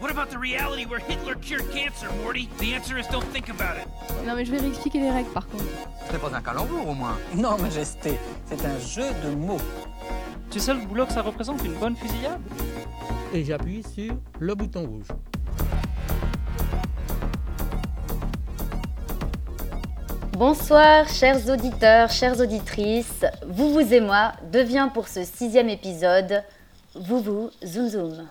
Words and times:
What 0.00 0.10
about 0.10 0.30
the 0.30 0.38
reality 0.38 0.86
where 0.86 0.98
Hitler 0.98 1.34
cured 1.34 1.70
cancer, 1.72 2.08
Morty? 2.22 2.48
The 2.58 2.72
answer 2.72 2.96
is 2.96 3.06
don't 3.08 3.26
think 3.34 3.50
about 3.50 3.76
it. 3.76 3.86
Non 4.24 4.34
mais 4.34 4.46
je 4.46 4.50
vais 4.50 4.58
réexpliquer 4.58 4.98
les 4.98 5.10
règles 5.10 5.28
par 5.28 5.46
contre. 5.46 5.64
C'est 6.10 6.18
pas 6.18 6.34
un 6.34 6.40
calembour 6.40 6.88
au 6.88 6.94
moins. 6.94 7.18
Non, 7.34 7.58
Majesté, 7.58 8.18
c'est 8.46 8.64
un 8.64 8.78
jeu 8.78 9.04
de 9.22 9.34
mots. 9.34 9.60
Tu 10.50 10.58
sais 10.58 10.72
le 10.72 10.80
boulot 10.80 11.04
que 11.04 11.12
ça 11.12 11.20
représente 11.20 11.62
une 11.66 11.74
bonne 11.74 11.94
fusillade? 11.96 12.40
Et 13.34 13.44
j'appuie 13.44 13.82
sur 13.94 14.14
le 14.38 14.54
bouton 14.54 14.86
rouge. 14.86 15.08
Bonsoir, 20.32 21.06
chers 21.10 21.46
auditeurs, 21.50 22.08
chères 22.08 22.40
auditrices. 22.40 23.26
Vous, 23.46 23.74
vous 23.74 23.92
et 23.92 24.00
moi 24.00 24.32
devient 24.50 24.88
pour 24.94 25.08
ce 25.08 25.24
sixième 25.24 25.68
épisode 25.68 26.42
Vous, 26.94 27.20
vous, 27.20 27.50
zoom, 27.62 27.88
zoom. 27.88 28.26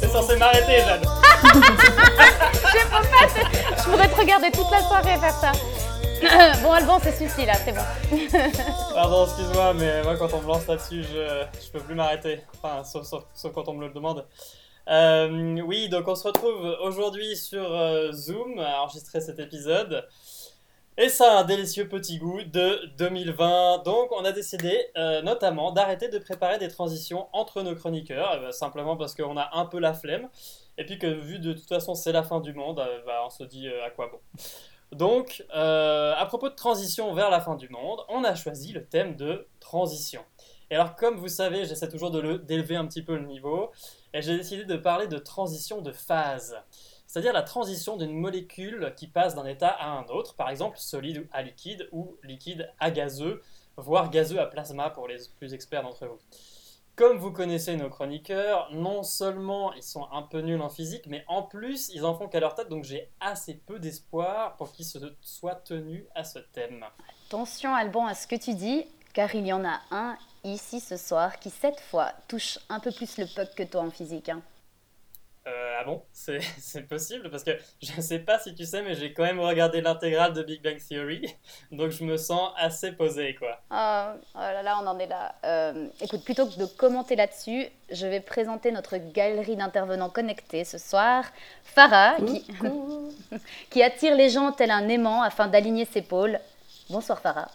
C'est 0.00 0.08
censé 0.08 0.36
m'arrêter, 0.36 0.78
Jeanne. 0.86 1.02
Je 3.78 3.90
pourrais 3.90 4.08
te 4.08 4.16
regarder 4.20 4.50
toute 4.50 4.70
la 4.70 4.80
soirée 4.80 5.18
faire 5.18 5.34
ça. 5.34 5.52
bon, 6.62 6.72
Alban, 6.72 6.98
c'est 7.02 7.16
suffit 7.16 7.44
là, 7.46 7.54
c'est 7.64 7.72
bon. 7.72 7.82
Pardon, 8.94 9.24
excuse-moi, 9.26 9.74
mais 9.74 10.02
moi 10.02 10.16
quand 10.16 10.32
on 10.32 10.40
me 10.40 10.46
lance 10.48 10.66
là-dessus, 10.66 11.02
je, 11.02 11.44
je 11.64 11.70
peux 11.72 11.80
plus 11.80 11.94
m'arrêter. 11.94 12.40
Enfin, 12.62 12.82
sauf, 12.84 13.04
sauf- 13.06 13.24
sauf 13.34 13.52
quand 13.52 13.68
on 13.68 13.74
me 13.74 13.86
le 13.86 13.92
demande. 13.92 14.24
Euh, 14.88 15.60
oui, 15.62 15.88
donc 15.88 16.08
on 16.08 16.14
se 16.14 16.26
retrouve 16.26 16.76
aujourd'hui 16.82 17.36
sur 17.36 17.72
euh, 17.72 18.12
Zoom 18.12 18.58
à 18.58 18.82
enregistrer 18.82 19.20
cet 19.20 19.38
épisode. 19.38 20.06
Et 20.96 21.08
ça 21.08 21.38
a 21.38 21.40
un 21.40 21.44
délicieux 21.44 21.88
petit 21.88 22.18
goût 22.18 22.42
de 22.42 22.86
2020. 22.98 23.82
Donc 23.84 24.12
on 24.12 24.24
a 24.24 24.32
décidé 24.32 24.90
euh, 24.96 25.22
notamment 25.22 25.72
d'arrêter 25.72 26.08
de 26.08 26.18
préparer 26.18 26.58
des 26.58 26.68
transitions 26.68 27.28
entre 27.32 27.62
nos 27.62 27.74
chroniqueurs, 27.74 28.40
bah, 28.40 28.52
simplement 28.52 28.96
parce 28.96 29.14
qu'on 29.14 29.36
a 29.36 29.50
un 29.54 29.66
peu 29.66 29.80
la 29.80 29.94
flemme. 29.94 30.28
Et 30.76 30.84
puis 30.84 30.98
que 30.98 31.06
vu 31.06 31.38
de 31.38 31.52
toute 31.52 31.68
façon 31.68 31.94
c'est 31.94 32.12
la 32.12 32.22
fin 32.22 32.40
du 32.40 32.52
monde, 32.52 32.76
bah, 33.06 33.22
on 33.24 33.30
se 33.30 33.44
dit 33.44 33.68
à 33.68 33.90
quoi 33.90 34.08
bon. 34.08 34.18
Donc, 34.92 35.44
à 35.50 36.24
propos 36.28 36.48
de 36.48 36.54
transition 36.54 37.12
vers 37.14 37.30
la 37.30 37.40
fin 37.40 37.56
du 37.56 37.68
monde, 37.68 38.00
on 38.08 38.22
a 38.22 38.36
choisi 38.36 38.72
le 38.72 38.86
thème 38.86 39.16
de 39.16 39.48
transition. 39.58 40.20
Et 40.70 40.76
alors, 40.76 40.94
comme 40.94 41.16
vous 41.16 41.28
savez, 41.28 41.64
j'essaie 41.64 41.88
toujours 41.88 42.10
d'élever 42.10 42.76
un 42.76 42.86
petit 42.86 43.02
peu 43.02 43.16
le 43.16 43.26
niveau, 43.26 43.72
j'ai 44.22 44.36
décidé 44.36 44.64
de 44.64 44.76
parler 44.76 45.06
de 45.06 45.18
transition 45.18 45.80
de 45.80 45.92
phase. 45.92 46.56
C'est-à-dire 47.06 47.32
la 47.32 47.42
transition 47.42 47.96
d'une 47.96 48.18
molécule 48.18 48.92
qui 48.96 49.06
passe 49.06 49.34
d'un 49.34 49.46
état 49.46 49.68
à 49.68 49.88
un 49.90 50.04
autre, 50.06 50.34
par 50.34 50.50
exemple 50.50 50.78
solide 50.78 51.26
à 51.32 51.42
liquide 51.42 51.88
ou 51.92 52.16
liquide 52.24 52.72
à 52.80 52.90
gazeux, 52.90 53.42
voire 53.76 54.10
gazeux 54.10 54.40
à 54.40 54.46
plasma 54.46 54.90
pour 54.90 55.06
les 55.08 55.18
plus 55.38 55.54
experts 55.54 55.82
d'entre 55.82 56.06
vous. 56.06 56.18
Comme 56.96 57.18
vous 57.18 57.32
connaissez 57.32 57.76
nos 57.76 57.88
chroniqueurs, 57.88 58.68
non 58.72 59.02
seulement 59.02 59.72
ils 59.72 59.82
sont 59.82 60.06
un 60.12 60.22
peu 60.22 60.40
nuls 60.40 60.60
en 60.60 60.68
physique, 60.68 61.06
mais 61.08 61.24
en 61.26 61.42
plus 61.42 61.88
ils 61.92 62.04
en 62.04 62.14
font 62.14 62.28
qu'à 62.28 62.38
leur 62.38 62.54
tête, 62.54 62.68
donc 62.68 62.84
j'ai 62.84 63.10
assez 63.20 63.54
peu 63.54 63.80
d'espoir 63.80 64.56
pour 64.56 64.70
qu'ils 64.70 64.84
se 64.84 64.98
soient 65.20 65.56
tenus 65.56 66.04
à 66.14 66.22
ce 66.22 66.38
thème. 66.38 66.84
Attention, 67.26 67.74
Alban, 67.74 68.06
à 68.06 68.14
ce 68.14 68.28
que 68.28 68.36
tu 68.36 68.54
dis, 68.54 68.86
car 69.12 69.34
il 69.34 69.44
y 69.44 69.52
en 69.52 69.64
a 69.64 69.80
un 69.90 70.16
ici 70.44 70.80
ce 70.80 70.96
soir 70.96 71.38
qui, 71.38 71.50
cette 71.50 71.80
fois, 71.80 72.12
touche 72.28 72.58
un 72.68 72.80
peu 72.80 72.92
plus 72.92 73.18
le 73.18 73.26
puck 73.26 73.54
que 73.54 73.62
toi 73.64 73.82
en 73.82 73.90
physique. 73.90 74.28
hein. 74.28 74.42
Euh, 75.46 75.76
ah 75.78 75.84
bon? 75.84 76.02
C'est 76.12 76.40
c'est 76.58 76.82
possible 76.88 77.30
Parce 77.30 77.44
que 77.44 77.50
je 77.82 78.00
sais 78.00 78.18
pas 78.18 78.38
si 78.38 78.54
tu 78.54 78.64
sais, 78.64 78.82
mais 78.82 78.94
j'ai 78.94 79.12
quand 79.12 79.24
même 79.24 79.40
regardé 79.40 79.82
l'intégrale 79.82 80.32
de 80.32 80.42
Big 80.42 80.62
Bang 80.62 80.78
Theory, 80.78 81.34
donc 81.72 81.90
je 81.90 82.02
me 82.04 82.16
sens 82.16 82.50
assez 82.56 82.92
posé, 82.92 83.34
quoi. 83.34 83.60
Ah, 83.70 84.14
oh 84.34 84.38
là 84.38 84.62
là, 84.62 84.78
on 84.82 84.86
en 84.86 84.98
est 84.98 85.06
là. 85.06 85.34
Euh, 85.44 85.88
écoute, 86.00 86.24
plutôt 86.24 86.46
que 86.46 86.58
de 86.58 86.64
commenter 86.64 87.14
là-dessus, 87.14 87.66
je 87.90 88.06
vais 88.06 88.20
présenter 88.20 88.72
notre 88.72 88.96
galerie 88.96 89.56
d'intervenants 89.56 90.08
connectés 90.08 90.64
ce 90.64 90.78
soir. 90.78 91.24
Farah, 91.64 92.16
qui, 92.22 92.46
qui 93.70 93.82
attire 93.82 94.14
les 94.14 94.30
gens 94.30 94.52
tel 94.52 94.70
un 94.70 94.88
aimant 94.88 95.22
afin 95.22 95.46
d'aligner 95.48 95.84
ses 95.84 96.02
pôles. 96.02 96.40
Bonsoir 96.88 97.20
Farah. 97.20 97.48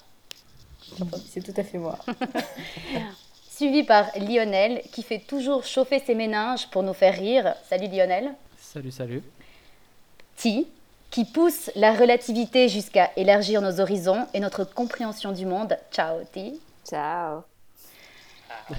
C'est 1.28 1.44
tout 1.44 1.54
à 1.60 1.64
fait 1.64 1.78
moi. 1.78 1.98
Suivi 3.50 3.84
par 3.84 4.06
Lionel, 4.18 4.82
qui 4.92 5.04
fait 5.04 5.20
toujours 5.20 5.66
chauffer 5.66 6.00
ses 6.00 6.16
méninges 6.16 6.68
pour 6.68 6.84
nous 6.84 6.94
faire 6.94 7.14
rire. 7.14 7.56
Salut 7.68 7.88
Lionel. 7.88 8.34
Salut, 8.58 8.92
salut. 8.92 9.24
Ti, 10.38 10.68
qui 11.12 11.26
pousse 11.26 11.70
la 11.76 11.94
relativité 11.94 12.70
jusqu'à 12.70 13.12
élargir 13.18 13.62
nos 13.62 13.80
horizons 13.80 14.28
et 14.34 14.40
notre 14.40 14.64
compréhension 14.64 15.32
du 15.32 15.46
monde. 15.46 15.78
Ciao 15.92 16.20
Ti. 16.32 16.60
Ciao. 16.88 17.44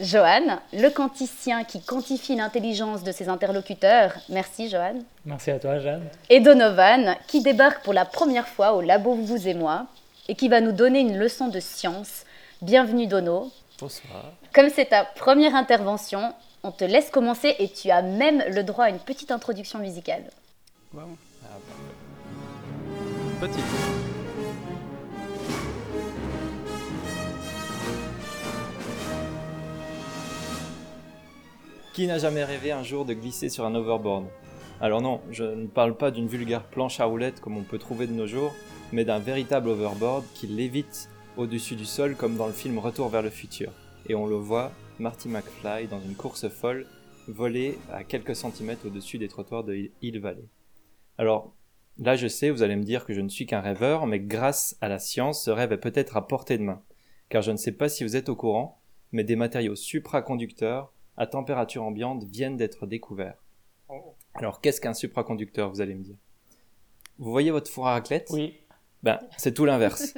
Johan, 0.00 0.58
le 0.72 0.88
quanticien 0.88 1.64
qui 1.64 1.80
quantifie 1.80 2.34
l'intelligence 2.34 3.04
de 3.04 3.12
ses 3.12 3.28
interlocuteurs. 3.28 4.12
Merci 4.28 4.68
Johan. 4.68 4.98
Merci 5.24 5.50
à 5.50 5.58
toi, 5.58 5.78
Jeanne. 5.78 6.08
Et 6.28 6.40
Donovan, 6.40 7.16
qui 7.28 7.40
débarque 7.40 7.84
pour 7.84 7.92
la 7.92 8.04
première 8.04 8.48
fois 8.48 8.72
au 8.72 8.80
labo 8.80 9.14
Vous 9.14 9.46
et 9.46 9.54
moi 9.54 9.86
et 10.28 10.34
qui 10.34 10.48
va 10.48 10.60
nous 10.60 10.72
donner 10.72 11.00
une 11.00 11.18
leçon 11.18 11.48
de 11.48 11.60
science. 11.60 12.24
Bienvenue 12.62 13.06
Dono. 13.06 13.50
Bonsoir. 13.78 14.32
Comme 14.52 14.70
c'est 14.70 14.86
ta 14.86 15.04
première 15.04 15.54
intervention, 15.54 16.34
on 16.62 16.72
te 16.72 16.84
laisse 16.84 17.10
commencer 17.10 17.54
et 17.58 17.68
tu 17.68 17.90
as 17.90 18.02
même 18.02 18.42
le 18.48 18.64
droit 18.64 18.86
à 18.86 18.90
une 18.90 18.98
petite 18.98 19.30
introduction 19.30 19.78
musicale. 19.78 20.24
Petit. 23.40 23.60
Qui 31.92 32.06
n'a 32.06 32.18
jamais 32.18 32.44
rêvé 32.44 32.72
un 32.72 32.82
jour 32.82 33.04
de 33.04 33.14
glisser 33.14 33.48
sur 33.48 33.64
un 33.64 33.74
overboard? 33.74 34.26
Alors 34.80 35.00
non, 35.00 35.20
je 35.30 35.44
ne 35.44 35.66
parle 35.66 35.96
pas 35.96 36.10
d'une 36.10 36.28
vulgaire 36.28 36.64
planche 36.64 37.00
à 37.00 37.04
roulettes 37.04 37.40
comme 37.40 37.56
on 37.56 37.62
peut 37.62 37.78
trouver 37.78 38.06
de 38.06 38.12
nos 38.12 38.26
jours, 38.26 38.54
mais 38.92 39.04
d'un 39.04 39.18
véritable 39.18 39.68
overboard 39.68 40.24
qui 40.34 40.46
lévite 40.46 41.08
au-dessus 41.36 41.76
du 41.76 41.84
sol 41.84 42.16
comme 42.16 42.36
dans 42.36 42.46
le 42.46 42.52
film 42.52 42.78
Retour 42.78 43.08
vers 43.08 43.22
le 43.22 43.30
futur. 43.30 43.72
Et 44.08 44.14
on 44.14 44.26
le 44.26 44.36
voit, 44.36 44.72
Marty 44.98 45.28
McFly, 45.28 45.88
dans 45.88 46.00
une 46.00 46.14
course 46.14 46.48
folle, 46.48 46.86
voler 47.28 47.78
à 47.92 48.04
quelques 48.04 48.36
centimètres 48.36 48.86
au-dessus 48.86 49.18
des 49.18 49.28
trottoirs 49.28 49.64
de 49.64 49.90
Hill- 50.00 50.20
Valley. 50.20 50.44
Alors, 51.18 51.54
là 51.98 52.16
je 52.16 52.28
sais, 52.28 52.50
vous 52.50 52.62
allez 52.62 52.76
me 52.76 52.84
dire 52.84 53.04
que 53.04 53.14
je 53.14 53.20
ne 53.20 53.28
suis 53.28 53.46
qu'un 53.46 53.60
rêveur, 53.60 54.06
mais 54.06 54.20
grâce 54.20 54.76
à 54.80 54.88
la 54.88 54.98
science, 54.98 55.44
ce 55.44 55.50
rêve 55.50 55.72
est 55.72 55.78
peut-être 55.78 56.16
à 56.16 56.26
portée 56.26 56.58
de 56.58 56.62
main. 56.62 56.82
Car 57.28 57.42
je 57.42 57.50
ne 57.50 57.56
sais 57.56 57.72
pas 57.72 57.88
si 57.88 58.04
vous 58.04 58.16
êtes 58.16 58.28
au 58.28 58.36
courant, 58.36 58.80
mais 59.12 59.24
des 59.24 59.36
matériaux 59.36 59.76
supraconducteurs 59.76 60.92
à 61.16 61.26
température 61.26 61.82
ambiante 61.82 62.24
viennent 62.24 62.56
d'être 62.56 62.86
découverts. 62.86 63.42
Oh. 63.88 64.14
Alors 64.34 64.60
qu'est-ce 64.60 64.80
qu'un 64.80 64.94
supraconducteur, 64.94 65.70
vous 65.70 65.80
allez 65.80 65.94
me 65.94 66.04
dire? 66.04 66.16
Vous 67.18 67.30
voyez 67.30 67.50
votre 67.50 67.70
four 67.70 67.88
à 67.88 67.92
raclette? 67.92 68.28
Oui. 68.30 68.60
Ben, 69.02 69.20
c'est 69.36 69.54
tout 69.54 69.64
l'inverse. 69.64 70.14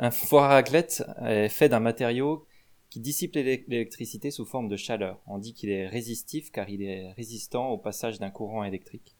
un 0.00 0.10
four 0.10 0.42
à 0.42 0.48
raclette 0.48 1.04
est 1.24 1.48
fait 1.48 1.68
d'un 1.68 1.80
matériau 1.80 2.46
qui 2.90 3.00
dissipe 3.00 3.34
l'élec- 3.34 3.64
l'électricité 3.68 4.30
sous 4.30 4.44
forme 4.44 4.68
de 4.68 4.76
chaleur. 4.76 5.20
On 5.26 5.38
dit 5.38 5.52
qu'il 5.52 5.70
est 5.70 5.88
résistif 5.88 6.50
car 6.52 6.68
il 6.70 6.82
est 6.82 7.12
résistant 7.12 7.68
au 7.70 7.78
passage 7.78 8.18
d'un 8.20 8.30
courant 8.30 8.64
électrique. 8.64 9.16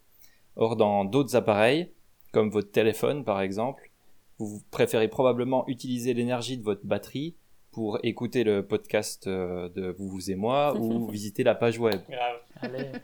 Or, 0.57 0.77
dans 0.77 1.05
d'autres 1.05 1.35
appareils, 1.35 1.91
comme 2.33 2.51
votre 2.51 2.71
téléphone 2.71 3.25
par 3.25 3.41
exemple, 3.41 3.91
vous 4.39 4.63
préférez 4.71 5.09
probablement 5.09 5.67
utiliser 5.69 6.15
l'énergie 6.15 6.57
de 6.57 6.63
votre 6.63 6.85
batterie 6.87 7.35
pour 7.73 7.99
écouter 8.05 8.45
le 8.45 8.65
podcast 8.65 9.27
euh, 9.27 9.69
de 9.71 9.89
Vous, 9.99 10.09
vous 10.09 10.31
et 10.31 10.37
moi 10.37 10.77
ou 10.79 11.09
visiter 11.11 11.43
la 11.43 11.57
page 11.57 11.79
web 11.79 12.01
Grave. 12.09 13.01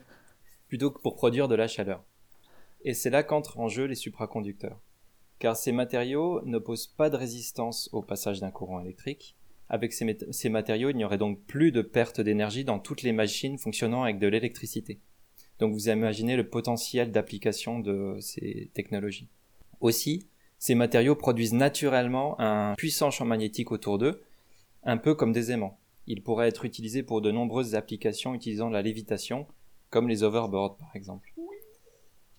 Plutôt 0.69 0.93
que 0.93 1.01
pour 1.01 1.17
produire 1.17 1.49
de 1.49 1.57
la 1.57 1.67
chaleur. 1.67 2.05
Et 2.85 2.95
c'est 2.95 3.11
là 3.11 3.25
qu'entrent 3.25 3.59
en 3.59 3.67
jeu 3.69 3.87
les 3.87 3.97
supraconducteurs. 3.97 4.79
Car 5.41 5.57
ces 5.57 5.73
matériaux 5.73 6.43
n'opposent 6.45 6.87
pas 6.87 7.09
de 7.09 7.17
résistance 7.17 7.89
au 7.93 8.03
passage 8.03 8.41
d'un 8.41 8.51
courant 8.51 8.79
électrique. 8.79 9.35
Avec 9.71 9.93
ces, 9.95 10.49
matériaux, 10.51 10.91
il 10.91 10.97
n'y 10.97 11.05
aurait 11.05 11.17
donc 11.17 11.41
plus 11.47 11.73
de 11.73 11.81
perte 11.81 12.21
d'énergie 12.21 12.65
dans 12.65 12.79
toutes 12.79 13.03
les 13.03 13.13
machines 13.13 13.57
fonctionnant 13.57 14.03
avec 14.03 14.19
de 14.19 14.27
l'électricité. 14.27 15.01
Donc 15.59 15.73
vous 15.73 15.89
imaginez 15.89 16.37
le 16.37 16.47
potentiel 16.47 17.11
d'application 17.11 17.79
de 17.79 18.19
ces 18.21 18.71
technologies. 18.75 19.29
Aussi, 19.81 20.27
ces 20.59 20.75
matériaux 20.75 21.17
produisent 21.17 21.55
naturellement 21.55 22.39
un 22.39 22.75
puissant 22.77 23.11
champ 23.11 23.25
magnétique 23.25 23.73
autour 23.73 23.97
d'eux, 23.97 24.23
un 24.83 24.99
peu 24.99 25.15
comme 25.15 25.33
des 25.33 25.53
aimants. 25.53 25.79
Ils 26.07 26.23
pourraient 26.23 26.49
être 26.49 26.67
utilisés 26.67 27.03
pour 27.03 27.23
de 27.23 27.31
nombreuses 27.31 27.75
applications 27.75 28.35
utilisant 28.35 28.69
la 28.69 28.83
lévitation, 28.83 29.47
comme 29.89 30.07
les 30.07 30.23
overboards 30.23 30.77
par 30.77 30.95
exemple. 30.95 31.33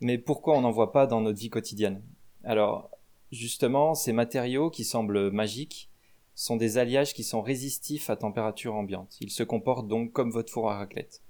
Mais 0.02 0.20
pourquoi 0.20 0.56
on 0.56 0.62
n'en 0.62 0.72
voit 0.72 0.92
pas 0.92 1.08
dans 1.08 1.22
notre 1.22 1.40
vie 1.40 1.50
quotidienne? 1.50 2.04
Alors, 2.44 2.91
justement, 3.32 3.94
ces 3.94 4.14
matériaux 4.14 4.70
qui 4.70 4.84
semblent 4.84 5.32
magiques 5.32 5.90
sont 6.36 6.56
des 6.56 6.78
alliages 6.78 7.14
qui 7.14 7.24
sont 7.24 7.42
résistifs 7.42 8.10
à 8.10 8.16
température 8.16 8.76
ambiante. 8.76 9.18
Ils 9.22 9.32
se 9.32 9.44
comportent 9.44 9.88
donc 9.88 10.12
comme 10.12 10.32
votre 10.32 10.52
four 10.52 10.72
à 10.72 10.78
raclette. 10.78 11.22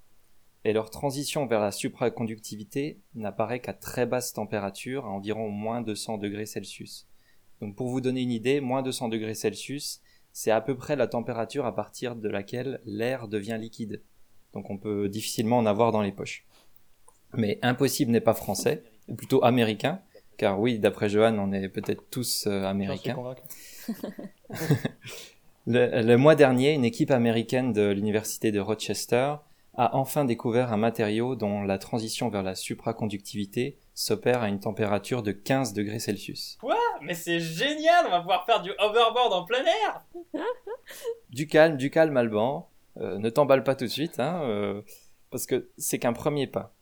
et 0.64 0.74
leur 0.74 0.92
transition 0.92 1.48
vers 1.48 1.60
la 1.60 1.72
supraconductivité 1.72 3.00
n'apparaît 3.16 3.62
qu'à 3.62 3.74
très 3.74 4.06
basse 4.06 4.32
température, 4.32 5.06
à 5.06 5.10
environ 5.10 5.50
moins 5.50 5.82
200 5.82 6.20
degrés 6.20 6.46
Celsius. 6.46 7.08
Donc 7.62 7.76
pour 7.76 7.90
vous 7.90 8.00
donner 8.00 8.22
une 8.22 8.32
idée, 8.32 8.62
moins 8.62 8.84
200 8.84 9.10
degrés 9.10 9.34
Celsius, 9.34 10.02
c'est 10.34 10.52
à 10.52 10.62
peu 10.62 10.76
près 10.78 10.96
la 10.96 11.08
température 11.08 11.66
à 11.66 11.76
partir 11.76 12.16
de 12.16 12.30
laquelle 12.30 12.80
l'air 12.86 13.28
devient 13.28 13.58
liquide. 13.60 14.04
Donc 14.54 14.70
on 14.70 14.78
peut 14.78 15.10
difficilement 15.10 15.58
en 15.58 15.66
avoir 15.66 15.92
dans 15.92 16.02
les 16.04 16.12
poches. 16.12 16.46
Mais 17.34 17.58
impossible 17.64 18.12
n'est 18.12 18.22
pas 18.22 18.34
français, 18.34 18.84
ou 19.08 19.16
plutôt 19.16 19.44
américain, 19.44 20.02
car 20.42 20.60
oui, 20.60 20.80
d'après 20.80 21.08
Johan, 21.08 21.38
on 21.38 21.54
est 21.54 21.70
peut-être 21.70 22.10
tous 22.10 22.48
euh, 22.48 22.64
américains. 22.64 23.16
Le, 25.68 26.02
le 26.02 26.18
mois 26.18 26.34
dernier, 26.34 26.74
une 26.74 26.84
équipe 26.84 27.12
américaine 27.12 27.72
de 27.72 27.92
l'université 27.92 28.52
de 28.52 28.60
Rochester 28.60 29.36
a 29.76 29.96
enfin 29.96 30.26
découvert 30.26 30.74
un 30.74 30.78
matériau 30.78 31.36
dont 31.36 31.62
la 31.62 31.78
transition 31.78 32.30
vers 32.30 32.42
la 32.42 32.56
supraconductivité 32.56 33.78
s'opère 33.94 34.42
à 34.42 34.50
une 34.50 34.60
température 34.60 35.22
de 35.22 35.32
15 35.32 35.74
degrés 35.74 36.00
Celsius. 36.00 36.58
Mais 37.04 37.14
c'est 37.14 37.40
génial, 37.40 38.08
on 38.08 38.10
va 38.10 38.22
pouvoir 38.22 38.44
faire 38.48 38.64
du 38.64 38.72
hoverboard 38.80 39.34
en 39.34 39.46
plein 39.46 39.64
air 39.64 40.04
Du 41.30 41.46
calme, 41.46 41.78
du 41.78 41.92
calme, 41.92 42.18
Alban. 42.18 42.68
Euh, 42.98 43.20
ne 43.20 43.30
t'emballe 43.30 43.64
pas 43.64 43.76
tout 43.76 43.86
de 43.86 43.92
suite, 43.92 44.20
hein, 44.20 44.42
euh, 44.46 44.82
parce 45.30 45.46
que 45.46 45.70
c'est 45.78 46.00
qu'un 46.00 46.14
premier 46.14 46.48
pas. 46.48 46.74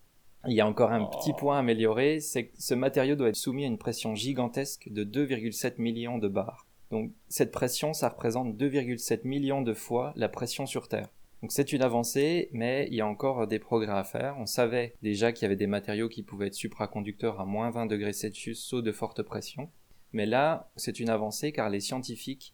Il 0.47 0.53
y 0.53 0.62
a 0.62 0.68
encore 0.68 0.91
un 0.91 1.01
Oh. 1.03 1.18
petit 1.18 1.33
point 1.33 1.57
à 1.57 1.59
améliorer, 1.59 2.19
c'est 2.21 2.45
que 2.47 2.53
ce 2.57 2.74
matériau 2.74 3.15
doit 3.15 3.30
être 3.30 3.36
soumis 3.36 3.65
à 3.65 3.68
une 3.68 3.77
pression 3.77 4.15
gigantesque 4.15 4.88
de 4.89 5.03
2,7 5.03 5.80
millions 5.80 6.18
de 6.18 6.27
bars. 6.27 6.65
Donc 6.91 7.12
cette 7.27 7.51
pression, 7.51 7.94
ça 7.94 8.09
représente 8.09 8.56
2,7 8.56 9.21
millions 9.27 9.62
de 9.62 9.74
fois 9.74 10.13
la 10.15 10.30
pression 10.30 10.65
sur 10.65 10.88
Terre. 10.88 11.09
Donc 11.41 11.51
c'est 11.51 11.71
une 11.71 11.81
avancée, 11.81 12.50
mais 12.51 12.88
il 12.89 12.95
y 12.95 13.01
a 13.01 13.07
encore 13.07 13.47
des 13.47 13.59
progrès 13.59 13.91
à 13.94 14.03
faire. 14.03 14.36
On 14.39 14.45
savait 14.45 14.95
déjà 15.01 15.31
qu'il 15.31 15.44
y 15.44 15.45
avait 15.45 15.56
des 15.56 15.68
matériaux 15.68 16.09
qui 16.09 16.24
pouvaient 16.24 16.47
être 16.47 16.53
supraconducteurs 16.53 17.39
à 17.39 17.45
moins 17.45 17.69
20 17.69 17.86
degrés 17.86 18.13
Celsius 18.13 18.59
sous 18.62 18.81
de 18.81 18.91
fortes 18.91 19.21
pressions. 19.24 19.69
Mais 20.12 20.25
là, 20.25 20.69
c'est 20.75 21.00
une 21.00 21.09
avancée 21.09 21.51
car 21.51 21.69
les 21.69 21.80
scientifiques 21.80 22.53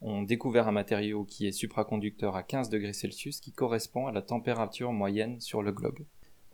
ont 0.00 0.22
découvert 0.22 0.68
un 0.68 0.72
matériau 0.72 1.24
qui 1.24 1.46
est 1.46 1.52
supraconducteur 1.52 2.36
à 2.36 2.42
15 2.42 2.68
degrés 2.70 2.92
Celsius 2.92 3.40
qui 3.40 3.52
correspond 3.52 4.06
à 4.06 4.12
la 4.12 4.22
température 4.22 4.92
moyenne 4.92 5.40
sur 5.40 5.62
le 5.62 5.72
globe. 5.72 5.98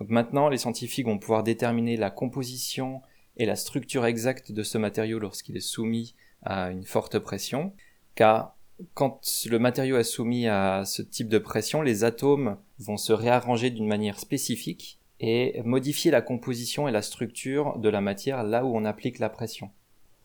Maintenant, 0.08 0.48
les 0.48 0.58
scientifiques 0.58 1.06
vont 1.06 1.18
pouvoir 1.18 1.42
déterminer 1.42 1.96
la 1.96 2.10
composition 2.10 3.02
et 3.36 3.46
la 3.46 3.56
structure 3.56 4.06
exacte 4.06 4.52
de 4.52 4.62
ce 4.62 4.78
matériau 4.78 5.18
lorsqu'il 5.18 5.56
est 5.56 5.60
soumis 5.60 6.14
à 6.42 6.70
une 6.70 6.84
forte 6.84 7.18
pression, 7.18 7.72
car 8.14 8.56
quand 8.94 9.20
le 9.46 9.58
matériau 9.58 9.98
est 9.98 10.04
soumis 10.04 10.46
à 10.46 10.84
ce 10.84 11.02
type 11.02 11.28
de 11.28 11.38
pression, 11.38 11.82
les 11.82 12.04
atomes 12.04 12.56
vont 12.78 12.96
se 12.96 13.12
réarranger 13.12 13.70
d'une 13.70 13.86
manière 13.86 14.18
spécifique 14.18 14.98
et 15.20 15.60
modifier 15.64 16.10
la 16.10 16.22
composition 16.22 16.88
et 16.88 16.92
la 16.92 17.02
structure 17.02 17.78
de 17.78 17.88
la 17.90 18.00
matière 18.00 18.42
là 18.42 18.64
où 18.64 18.74
on 18.74 18.86
applique 18.86 19.18
la 19.18 19.28
pression. 19.28 19.70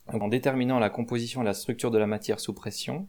En 0.07 0.27
déterminant 0.29 0.79
la 0.79 0.89
composition 0.89 1.41
et 1.41 1.45
la 1.45 1.53
structure 1.53 1.91
de 1.91 1.97
la 1.97 2.07
matière 2.07 2.39
sous 2.39 2.53
pression, 2.53 3.07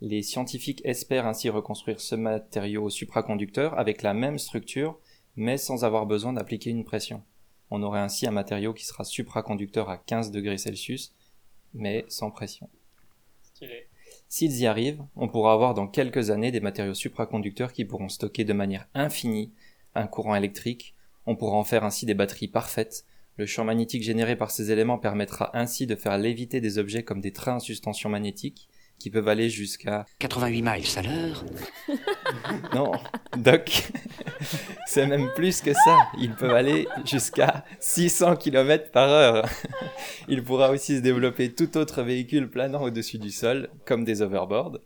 les 0.00 0.22
scientifiques 0.22 0.80
espèrent 0.84 1.26
ainsi 1.26 1.50
reconstruire 1.50 2.00
ce 2.00 2.14
matériau 2.14 2.88
supraconducteur 2.88 3.78
avec 3.78 4.02
la 4.02 4.14
même 4.14 4.38
structure, 4.38 4.98
mais 5.38 5.56
sans 5.56 5.84
avoir 5.84 6.04
besoin 6.04 6.32
d'appliquer 6.32 6.70
une 6.70 6.84
pression. 6.84 7.22
On 7.70 7.84
aurait 7.84 8.00
ainsi 8.00 8.26
un 8.26 8.32
matériau 8.32 8.74
qui 8.74 8.84
sera 8.84 9.04
supraconducteur 9.04 9.88
à 9.88 9.96
15 9.96 10.32
degrés 10.32 10.58
Celsius, 10.58 11.14
mais 11.74 12.04
sans 12.08 12.32
pression. 12.32 12.68
Stylé. 13.42 13.86
S'ils 14.28 14.58
y 14.58 14.66
arrivent, 14.66 15.04
on 15.14 15.28
pourra 15.28 15.52
avoir 15.52 15.74
dans 15.74 15.86
quelques 15.86 16.30
années 16.30 16.50
des 16.50 16.60
matériaux 16.60 16.94
supraconducteurs 16.94 17.72
qui 17.72 17.84
pourront 17.84 18.08
stocker 18.08 18.44
de 18.44 18.52
manière 18.52 18.88
infinie 18.94 19.52
un 19.94 20.08
courant 20.08 20.34
électrique. 20.34 20.96
On 21.24 21.36
pourra 21.36 21.56
en 21.56 21.64
faire 21.64 21.84
ainsi 21.84 22.04
des 22.04 22.14
batteries 22.14 22.48
parfaites. 22.48 23.04
Le 23.36 23.46
champ 23.46 23.64
magnétique 23.64 24.02
généré 24.02 24.34
par 24.34 24.50
ces 24.50 24.72
éléments 24.72 24.98
permettra 24.98 25.56
ainsi 25.56 25.86
de 25.86 25.94
faire 25.94 26.18
léviter 26.18 26.60
des 26.60 26.78
objets 26.78 27.04
comme 27.04 27.20
des 27.20 27.32
trains 27.32 27.56
en 27.56 27.60
suspension 27.60 28.10
magnétique 28.10 28.68
qui 28.98 29.10
peuvent 29.10 29.28
aller 29.28 29.48
jusqu'à 29.48 30.06
88 30.18 30.62
miles 30.62 30.84
à 30.96 31.02
l'heure. 31.02 31.44
non, 32.74 32.92
Doc, 33.36 33.90
c'est 34.86 35.06
même 35.06 35.30
plus 35.34 35.60
que 35.60 35.72
ça. 35.72 36.08
Ils 36.18 36.34
peuvent 36.34 36.54
aller 36.54 36.86
jusqu'à 37.04 37.64
600 37.80 38.36
km 38.36 38.90
par 38.90 39.08
heure. 39.08 39.48
Il 40.28 40.42
pourra 40.42 40.70
aussi 40.70 40.96
se 40.96 41.02
développer 41.02 41.54
tout 41.54 41.76
autre 41.76 42.02
véhicule 42.02 42.50
planant 42.50 42.82
au-dessus 42.82 43.18
du 43.18 43.30
sol, 43.30 43.70
comme 43.86 44.04
des 44.04 44.22
overboards. 44.22 44.78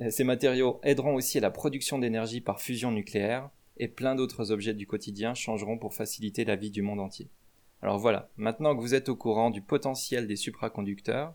Euh, 0.00 0.10
Ces 0.10 0.24
matériaux 0.24 0.80
aideront 0.82 1.14
aussi 1.14 1.38
à 1.38 1.42
la 1.42 1.50
production 1.50 1.98
d'énergie 1.98 2.40
par 2.40 2.60
fusion 2.60 2.90
nucléaire, 2.90 3.50
et 3.76 3.88
plein 3.88 4.14
d'autres 4.14 4.52
objets 4.52 4.74
du 4.74 4.86
quotidien 4.86 5.34
changeront 5.34 5.78
pour 5.78 5.94
faciliter 5.94 6.44
la 6.44 6.56
vie 6.56 6.70
du 6.70 6.82
monde 6.82 7.00
entier. 7.00 7.28
Alors 7.82 7.98
voilà, 7.98 8.30
maintenant 8.36 8.74
que 8.74 8.80
vous 8.80 8.94
êtes 8.94 9.08
au 9.08 9.16
courant 9.16 9.50
du 9.50 9.60
potentiel 9.60 10.26
des 10.26 10.36
supraconducteurs, 10.36 11.34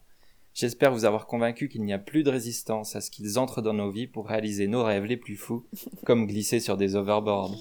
J'espère 0.59 0.91
vous 0.91 1.05
avoir 1.05 1.25
convaincu 1.25 1.69
qu'il 1.69 1.83
n'y 1.83 1.93
a 1.93 1.97
plus 1.97 2.21
de 2.21 2.29
résistance 2.29 2.93
à 2.97 2.99
ce 2.99 3.09
qu'ils 3.09 3.39
entrent 3.39 3.61
dans 3.61 3.71
nos 3.71 3.89
vies 3.91 4.07
pour 4.07 4.27
réaliser 4.27 4.67
nos 4.67 4.83
rêves 4.83 5.05
les 5.05 5.15
plus 5.15 5.37
fous, 5.37 5.65
comme 6.05 6.27
glisser 6.27 6.59
sur 6.59 6.75
des 6.75 6.97
overboards. 6.97 7.55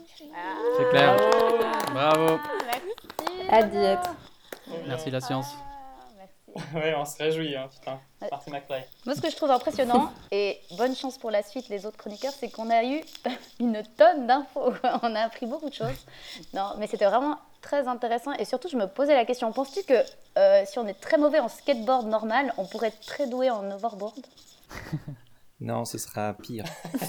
C'est 0.77 0.89
clair. 0.91 1.17
Bravo. 1.93 2.41
À 3.51 3.63
diète. 3.63 4.01
Merci 4.89 5.13
la 5.13 5.21
science. 5.21 5.47
Ouais, 6.75 6.93
on 6.97 7.05
se 7.05 7.17
réjouit, 7.19 7.55
hein, 7.55 7.69
putain. 7.73 8.01
Marty 8.33 8.51
McFly. 8.51 8.81
Moi, 9.07 9.15
ce 9.15 9.21
que 9.21 9.31
je 9.31 9.37
trouve 9.37 9.53
impressionnant, 9.53 10.11
et 10.33 10.59
bonne 10.77 10.97
chance 10.97 11.19
pour 11.19 11.31
la 11.31 11.45
suite, 11.45 11.69
les 11.69 11.87
autres 11.87 11.99
chroniqueurs, 11.99 12.33
c'est 12.33 12.51
qu'on 12.51 12.69
a 12.69 12.83
eu 12.83 13.01
une 13.61 13.81
tonne 13.97 14.27
d'infos. 14.27 14.73
On 15.05 15.15
a 15.15 15.21
appris 15.21 15.47
beaucoup 15.47 15.71
de 15.71 15.75
choses. 15.75 16.05
Non, 16.53 16.73
mais 16.81 16.89
c'était 16.89 17.07
vraiment 17.07 17.39
très 17.61 17.89
intéressant. 17.89 18.33
Et 18.35 18.45
surtout, 18.45 18.69
je 18.69 18.77
me 18.77 18.87
posais 18.87 19.15
la 19.15 19.25
question 19.25 19.53
penses-tu 19.53 19.83
que 19.85 19.95
euh, 20.39 20.63
si 20.67 20.79
on 20.79 20.87
est 20.87 21.01
très 21.01 21.19
mauvais 21.19 21.41
en 21.41 21.49
skateboard 21.49 22.07
normal, 22.07 22.53
on 22.59 22.65
pourrait 22.67 22.89
être 22.89 23.01
très 23.01 23.27
doué 23.29 23.51
en 23.51 23.71
overboard? 23.71 24.15
Non, 25.61 25.85
ce 25.85 25.99
sera 25.99 26.35
pire. 26.35 26.63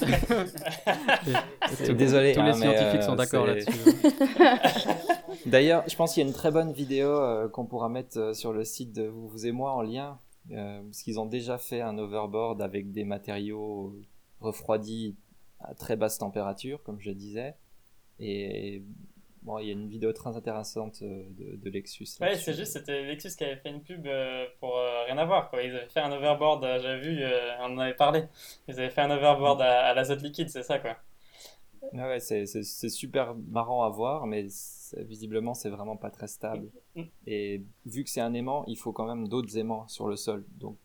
Désolé, 1.96 2.32
Tous 2.32 2.40
hein, 2.40 2.46
les 2.46 2.52
mais, 2.52 2.52
scientifiques 2.54 3.00
euh, 3.00 3.06
sont 3.06 3.14
d'accord 3.14 3.46
c'est- 3.46 3.54
là-dessus. 3.54 5.46
D'ailleurs, 5.46 5.84
je 5.88 5.94
pense 5.94 6.14
qu'il 6.14 6.22
y 6.22 6.26
a 6.26 6.28
une 6.28 6.34
très 6.34 6.50
bonne 6.50 6.72
vidéo 6.72 7.08
euh, 7.10 7.48
qu'on 7.48 7.64
pourra 7.64 7.88
mettre 7.88 8.18
euh, 8.18 8.34
sur 8.34 8.52
le 8.52 8.64
site 8.64 8.92
de 8.92 9.04
vous, 9.06 9.28
vous 9.28 9.46
et 9.46 9.52
moi 9.52 9.72
en 9.72 9.82
lien, 9.82 10.18
euh, 10.50 10.82
parce 10.82 11.02
qu'ils 11.02 11.20
ont 11.20 11.26
déjà 11.26 11.58
fait 11.58 11.80
un 11.80 11.96
overboard 11.96 12.60
avec 12.60 12.90
des 12.90 13.04
matériaux 13.04 13.94
refroidis 14.40 15.16
à 15.60 15.74
très 15.74 15.94
basse 15.96 16.18
température, 16.18 16.82
comme 16.82 16.98
je 17.00 17.12
disais. 17.12 17.54
Et 18.18 18.82
bon, 19.42 19.58
il 19.58 19.66
y 19.66 19.70
a 19.70 19.72
une 19.72 19.88
vidéo 19.88 20.12
très 20.12 20.36
intéressante 20.36 21.00
euh, 21.02 21.24
de, 21.30 21.56
de 21.56 21.70
Lexus. 21.70 22.08
Ouais, 22.20 22.36
c'est 22.36 22.54
juste, 22.54 22.72
c'était 22.72 23.02
Lexus 23.04 23.36
qui 23.36 23.44
avait 23.44 23.56
fait 23.56 23.70
une 23.70 23.82
pub 23.82 24.06
euh, 24.06 24.46
pour 24.58 24.76
euh, 24.76 25.04
rien 25.06 25.18
à 25.18 25.24
voir, 25.24 25.50
quoi. 25.50 25.62
Ils 25.62 25.74
avaient 25.74 25.88
fait 25.88 26.00
un 26.00 26.12
overboard, 26.12 26.62
j'avais 26.80 27.00
vu, 27.00 27.22
euh, 27.22 27.56
on 27.60 27.74
en 27.74 27.78
avait 27.78 27.94
parlé. 27.94 28.24
Ils 28.68 28.78
avaient 28.78 28.90
fait 28.90 29.02
un 29.02 29.10
overboard 29.10 29.60
à, 29.62 29.86
à 29.86 29.94
l'azote 29.94 30.22
liquide, 30.22 30.48
c'est 30.48 30.62
ça, 30.62 30.78
quoi. 30.78 30.96
Ouais, 31.92 32.20
c'est, 32.20 32.46
super 32.64 33.34
marrant 33.34 33.84
à 33.84 33.88
voir, 33.88 34.26
mais 34.26 34.46
visiblement 34.98 35.54
c'est 35.54 35.70
vraiment 35.70 35.96
pas 35.96 36.10
très 36.10 36.28
stable. 36.28 36.70
Mm. 36.94 37.02
Et 37.26 37.62
vu 37.86 38.04
que 38.04 38.10
c'est 38.10 38.20
un 38.20 38.34
aimant, 38.34 38.64
il 38.66 38.76
faut 38.76 38.92
quand 38.92 39.06
même 39.06 39.28
d'autres 39.28 39.56
aimants 39.56 39.88
sur 39.88 40.06
le 40.06 40.16
sol, 40.16 40.44
donc 40.58 40.76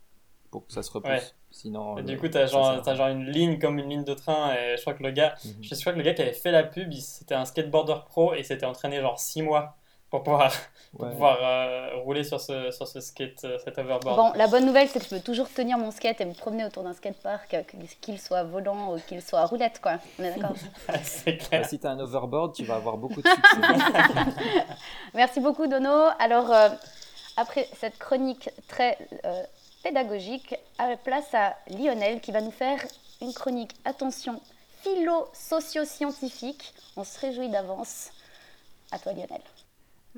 pour 0.52 0.66
que 0.68 0.74
ça 0.74 0.84
se 0.84 0.92
repousse. 0.92 1.10
Ouais. 1.12 1.22
Sinon. 1.52 1.98
Et 1.98 2.02
le- 2.02 2.08
du 2.08 2.18
coup, 2.18 2.28
t'as 2.28 2.48
genre, 2.48 2.82
rien. 2.84 2.96
genre 2.96 3.08
une 3.08 3.26
ligne 3.30 3.60
comme 3.60 3.80
une 3.80 3.90
ligne 3.90 4.04
de 4.04 4.14
train, 4.14 4.54
et 4.54 4.76
je 4.76 4.82
crois 4.82 4.94
que 4.94 5.04
le 5.04 5.12
gars, 5.12 5.36
Mhm. 5.46 5.54
je 5.64 5.76
crois 5.80 5.94
que 5.94 5.98
le 5.98 6.04
gars 6.04 6.14
qui 6.14 6.22
avait 6.22 6.34
fait 6.34 6.52
la 6.52 6.64
pub, 6.64 6.92
c'était 6.94 7.36
un 7.36 7.46
skateboarder 7.46 7.96
pro, 8.08 8.34
et 8.34 8.44
s'était 8.44 8.66
entraîné 8.66 9.00
genre 9.00 9.18
6 9.20 9.42
mois 9.42 9.76
pour 10.10 10.22
pouvoir, 10.24 10.52
pour 10.98 11.06
Ouais. 11.06 11.12
pouvoir 11.12 11.38
euh, 11.42 11.96
rouler 12.04 12.24
sur 12.26 12.40
ce, 12.42 12.72
sur 12.72 12.88
ce 12.88 13.00
skate, 13.00 13.44
euh, 13.46 13.58
cet 13.64 13.78
overboard. 13.78 14.16
Bon, 14.18 14.32
la 14.36 14.48
bonne 14.48 14.66
nouvelle, 14.66 14.88
c'est 14.90 15.00
que 15.00 15.06
je 15.06 15.10
peux 15.10 15.20
toujours 15.22 15.50
tenir 15.50 15.78
mon 15.78 15.92
skate 15.92 16.20
et 16.22 16.26
me 16.26 16.34
promener 16.34 16.66
autour 16.66 16.84
d'un 16.84 16.94
skatepark, 16.94 17.54
euh, 17.54 17.64
qu'il 18.02 18.20
soit 18.20 18.44
volant 18.44 18.94
ou 18.94 19.00
qu'il 19.08 19.22
soit 19.22 19.46
roulette, 19.46 19.80
quoi. 19.82 19.98
On 20.20 20.24
est 20.26 20.36
d'accord? 20.36 20.56
C'est 21.04 21.38
Bah, 21.38 21.46
clair. 21.48 21.66
si 21.66 21.80
t'as 21.80 21.92
un 21.92 22.00
overboard, 22.00 22.54
tu 22.54 22.64
vas 22.66 22.76
avoir 22.76 22.98
beaucoup 22.98 23.22
de 23.22 23.28
succès. 23.28 23.58
Merci 25.14 25.40
beaucoup, 25.40 25.68
Dono. 25.68 26.10
Alors, 26.20 26.52
euh, 26.52 26.70
après 27.38 27.68
cette 27.78 27.98
chronique 27.98 28.50
très 28.68 28.98
euh, 29.26 29.44
pédagogique, 29.86 30.56
à 30.80 30.98
place 30.98 31.32
à 31.36 31.56
Lionel 31.70 32.20
qui 32.20 32.32
va 32.32 32.42
nous 32.42 32.50
faire 32.50 32.80
une 33.22 33.32
chronique, 33.34 33.72
attention, 33.86 34.42
philo-socio-scientifique. 34.82 36.74
On 36.98 37.04
se 37.04 37.20
réjouit 37.20 37.50
d'avance. 37.50 38.10
À 38.92 38.98
toi, 38.98 39.14
Lionel. 39.14 39.42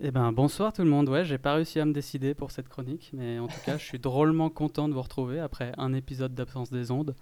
Eh 0.01 0.11
ben 0.11 0.31
bonsoir 0.31 0.71
tout 0.71 0.83
le 0.83 0.89
monde. 0.89 1.09
Ouais, 1.09 1.25
j'ai 1.25 1.37
pas 1.37 1.55
réussi 1.55 1.81
à 1.81 1.85
me 1.85 1.91
décider 1.91 2.33
pour 2.33 2.51
cette 2.51 2.69
chronique, 2.69 3.09
mais 3.13 3.39
en 3.39 3.47
tout 3.47 3.59
cas, 3.65 3.77
je 3.77 3.83
suis 3.83 3.99
drôlement 3.99 4.49
content 4.49 4.87
de 4.87 4.93
vous 4.93 5.01
retrouver 5.01 5.41
après 5.41 5.73
un 5.77 5.93
épisode 5.93 6.33
d'absence 6.33 6.71
des 6.71 6.89
ondes. 6.91 7.13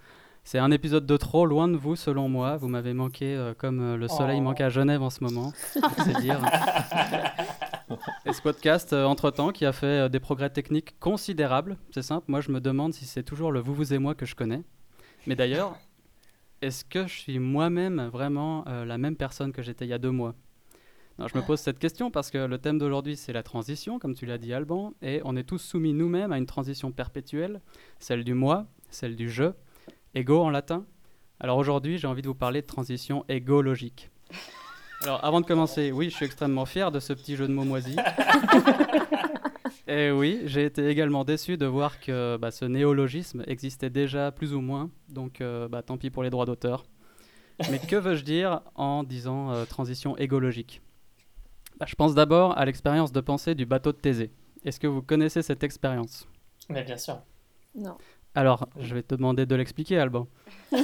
C'est 0.44 0.60
un 0.60 0.70
épisode 0.70 1.04
de 1.04 1.16
trop 1.16 1.46
loin 1.46 1.66
de 1.66 1.76
vous, 1.76 1.96
selon 1.96 2.28
moi. 2.28 2.58
Vous 2.58 2.68
m'avez 2.68 2.92
manqué 2.92 3.34
euh, 3.34 3.54
comme 3.58 3.80
euh, 3.80 3.96
le 3.96 4.06
soleil 4.06 4.38
Oh. 4.38 4.42
manque 4.44 4.60
à 4.60 4.68
Genève 4.68 5.02
en 5.02 5.10
ce 5.10 5.24
moment. 5.24 5.52
C'est 6.04 6.20
dire. 6.20 6.40
Et 8.26 8.32
ce 8.32 8.42
podcast, 8.42 8.92
euh, 8.92 9.04
entre-temps, 9.04 9.52
qui 9.52 9.64
a 9.64 9.72
fait 9.72 9.86
euh, 9.86 10.08
des 10.08 10.20
progrès 10.20 10.50
techniques 10.50 10.98
considérables, 10.98 11.76
c'est 11.92 12.02
simple. 12.02 12.24
Moi, 12.28 12.40
je 12.40 12.50
me 12.50 12.60
demande 12.60 12.94
si 12.94 13.04
c'est 13.04 13.22
toujours 13.22 13.52
le 13.52 13.60
vous, 13.60 13.74
vous 13.74 13.94
et 13.94 13.98
moi 13.98 14.14
que 14.14 14.26
je 14.26 14.34
connais. 14.34 14.62
Mais 15.26 15.36
d'ailleurs, 15.36 15.76
est-ce 16.62 16.84
que 16.84 17.06
je 17.06 17.14
suis 17.14 17.38
moi-même 17.38 18.08
vraiment 18.12 18.64
euh, 18.66 18.84
la 18.84 18.98
même 18.98 19.16
personne 19.16 19.52
que 19.52 19.62
j'étais 19.62 19.84
il 19.84 19.88
y 19.88 19.92
a 19.92 19.98
deux 19.98 20.10
mois? 20.10 20.34
Non, 21.18 21.28
Je 21.28 21.38
me 21.38 21.42
pose 21.42 21.60
cette 21.60 21.78
question 21.78 22.10
parce 22.10 22.30
que 22.30 22.38
le 22.38 22.58
thème 22.58 22.78
d'aujourd'hui, 22.78 23.16
c'est 23.16 23.32
la 23.32 23.42
transition, 23.42 23.98
comme 23.98 24.14
tu 24.14 24.26
l'as 24.26 24.38
dit 24.38 24.52
Alban, 24.52 24.92
et 25.00 25.22
on 25.24 25.36
est 25.36 25.44
tous 25.44 25.58
soumis 25.58 25.94
nous-mêmes 25.94 26.32
à 26.32 26.38
une 26.38 26.46
transition 26.46 26.92
perpétuelle, 26.92 27.62
celle 27.98 28.22
du 28.22 28.34
moi, 28.34 28.66
celle 28.90 29.16
du 29.16 29.30
je, 29.30 29.52
ego 30.14 30.42
en 30.42 30.50
latin. 30.50 30.84
Alors 31.40 31.56
aujourd'hui, 31.56 31.98
j'ai 31.98 32.06
envie 32.06 32.22
de 32.22 32.28
vous 32.28 32.34
parler 32.34 32.60
de 32.60 32.66
transition 32.66 33.24
égologique. 33.28 34.10
Alors 35.02 35.24
avant 35.24 35.40
de 35.40 35.46
commencer, 35.46 35.92
oui, 35.92 36.10
je 36.10 36.16
suis 36.16 36.24
extrêmement 36.26 36.66
fier 36.66 36.90
de 36.90 37.00
ce 37.00 37.12
petit 37.12 37.36
jeu 37.36 37.46
de 37.46 37.52
mots 37.52 37.64
moisi. 37.64 37.96
Et 39.88 40.10
oui, 40.10 40.42
j'ai 40.46 40.64
été 40.64 40.88
également 40.88 41.24
déçu 41.24 41.56
de 41.56 41.66
voir 41.66 42.00
que 42.00 42.36
bah, 42.38 42.50
ce 42.50 42.64
néologisme 42.64 43.44
existait 43.46 43.90
déjà 43.90 44.32
plus 44.32 44.52
ou 44.52 44.60
moins, 44.60 44.90
donc 45.08 45.40
euh, 45.40 45.68
bah, 45.68 45.82
tant 45.82 45.96
pis 45.96 46.10
pour 46.10 46.24
les 46.24 46.30
droits 46.30 46.46
d'auteur. 46.46 46.84
Mais 47.70 47.78
que 47.78 47.96
veux-je 47.96 48.24
dire 48.24 48.62
en 48.74 49.04
disant 49.04 49.52
euh, 49.52 49.64
transition 49.64 50.16
égologique? 50.16 50.82
Bah, 51.78 51.86
Je 51.88 51.94
pense 51.94 52.14
d'abord 52.14 52.58
à 52.58 52.64
l'expérience 52.64 53.12
de 53.12 53.20
pensée 53.20 53.54
du 53.54 53.64
bateau 53.64 53.92
de 53.92 53.98
Thésée. 53.98 54.32
Est-ce 54.64 54.80
que 54.80 54.88
vous 54.88 55.02
connaissez 55.02 55.42
cette 55.42 55.62
expérience? 55.62 56.26
Mais 56.68 56.82
bien 56.82 56.96
sûr. 56.96 57.20
Non. 57.74 57.96
Alors, 58.34 58.68
je 58.80 58.94
vais 58.94 59.02
te 59.02 59.14
demander 59.14 59.46
de 59.46 59.54
l'expliquer, 59.54 59.98
Alban. 59.98 60.26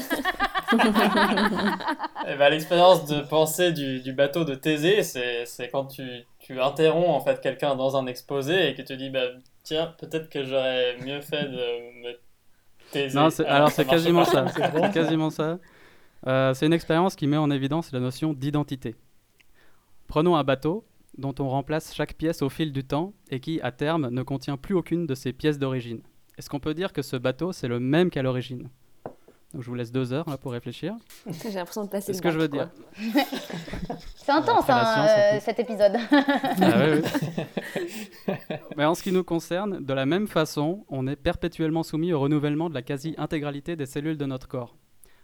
Eh 2.28 2.36
ben, 2.36 2.50
l'expérience 2.50 3.06
de 3.06 3.20
pensée 3.20 3.72
du, 3.72 4.00
du 4.00 4.12
bateau 4.12 4.44
de 4.44 4.54
Thésée, 4.54 5.02
c'est 5.02 5.68
quand 5.70 5.86
tu, 5.86 6.02
tu 6.38 6.60
interromps 6.60 7.08
en 7.08 7.20
fait 7.20 7.40
quelqu'un 7.40 7.74
dans 7.74 7.96
un 7.96 8.06
exposé 8.06 8.68
et 8.70 8.74
que 8.74 8.82
tu 8.82 8.96
dis 8.96 9.10
bah, 9.10 9.24
tiens 9.64 9.94
peut-être 9.98 10.28
que 10.28 10.44
j'aurais 10.44 10.96
mieux 10.98 11.20
fait 11.20 11.44
de 11.48 12.02
me 12.02 12.20
taiser. 12.92 13.16
Non, 13.18 13.28
Ah, 13.46 13.56
alors 13.56 13.70
c'est 13.70 13.86
quasiment 13.86 14.24
ça. 14.24 14.46
C'est 14.48 14.92
quasiment 14.92 15.30
ça. 15.30 15.58
Euh, 16.26 16.54
c'est 16.54 16.66
une 16.66 16.72
expérience 16.72 17.16
qui 17.16 17.26
met 17.26 17.36
en 17.36 17.50
évidence 17.50 17.92
la 17.92 18.00
notion 18.00 18.32
d'identité. 18.32 18.94
Prenons 20.06 20.36
un 20.36 20.44
bateau 20.44 20.84
dont 21.18 21.34
on 21.40 21.48
remplace 21.48 21.94
chaque 21.94 22.14
pièce 22.14 22.42
au 22.42 22.48
fil 22.48 22.72
du 22.72 22.84
temps 22.84 23.14
et 23.30 23.40
qui, 23.40 23.60
à 23.62 23.72
terme, 23.72 24.08
ne 24.10 24.22
contient 24.22 24.56
plus 24.56 24.74
aucune 24.74 25.06
de 25.06 25.14
ses 25.14 25.32
pièces 25.32 25.58
d'origine. 25.58 26.02
Est-ce 26.38 26.48
qu'on 26.48 26.60
peut 26.60 26.74
dire 26.74 26.92
que 26.92 27.02
ce 27.02 27.16
bateau, 27.16 27.52
c'est 27.52 27.68
le 27.68 27.80
même 27.80 28.10
qu'à 28.10 28.22
l'origine? 28.22 28.68
Donc 29.52 29.62
je 29.62 29.68
vous 29.68 29.74
laisse 29.74 29.92
deux 29.92 30.12
heures 30.12 30.28
là, 30.28 30.38
pour 30.38 30.52
réfléchir. 30.52 30.94
J'ai 31.26 31.50
l'impression 31.50 31.84
de 31.84 31.90
passer 31.90 32.06
C'est 32.06 32.14
ce 32.14 32.22
que 32.22 32.30
je 32.30 32.38
veux 32.38 32.48
dire. 32.48 32.70
C'est 34.16 34.32
intense, 34.32 34.64
hein, 34.68 34.84
science, 34.84 35.10
euh, 35.10 35.36
on 35.36 35.40
cet 35.40 35.58
épisode. 35.58 35.96
Ah 36.10 36.78
ouais, 36.78 37.02
ouais. 38.28 38.38
Mais 38.76 38.84
en 38.84 38.94
ce 38.94 39.02
qui 39.02 39.12
nous 39.12 39.24
concerne, 39.24 39.84
de 39.84 39.92
la 39.92 40.06
même 40.06 40.26
façon, 40.26 40.86
on 40.88 41.06
est 41.06 41.16
perpétuellement 41.16 41.82
soumis 41.82 42.12
au 42.12 42.20
renouvellement 42.20 42.70
de 42.70 42.74
la 42.74 42.82
quasi-intégralité 42.82 43.76
des 43.76 43.86
cellules 43.86 44.16
de 44.16 44.24
notre 44.24 44.48
corps. 44.48 44.76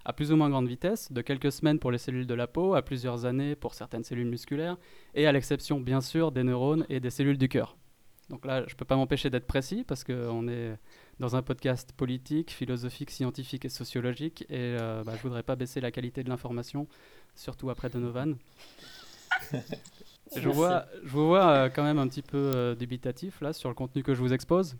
À 0.05 0.13
plus 0.13 0.33
ou 0.33 0.37
moins 0.37 0.51
grande 0.51 0.69
vitesse, 0.69 1.13
de 1.13 1.21
quelques 1.23 1.53
semaines 1.53 1.79
pour 1.79 1.91
les 1.91 1.99
cellules 1.99 2.27
de 2.27 2.35
la 2.35 2.47
peau, 2.47 2.75
à 2.75 2.83
plusieurs 2.83 3.25
années 3.25 3.55
pour 3.55 3.75
certaines 3.75 4.05
cellules 4.05 4.29
musculaires, 4.29 4.77
et 5.15 5.27
à 5.27 5.33
l'exception 5.33 5.81
bien 5.81 6.01
sûr 6.01 6.33
des 6.33 6.43
neurones 6.43 6.85
et 6.89 7.01
des 7.01 7.11
cellules 7.11 7.39
du 7.39 7.49
cœur. 7.49 7.77
Donc 8.29 8.45
là, 8.45 8.65
je 8.67 8.75
ne 8.75 8.77
peux 8.77 8.85
pas 8.85 8.97
m'empêcher 8.97 9.31
d'être 9.31 9.47
précis 9.47 9.85
parce 9.87 10.05
qu'on 10.05 10.49
est 10.49 10.77
dans 11.21 11.37
un 11.37 11.43
podcast 11.43 11.93
politique, 11.93 12.51
philosophique, 12.51 13.11
scientifique 13.11 13.65
et 13.65 13.69
sociologique, 13.69 14.43
et 14.49 14.77
euh, 14.81 15.03
bah, 15.05 15.13
je 15.17 15.23
voudrais 15.23 15.43
pas 15.43 15.57
baisser 15.57 15.81
la 15.81 15.91
qualité 15.91 16.23
de 16.23 16.29
l'information, 16.29 16.87
surtout 17.35 17.71
après 17.71 17.91
Donovan. 17.91 18.37
Je 20.37 20.47
vous 20.47 20.55
vois, 20.55 20.85
je 21.05 21.09
vous 21.09 21.27
vois 21.27 21.49
euh, 21.49 21.69
quand 21.71 21.83
même 21.83 21.99
un 21.99 22.07
petit 22.07 22.21
peu 22.21 22.51
euh, 22.55 22.75
dubitatif 22.75 23.41
là 23.41 23.55
sur 23.55 23.71
le 23.71 23.75
contenu 23.75 24.03
que 24.03 24.15
je 24.15 24.21
vous 24.21 24.35
expose. 24.35 24.77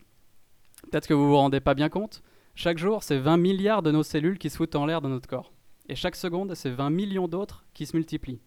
Peut-être 0.91 1.07
que 1.07 1.15
vous 1.15 1.27
vous 1.27 1.37
rendez 1.37 1.61
pas 1.61 1.75
bien 1.75 1.89
compte. 1.89 2.23
Chaque 2.55 2.77
jour, 2.77 3.03
c'est 3.03 3.19
20 3.19 3.39
milliards 3.39 3.83
de 3.83 3.91
nos 3.91 4.03
cellules 4.03 4.39
qui 4.39 4.51
se 4.51 4.57
foutent 4.57 4.75
en 4.75 4.85
l'air 4.85 5.01
dans 5.01 5.09
notre 5.09 5.29
corps. 5.29 5.53
Et 5.89 5.95
chaque 5.95 6.17
seconde, 6.17 6.55
c'est 6.55 6.71
20 6.71 6.91
millions 6.91 7.29
d'autres 7.29 7.65
qui 7.73 7.87
se 7.87 7.97
multiplient. 7.97 8.41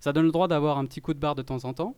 Ça 0.00 0.12
donne 0.12 0.24
le 0.24 0.32
droit 0.32 0.48
d'avoir 0.48 0.78
un 0.78 0.86
petit 0.86 1.00
coup 1.00 1.14
de 1.14 1.20
barre 1.20 1.34
de 1.34 1.42
temps 1.42 1.64
en 1.64 1.72
temps. 1.72 1.94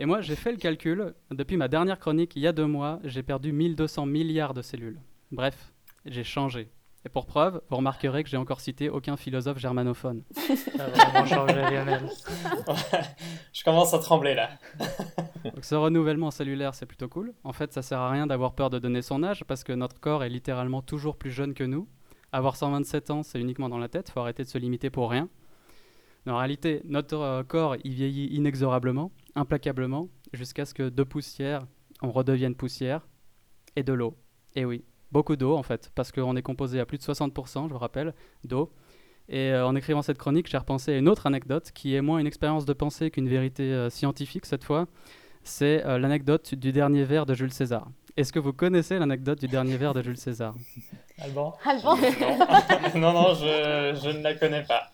Et 0.00 0.06
moi, 0.06 0.20
j'ai 0.20 0.36
fait 0.36 0.52
le 0.52 0.58
calcul. 0.58 1.12
Depuis 1.32 1.56
ma 1.56 1.66
dernière 1.66 1.98
chronique, 1.98 2.36
il 2.36 2.42
y 2.42 2.46
a 2.46 2.52
deux 2.52 2.66
mois, 2.66 3.00
j'ai 3.02 3.24
perdu 3.24 3.50
1200 3.52 4.06
milliards 4.06 4.54
de 4.54 4.62
cellules. 4.62 5.00
Bref, 5.32 5.72
j'ai 6.06 6.22
changé. 6.22 6.70
Et 7.04 7.08
pour 7.08 7.26
preuve, 7.26 7.60
vous 7.68 7.76
remarquerez 7.78 8.22
que 8.22 8.30
j'ai 8.30 8.36
encore 8.36 8.60
cité 8.60 8.90
aucun 8.90 9.16
philosophe 9.16 9.58
germanophone. 9.58 10.22
Ça 10.36 10.84
a 10.84 10.88
vraiment 10.88 11.26
changé, 11.26 11.54
Lionel. 11.54 12.08
Je 13.52 13.64
commence 13.64 13.92
à 13.92 13.98
trembler 13.98 14.34
là. 14.34 14.50
Donc 15.44 15.64
ce 15.64 15.74
renouvellement 15.74 16.30
cellulaire, 16.30 16.76
c'est 16.76 16.86
plutôt 16.86 17.08
cool. 17.08 17.34
En 17.42 17.52
fait, 17.52 17.72
ça 17.72 17.82
sert 17.82 17.98
à 17.98 18.10
rien 18.10 18.26
d'avoir 18.26 18.54
peur 18.54 18.70
de 18.70 18.78
donner 18.78 19.02
son 19.02 19.24
âge 19.24 19.44
parce 19.44 19.64
que 19.64 19.72
notre 19.72 19.98
corps 19.98 20.22
est 20.22 20.28
littéralement 20.28 20.82
toujours 20.82 21.16
plus 21.16 21.30
jeune 21.32 21.54
que 21.54 21.64
nous. 21.64 21.88
Avoir 22.30 22.54
127 22.56 23.10
ans, 23.10 23.22
c'est 23.24 23.40
uniquement 23.40 23.68
dans 23.68 23.78
la 23.78 23.88
tête. 23.88 24.10
Faut 24.10 24.20
arrêter 24.20 24.44
de 24.44 24.48
se 24.48 24.58
limiter 24.58 24.90
pour 24.90 25.10
rien. 25.10 25.28
Mais 26.28 26.34
en 26.34 26.36
réalité, 26.36 26.82
notre 26.84 27.16
euh, 27.16 27.42
corps, 27.42 27.76
il 27.84 27.94
vieillit 27.94 28.26
inexorablement, 28.26 29.12
implacablement, 29.34 30.10
jusqu'à 30.34 30.66
ce 30.66 30.74
que 30.74 30.90
de 30.90 31.02
poussière, 31.02 31.66
on 32.02 32.10
redevienne 32.10 32.54
poussière 32.54 33.08
et 33.76 33.82
de 33.82 33.94
l'eau. 33.94 34.14
Et 34.54 34.66
oui, 34.66 34.84
beaucoup 35.10 35.36
d'eau 35.36 35.56
en 35.56 35.62
fait, 35.62 35.90
parce 35.94 36.12
qu'on 36.12 36.36
est 36.36 36.42
composé 36.42 36.80
à 36.80 36.84
plus 36.84 36.98
de 36.98 37.02
60%, 37.02 37.68
je 37.68 37.72
vous 37.72 37.78
rappelle, 37.78 38.12
d'eau. 38.44 38.70
Et 39.30 39.52
euh, 39.52 39.66
en 39.66 39.74
écrivant 39.74 40.02
cette 40.02 40.18
chronique, 40.18 40.50
j'ai 40.50 40.58
repensé 40.58 40.92
à 40.92 40.98
une 40.98 41.08
autre 41.08 41.26
anecdote 41.26 41.70
qui 41.72 41.94
est 41.94 42.02
moins 42.02 42.18
une 42.18 42.26
expérience 42.26 42.66
de 42.66 42.74
pensée 42.74 43.10
qu'une 43.10 43.30
vérité 43.30 43.62
euh, 43.62 43.88
scientifique 43.88 44.44
cette 44.44 44.64
fois. 44.64 44.86
C'est 45.44 45.82
euh, 45.86 45.98
l'anecdote 45.98 46.54
du 46.54 46.72
dernier 46.72 47.04
vers 47.04 47.24
de 47.24 47.32
Jules 47.32 47.54
César. 47.54 47.88
Est-ce 48.18 48.34
que 48.34 48.38
vous 48.38 48.52
connaissez 48.52 48.98
l'anecdote 48.98 49.40
du 49.40 49.48
dernier 49.48 49.78
vers 49.78 49.94
de 49.94 50.02
Jules 50.02 50.18
César? 50.18 50.54
Alban? 51.22 51.56
Alban 51.64 51.96
non, 52.96 53.14
non, 53.14 53.32
je, 53.32 53.98
je 54.02 54.10
ne 54.10 54.22
la 54.22 54.34
connais 54.34 54.64
pas. 54.64 54.90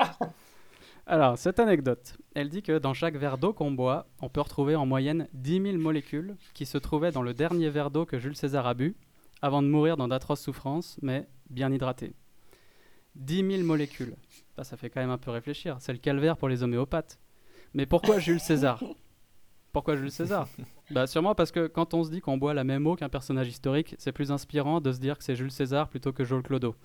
Alors, 1.06 1.36
cette 1.36 1.60
anecdote, 1.60 2.16
elle 2.34 2.48
dit 2.48 2.62
que 2.62 2.78
dans 2.78 2.94
chaque 2.94 3.16
verre 3.16 3.36
d'eau 3.36 3.52
qu'on 3.52 3.70
boit, 3.70 4.06
on 4.22 4.30
peut 4.30 4.40
retrouver 4.40 4.74
en 4.74 4.86
moyenne 4.86 5.28
10 5.34 5.60
000 5.60 5.76
molécules 5.76 6.34
qui 6.54 6.64
se 6.64 6.78
trouvaient 6.78 7.12
dans 7.12 7.20
le 7.20 7.34
dernier 7.34 7.68
verre 7.68 7.90
d'eau 7.90 8.06
que 8.06 8.18
Jules 8.18 8.36
César 8.36 8.66
a 8.66 8.72
bu, 8.72 8.96
avant 9.42 9.60
de 9.60 9.68
mourir 9.68 9.98
dans 9.98 10.08
d'atroces 10.08 10.40
souffrances, 10.40 10.98
mais 11.02 11.28
bien 11.50 11.70
hydraté. 11.70 12.14
10 13.16 13.56
000 13.56 13.62
molécules. 13.64 14.16
Ça 14.62 14.78
fait 14.78 14.88
quand 14.88 15.00
même 15.00 15.10
un 15.10 15.18
peu 15.18 15.30
réfléchir. 15.30 15.76
C'est 15.78 15.92
le 15.92 15.98
calvaire 15.98 16.38
pour 16.38 16.48
les 16.48 16.62
homéopathes. 16.62 17.18
Mais 17.74 17.84
pourquoi 17.84 18.18
Jules 18.18 18.40
César? 18.40 18.82
Pourquoi 19.72 19.96
Jules 19.96 20.10
César? 20.10 20.48
Bah, 20.90 21.06
Sûrement 21.06 21.34
parce 21.34 21.50
que 21.50 21.66
quand 21.66 21.92
on 21.92 22.04
se 22.04 22.10
dit 22.10 22.20
qu'on 22.20 22.38
boit 22.38 22.54
la 22.54 22.64
même 22.64 22.86
eau 22.86 22.94
qu'un 22.94 23.08
personnage 23.08 23.48
historique, 23.48 23.94
c'est 23.98 24.12
plus 24.12 24.30
inspirant 24.30 24.80
de 24.80 24.92
se 24.92 25.00
dire 25.00 25.18
que 25.18 25.24
c'est 25.24 25.36
Jules 25.36 25.50
César 25.50 25.88
plutôt 25.88 26.12
que 26.12 26.24
Joel 26.24 26.42
Clodo. 26.42 26.76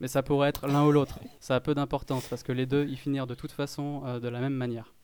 Mais 0.00 0.08
ça 0.08 0.22
pourrait 0.22 0.48
être 0.48 0.66
l'un 0.66 0.84
ou 0.84 0.92
l'autre. 0.92 1.20
Ça 1.40 1.54
a 1.56 1.60
peu 1.60 1.74
d'importance 1.74 2.26
parce 2.28 2.42
que 2.42 2.52
les 2.52 2.66
deux 2.66 2.86
y 2.86 2.96
finirent 2.96 3.26
de 3.26 3.34
toute 3.34 3.52
façon 3.52 4.02
euh, 4.06 4.20
de 4.20 4.28
la 4.28 4.40
même 4.40 4.54
manière. 4.54 4.94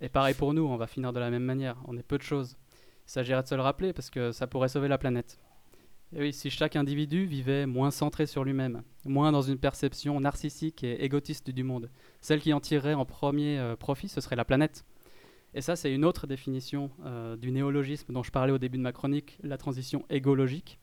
Et 0.00 0.08
pareil 0.08 0.34
pour 0.34 0.54
nous, 0.54 0.64
on 0.64 0.76
va 0.76 0.86
finir 0.86 1.12
de 1.12 1.20
la 1.20 1.30
même 1.30 1.44
manière. 1.44 1.76
On 1.86 1.96
est 1.96 2.02
peu 2.02 2.18
de 2.18 2.22
choses. 2.22 2.56
Il 3.06 3.10
s'agirait 3.10 3.42
de 3.42 3.48
se 3.48 3.54
le 3.54 3.62
rappeler 3.62 3.92
parce 3.92 4.10
que 4.10 4.32
ça 4.32 4.46
pourrait 4.46 4.68
sauver 4.68 4.88
la 4.88 4.98
planète. 4.98 5.38
Et 6.14 6.20
oui, 6.20 6.32
si 6.32 6.48
chaque 6.48 6.76
individu 6.76 7.26
vivait 7.26 7.66
moins 7.66 7.90
centré 7.90 8.26
sur 8.26 8.42
lui-même, 8.42 8.82
moins 9.04 9.30
dans 9.30 9.42
une 9.42 9.58
perception 9.58 10.18
narcissique 10.20 10.82
et 10.82 11.04
égotiste 11.04 11.50
du 11.50 11.64
monde, 11.64 11.90
celle 12.22 12.40
qui 12.40 12.52
en 12.52 12.60
tirerait 12.60 12.94
en 12.94 13.04
premier 13.04 13.58
euh, 13.58 13.76
profit, 13.76 14.08
ce 14.08 14.20
serait 14.22 14.36
la 14.36 14.46
planète. 14.46 14.84
Et 15.54 15.60
ça, 15.60 15.76
c'est 15.76 15.92
une 15.92 16.04
autre 16.04 16.26
définition 16.26 16.90
euh, 17.04 17.36
du 17.36 17.50
néologisme 17.50 18.12
dont 18.12 18.22
je 18.22 18.30
parlais 18.30 18.52
au 18.52 18.58
début 18.58 18.78
de 18.78 18.82
ma 18.82 18.92
chronique, 18.92 19.38
la 19.42 19.58
transition 19.58 20.04
égologique. 20.08 20.78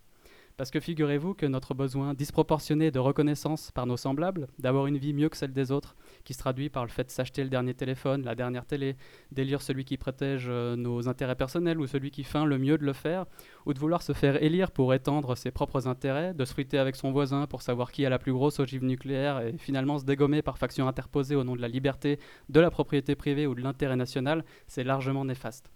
Parce 0.57 0.71
que 0.71 0.79
figurez-vous 0.79 1.33
que 1.33 1.45
notre 1.45 1.73
besoin 1.73 2.13
disproportionné 2.13 2.89
de 2.89 2.99
reconnaissance 2.99 3.71
par 3.71 3.85
nos 3.85 3.97
semblables, 3.97 4.47
d'avoir 4.57 4.87
une 4.87 4.97
vie 4.97 5.13
mieux 5.13 5.27
que 5.27 5.35
celle 5.35 5.51
des 5.51 5.69
autres, 5.69 5.97
qui 6.23 6.33
se 6.33 6.39
traduit 6.39 6.69
par 6.69 6.85
le 6.85 6.89
fait 6.89 7.03
de 7.03 7.11
s'acheter 7.11 7.43
le 7.43 7.49
dernier 7.49 7.73
téléphone, 7.73 8.23
la 8.23 8.35
dernière 8.35 8.65
télé, 8.65 8.95
d'élire 9.33 9.61
celui 9.61 9.83
qui 9.83 9.97
protège 9.97 10.45
euh, 10.47 10.77
nos 10.77 11.09
intérêts 11.09 11.35
personnels 11.35 11.77
ou 11.77 11.87
celui 11.87 12.09
qui 12.09 12.23
feint 12.23 12.45
le 12.45 12.57
mieux 12.57 12.77
de 12.77 12.85
le 12.85 12.93
faire, 12.93 13.25
ou 13.65 13.73
de 13.73 13.79
vouloir 13.79 14.01
se 14.01 14.13
faire 14.13 14.41
élire 14.41 14.71
pour 14.71 14.93
étendre 14.93 15.35
ses 15.35 15.51
propres 15.51 15.89
intérêts, 15.89 16.33
de 16.33 16.45
se 16.45 16.53
friter 16.53 16.77
avec 16.77 16.95
son 16.95 17.11
voisin 17.11 17.47
pour 17.47 17.61
savoir 17.61 17.91
qui 17.91 18.05
a 18.05 18.09
la 18.09 18.19
plus 18.19 18.31
grosse 18.31 18.59
ogive 18.59 18.85
nucléaire 18.85 19.41
et 19.41 19.57
finalement 19.57 19.99
se 19.99 20.05
dégommer 20.05 20.41
par 20.41 20.57
faction 20.57 20.87
interposée 20.87 21.35
au 21.35 21.43
nom 21.43 21.57
de 21.57 21.61
la 21.61 21.67
liberté, 21.67 22.17
de 22.47 22.61
la 22.61 22.71
propriété 22.71 23.15
privée 23.15 23.45
ou 23.45 23.55
de 23.55 23.61
l'intérêt 23.61 23.97
national, 23.97 24.45
c'est 24.67 24.85
largement 24.85 25.25
néfaste. 25.25 25.69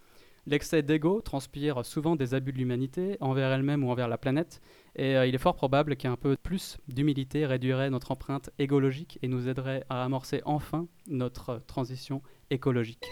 L'excès 0.49 0.81
d'ego 0.81 1.21
transpire 1.21 1.85
souvent 1.85 2.15
des 2.15 2.33
abus 2.33 2.51
de 2.51 2.57
l'humanité 2.57 3.17
envers 3.21 3.51
elle-même 3.51 3.83
ou 3.83 3.91
envers 3.91 4.07
la 4.07 4.17
planète, 4.17 4.61
et 4.95 5.15
euh, 5.15 5.27
il 5.27 5.35
est 5.35 5.39
fort 5.39 5.53
probable 5.53 5.95
qu'un 5.95 6.15
peu 6.15 6.35
plus 6.41 6.77
d'humilité 6.87 7.45
réduirait 7.45 7.91
notre 7.91 8.09
empreinte 8.11 8.49
égologique 8.57 9.19
et 9.21 9.27
nous 9.27 9.47
aiderait 9.47 9.83
à 9.89 10.03
amorcer 10.03 10.41
enfin 10.45 10.87
notre 11.07 11.61
transition 11.67 12.23
écologique. 12.49 13.05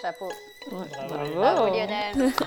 Chapeau. 0.00 0.28
Ouais. 0.72 0.86
Bravo. 1.08 1.34
Bravo 1.36 1.66
Lionel. 1.68 2.32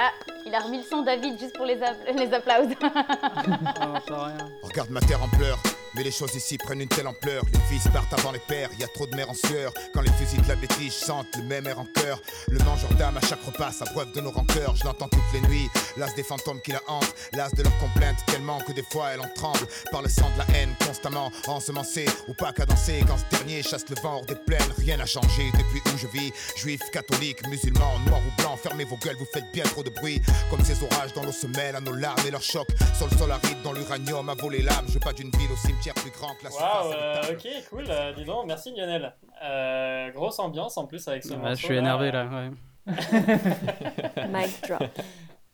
Ah, 0.00 0.10
il 0.46 0.54
a 0.54 0.60
remis 0.60 0.76
le 0.78 0.84
son 0.84 1.02
David 1.02 1.36
juste 1.40 1.56
pour 1.56 1.64
les, 1.66 1.82
app- 1.82 1.96
les 2.16 2.32
applauses. 2.32 2.72
Pas 2.80 4.26
rien. 4.26 4.48
Regarde 4.62 4.90
ma 4.90 5.00
terre 5.00 5.20
en 5.20 5.28
pleurs, 5.36 5.58
Mais 5.98 6.04
les 6.04 6.12
choses 6.12 6.32
ici 6.36 6.58
prennent 6.58 6.80
une 6.80 6.88
telle 6.88 7.08
ampleur. 7.08 7.42
Les 7.52 7.58
fils 7.68 7.90
partent 7.92 8.12
avant 8.12 8.30
les 8.30 8.38
pères, 8.38 8.70
y 8.78 8.84
a 8.84 8.86
trop 8.86 9.08
de 9.08 9.16
mères 9.16 9.30
en 9.30 9.34
sueur. 9.34 9.74
Quand 9.92 10.00
les 10.00 10.12
fusils 10.12 10.40
de 10.40 10.46
la 10.46 10.54
bêtise 10.54 10.92
sentent 10.92 11.36
le 11.36 11.42
même 11.42 11.66
air 11.66 11.80
en 11.80 11.86
cœur. 11.86 12.22
Le 12.46 12.60
mangeur 12.60 12.94
d'âme 12.94 13.16
à 13.16 13.20
chaque 13.20 13.42
repas 13.44 13.72
s'abreuve 13.72 14.12
de 14.12 14.20
nos 14.20 14.30
rancœurs. 14.30 14.76
Je 14.76 14.84
l'entends 14.84 15.08
toutes 15.08 15.32
les 15.32 15.40
nuits, 15.48 15.68
l'as 15.96 16.14
des 16.14 16.22
fantômes 16.22 16.60
qui 16.60 16.70
la 16.70 16.80
hantent. 16.86 17.12
L'as 17.32 17.50
de 17.50 17.64
leurs 17.64 17.76
complaintes 17.78 18.24
tellement 18.26 18.60
que 18.60 18.70
des 18.70 18.84
fois 18.84 19.08
elle 19.12 19.20
en 19.20 19.28
tremble. 19.34 19.66
Par 19.90 20.02
le 20.02 20.08
sang 20.08 20.30
de 20.34 20.38
la 20.38 20.56
haine 20.56 20.72
constamment 20.86 21.32
ensemencé 21.48 22.06
ou 22.28 22.34
pas 22.34 22.52
danser. 22.52 23.04
Quand 23.08 23.18
ce 23.18 23.36
dernier 23.36 23.64
chasse 23.64 23.88
le 23.88 23.96
vent 24.00 24.18
hors 24.18 24.26
des 24.26 24.36
plaines, 24.36 24.72
rien 24.78 24.98
n'a 24.98 25.06
changé 25.06 25.50
depuis 25.50 25.82
où 25.92 25.98
je 25.98 26.06
vis. 26.06 26.32
Juifs, 26.54 26.88
catholiques, 26.92 27.44
musulmans, 27.48 27.98
noirs 28.06 28.22
ou 28.24 28.40
blancs, 28.40 28.60
fermez 28.62 28.84
vos 28.84 28.98
gueules, 28.98 29.16
vous 29.18 29.26
faites 29.32 29.50
bien 29.52 29.64
trop 29.64 29.82
de 29.82 29.90
bruit. 29.90 30.22
Comme 30.48 30.64
ces 30.64 30.80
orages 30.80 31.12
dans 31.12 31.24
nos 31.24 31.32
semelles, 31.32 31.74
à 31.74 31.80
nos 31.80 31.92
larmes 31.92 32.24
et 32.24 32.30
leurs 32.30 32.40
chocs. 32.40 32.68
Le 33.10 33.16
sol 33.16 33.32
aride, 33.32 33.62
dans 33.64 33.72
l'uranium, 33.72 34.28
à 34.28 34.34
voler 34.34 34.62
l'âme. 34.62 34.84
Je 34.86 34.94
veux 34.94 35.00
pas 35.00 35.12
d'une 35.12 35.30
ville 35.30 35.50
au 35.50 35.56
cimetière 35.56 35.87
plus 35.94 36.10
grand 36.10 36.34
que 36.34 36.44
la 36.44 36.50
surface. 36.50 36.84
Waouh, 36.86 36.92
euh, 36.92 37.32
ok, 37.32 37.48
cool, 37.70 37.84
euh, 37.88 38.12
dis 38.12 38.24
donc, 38.24 38.46
merci 38.46 38.74
Lionel. 38.74 39.14
Euh, 39.42 40.10
grosse 40.10 40.38
ambiance 40.38 40.76
en 40.76 40.86
plus 40.86 41.06
avec 41.08 41.22
ce 41.24 41.30
Ouais, 41.30 41.36
morceau. 41.36 41.54
je 41.56 41.64
suis 41.64 41.76
énervé 41.76 42.10
là. 42.12 42.26
ouais. 42.26 42.50
Mic 44.28 44.62
drop. 44.68 44.82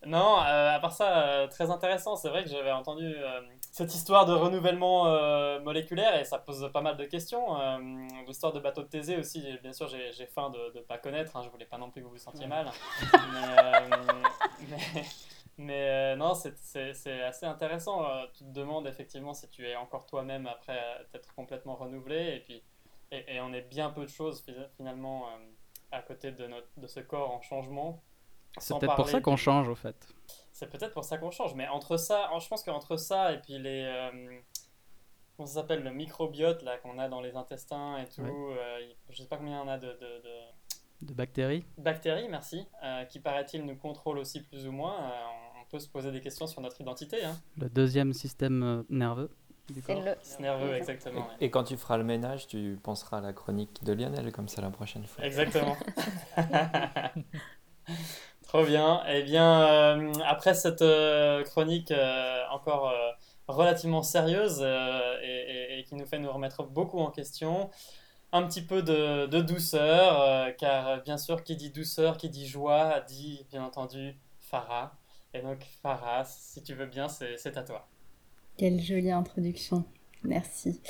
Non, 0.07 0.39
euh, 0.47 0.77
à 0.77 0.79
part 0.81 0.93
ça, 0.93 1.19
euh, 1.27 1.47
très 1.49 1.71
intéressant. 1.71 2.15
C'est 2.17 2.29
vrai 2.29 2.45
que 2.45 2.51
j'avais 2.51 2.71
entendu 2.71 3.07
euh, 3.07 3.41
cette 3.73 3.95
histoire 3.95 4.27
de 4.27 4.35
renouvellement 4.35 5.07
euh, 5.07 5.59
moléculaire 5.61 6.19
et 6.21 6.25
ça 6.25 6.39
pose 6.39 6.71
pas 6.75 6.83
mal 6.83 6.97
de 6.99 7.05
questions. 7.07 7.59
Euh, 7.59 7.79
L'histoire 8.27 8.53
de 8.53 8.61
bateau 8.61 8.83
de 8.83 8.89
Thésée 8.89 9.17
aussi, 9.17 9.43
bien 9.63 9.73
sûr, 9.73 9.89
j'ai 9.89 10.13
j'ai 10.13 10.27
faim 10.27 10.51
de 10.51 10.79
ne 10.79 10.85
pas 10.85 10.99
connaître. 10.99 11.35
Hein, 11.37 11.41
je 11.45 11.49
voulais 11.49 11.65
pas 11.65 11.79
non 11.79 11.91
plus 11.91 12.03
que 12.03 12.07
vous 12.07 12.13
vous 12.13 12.19
sentiez 12.19 12.47
mal. 12.47 12.67
mais, 13.03 13.63
euh, 13.63 13.97
mais, 14.95 15.03
mais, 15.57 16.15
euh, 16.15 16.17
non, 16.17 16.35
c'est- 16.35 17.23
assez 17.23 17.47
intéressant. 17.47 18.05
Euh, 18.05 18.27
tu 18.33 18.45
te 18.45 18.51
demandes 18.51 18.87
effectivement 18.87 19.35
si 19.35 19.49
tu 19.49 19.67
es 19.67 19.77
encore 19.77 20.07
toi-même 20.07 20.47
après 20.47 20.79
euh, 20.79 21.05
t'être 21.13 21.35
complètement 21.35 21.75
renouvelé. 21.77 22.37
Et 22.37 22.41
puis, 22.41 22.63
et, 23.11 23.37
et 23.37 23.41
on 23.41 23.53
est 23.53 23.63
bien 23.63 23.91
peu 23.91 24.03
de 24.03 24.11
choses 24.11 24.43
fi- 24.43 24.55
finalement 24.77 25.27
à 25.93 26.03
côté 26.03 26.33
de, 26.33 26.47
notre, 26.47 26.69
de 26.77 26.87
ce 26.87 27.01
corps 27.01 27.31
en 27.31 27.41
changement. 27.41 28.03
C'est 28.59 28.79
peut-être 28.79 28.97
pour 28.97 29.09
ça 29.09 29.21
qu'on 29.21 29.37
change 29.37 29.69
au 29.69 29.75
fait. 29.75 29.97
c'est 30.53 30.71
peut-être 30.71 30.93
pour 30.95 31.05
ça 31.05 31.19
qu'on 31.19 31.31
change, 31.33 31.55
mais 31.55 31.67
entre 31.69 31.97
ça, 31.97 32.31
je 32.39 32.49
pense 32.49 32.63
qu'entre 32.63 32.97
ça 32.97 33.33
et 33.33 33.39
puis 33.41 33.59
les. 33.59 34.11
comment 35.37 35.47
ça 35.47 35.55
s'appelle 35.61 35.83
Le 35.83 35.91
microbiote 35.93 36.63
là 36.63 36.79
qu'on 36.79 36.99
a 36.99 37.09
dans 37.09 37.21
les 37.21 37.37
intestins 37.37 37.99
et 37.99 38.09
tout, 38.09 38.23
Ouais. 38.23 38.31
euh, 38.59 38.93
je 39.11 39.23
sais 39.23 39.29
pas 39.29 39.37
combien 39.37 39.61
on 39.63 39.69
a 39.69 39.79
de, 39.79 39.89
de- 39.89 40.23
de 40.23 41.07
De 41.09 41.13
bactéries. 41.13 41.65
bactéries, 41.79 42.29
merci, 42.29 42.67
euh, 42.85 43.05
qui 43.07 43.19
paraît-il 43.21 43.65
nous 43.65 43.77
contrôlent 43.77 44.19
aussi 44.19 44.43
plus 44.43 44.67
ou 44.69 44.73
moins. 44.73 45.03
euh, 45.11 45.44
peut 45.75 45.81
se 45.81 45.89
poser 45.89 46.13
des 46.13 46.21
questions 46.21 46.47
sur 46.47 46.61
notre 46.61 46.81
identité. 46.81 47.25
Hein. 47.25 47.37
Le 47.59 47.69
deuxième 47.69 48.13
système 48.13 48.63
euh, 48.63 48.83
nerveux 48.91 49.29
du 49.69 49.81
C'est 49.81 49.95
corps. 49.95 50.05
le. 50.05 50.15
C'est 50.23 50.39
nerveux, 50.39 50.73
exactement. 50.75 51.23
ouais. 51.23 51.27
Et 51.41 51.51
quand 51.51 51.65
tu 51.65 51.77
feras 51.77 51.97
le 51.97 52.05
ménage, 52.05 52.47
tu 52.47 52.79
penseras 52.81 53.19
à 53.19 53.21
la 53.21 53.33
chronique 53.33 53.83
de 53.83 53.93
Lionel 53.93 54.31
comme 54.31 54.47
ça 54.47 54.63
la 54.63 54.71
prochaine 54.71 55.05
fois. 55.05 55.25
Exactement. 55.25 55.77
Trop 58.47 58.65
bien. 58.65 59.03
Eh 59.09 59.23
bien, 59.25 59.63
euh, 59.63 60.13
après 60.25 60.55
cette 60.55 60.83
euh, 60.83 61.43
chronique 61.43 61.91
euh, 61.91 62.43
encore 62.53 62.91
euh, 62.91 63.11
relativement 63.49 64.05
sérieuse 64.05 64.61
euh, 64.63 65.17
et, 65.23 65.27
et- 65.75 65.79
et 65.81 65.85
qui 65.85 65.97
nous 65.97 66.07
fait 66.07 66.21
nous 66.21 66.31
remettre 66.31 66.63
beaucoup 66.63 67.01
en 67.01 67.11
question, 67.11 67.69
un 68.33 68.47
petit 68.47 68.63
peu 68.63 68.81
de, 68.83 69.27
de 69.27 69.41
douceur, 69.41 70.21
euh, 70.21 70.51
car 70.53 71.03
bien 71.03 71.19
sûr, 71.19 71.43
qui 71.43 71.57
dit 71.57 71.71
douceur, 71.71 72.17
qui 72.17 72.31
dit 72.31 72.47
joie, 72.47 73.01
dit 73.01 73.45
bien 73.51 73.65
entendu 73.65 74.17
Farah. 74.41 74.93
Et 75.35 75.43
donc, 75.43 75.59
Farah, 75.83 76.25
si 76.25 76.63
tu 76.63 76.75
veux 76.75 76.87
bien, 76.87 77.09
c'est 77.09 77.57
à 77.57 77.63
toi. 77.63 77.89
Quelle 78.57 78.81
jolie 78.81 79.11
introduction. 79.11 79.85
Merci. 80.23 80.81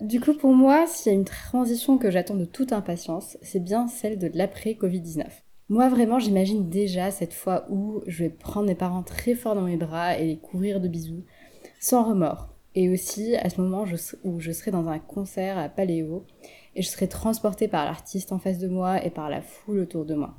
Du 0.00 0.20
coup, 0.20 0.32
pour 0.32 0.54
moi, 0.54 0.86
s'il 0.86 1.12
y 1.12 1.14
a 1.14 1.18
une 1.18 1.26
transition 1.26 1.98
que 1.98 2.10
j'attends 2.10 2.36
de 2.36 2.46
toute 2.46 2.72
impatience, 2.72 3.36
c'est 3.42 3.62
bien 3.62 3.86
celle 3.86 4.18
de 4.18 4.30
l'après-Covid-19. 4.32 5.26
Moi, 5.68 5.90
vraiment, 5.90 6.18
j'imagine 6.18 6.70
déjà 6.70 7.10
cette 7.10 7.34
fois 7.34 7.66
où 7.68 8.02
je 8.06 8.24
vais 8.24 8.30
prendre 8.30 8.66
mes 8.68 8.74
parents 8.74 9.02
très 9.02 9.34
fort 9.34 9.54
dans 9.54 9.62
mes 9.62 9.76
bras 9.76 10.16
et 10.16 10.26
les 10.26 10.38
couvrir 10.38 10.80
de 10.80 10.88
bisous, 10.88 11.24
sans 11.78 12.04
remords. 12.04 12.48
Et 12.74 12.88
aussi, 12.88 13.36
à 13.36 13.50
ce 13.50 13.60
moment 13.60 13.84
où 14.24 14.40
je 14.40 14.52
serai 14.52 14.70
dans 14.70 14.88
un 14.88 14.98
concert 14.98 15.58
à 15.58 15.68
Paléo 15.68 16.24
et 16.74 16.80
je 16.80 16.88
serai 16.88 17.08
transportée 17.08 17.68
par 17.68 17.84
l'artiste 17.84 18.32
en 18.32 18.38
face 18.38 18.58
de 18.58 18.68
moi 18.68 19.04
et 19.04 19.10
par 19.10 19.28
la 19.28 19.42
foule 19.42 19.80
autour 19.80 20.06
de 20.06 20.14
moi. 20.14 20.38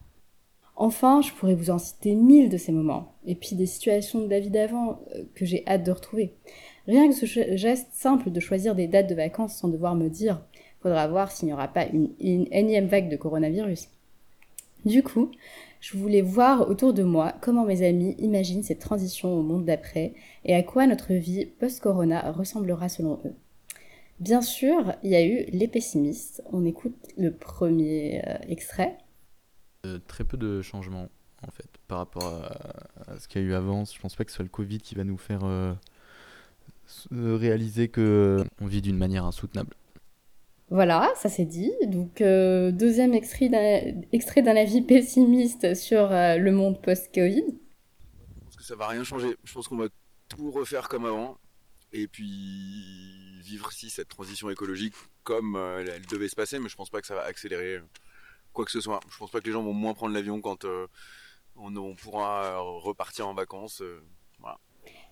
Enfin, 0.81 1.21
je 1.21 1.33
pourrais 1.33 1.55
vous 1.55 1.71
en 1.71 1.77
citer 1.77 2.15
mille 2.15 2.49
de 2.49 2.55
ces 2.55 2.71
moments, 2.71 3.13
et 3.25 3.35
puis 3.35 3.57
des 3.57 3.65
situations 3.65 4.21
de 4.21 4.29
la 4.29 4.39
vie 4.39 4.49
d'avant 4.49 5.01
euh, 5.13 5.23
que 5.35 5.45
j'ai 5.45 5.63
hâte 5.67 5.83
de 5.83 5.91
retrouver. 5.91 6.33
Rien 6.87 7.09
que 7.09 7.13
ce 7.13 7.25
geste 7.25 7.89
simple 7.91 8.31
de 8.31 8.39
choisir 8.39 8.75
des 8.75 8.87
dates 8.87 9.09
de 9.09 9.13
vacances 9.13 9.57
sans 9.57 9.67
devoir 9.67 9.93
me 9.95 10.07
dire 10.07 10.41
faudra 10.81 11.05
voir 11.09 11.33
s'il 11.33 11.47
n'y 11.47 11.53
aura 11.53 11.67
pas 11.67 11.85
une, 11.85 12.11
une 12.21 12.47
énième 12.51 12.87
vague 12.87 13.09
de 13.09 13.17
coronavirus. 13.17 13.89
Du 14.85 15.03
coup, 15.03 15.29
je 15.81 15.97
voulais 15.97 16.21
voir 16.21 16.69
autour 16.69 16.93
de 16.93 17.03
moi 17.03 17.33
comment 17.41 17.65
mes 17.65 17.85
amis 17.85 18.15
imaginent 18.17 18.63
cette 18.63 18.79
transition 18.79 19.33
au 19.33 19.41
monde 19.41 19.65
d'après 19.65 20.13
et 20.45 20.55
à 20.55 20.63
quoi 20.63 20.87
notre 20.87 21.13
vie 21.13 21.45
post-corona 21.45 22.31
ressemblera 22.31 22.87
selon 22.87 23.19
eux. 23.25 23.35
Bien 24.21 24.41
sûr, 24.41 24.95
il 25.03 25.11
y 25.11 25.15
a 25.15 25.25
eu 25.25 25.45
les 25.51 25.67
pessimistes. 25.67 26.41
On 26.53 26.65
écoute 26.65 26.95
le 27.17 27.33
premier 27.33 28.21
euh, 28.25 28.37
extrait. 28.47 28.97
Euh, 29.85 29.97
très 30.07 30.25
peu 30.25 30.35
de 30.35 30.61
changements 30.61 31.09
en 31.41 31.51
fait 31.51 31.69
par 31.87 31.99
rapport 31.99 32.25
à, 32.25 33.11
à 33.11 33.17
ce 33.17 33.29
qu'il 33.29 33.41
y 33.41 33.45
a 33.45 33.47
eu 33.47 33.53
avant. 33.53 33.85
Je 33.85 33.97
pense 33.99 34.15
pas 34.15 34.25
que 34.25 34.31
ce 34.31 34.35
soit 34.35 34.43
le 34.43 34.49
Covid 34.49 34.79
qui 34.79 34.95
va 34.95 35.05
nous 35.05 35.17
faire 35.17 35.45
euh, 35.45 35.73
euh, 37.13 37.37
réaliser 37.37 37.87
que 37.87 38.43
on 38.59 38.67
vit 38.67 38.81
d'une 38.81 38.97
manière 38.97 39.23
insoutenable. 39.23 39.73
Voilà, 40.69 41.11
ça 41.15 41.29
c'est 41.29 41.45
dit. 41.45 41.71
Donc, 41.87 42.21
euh, 42.21 42.71
deuxième 42.71 43.13
extrait 43.13 43.49
d'un 43.49 44.55
avis 44.55 44.81
pessimiste 44.81 45.73
sur 45.75 46.11
euh, 46.11 46.35
le 46.35 46.51
monde 46.51 46.81
post-Covid. 46.81 47.45
Je 47.47 48.45
pense 48.45 48.55
que 48.57 48.63
ça 48.63 48.75
va 48.75 48.87
rien 48.87 49.03
changer. 49.03 49.35
Je 49.45 49.53
pense 49.53 49.67
qu'on 49.67 49.77
va 49.77 49.87
tout 50.27 50.51
refaire 50.51 50.89
comme 50.89 51.05
avant. 51.05 51.37
Et 51.91 52.07
puis 52.07 53.41
vivre 53.41 53.71
si 53.71 53.89
cette 53.89 54.09
transition 54.09 54.49
écologique 54.49 54.93
comme 55.23 55.55
euh, 55.55 55.79
elle, 55.79 55.89
elle 55.89 56.05
devait 56.05 56.27
se 56.27 56.35
passer, 56.35 56.59
mais 56.59 56.69
je 56.69 56.75
pense 56.75 56.89
pas 56.89 57.01
que 57.01 57.07
ça 57.07 57.15
va 57.15 57.23
accélérer 57.23 57.77
euh, 57.77 57.81
quoi 58.53 58.65
que 58.65 58.71
ce 58.71 58.81
soit. 58.81 58.99
Je 59.11 59.17
pense 59.17 59.31
pas 59.31 59.39
que 59.39 59.45
les 59.45 59.51
gens 59.51 59.63
vont 59.63 59.73
moins 59.73 59.93
prendre 59.93 60.13
l'avion 60.13 60.41
quand 60.41 60.65
euh, 60.65 60.87
on, 61.55 61.95
pourra 61.95 62.43
euh, 62.43 62.59
repartir 62.59 63.27
en 63.27 63.33
vacances. 63.33 63.81
euh. 63.81 64.01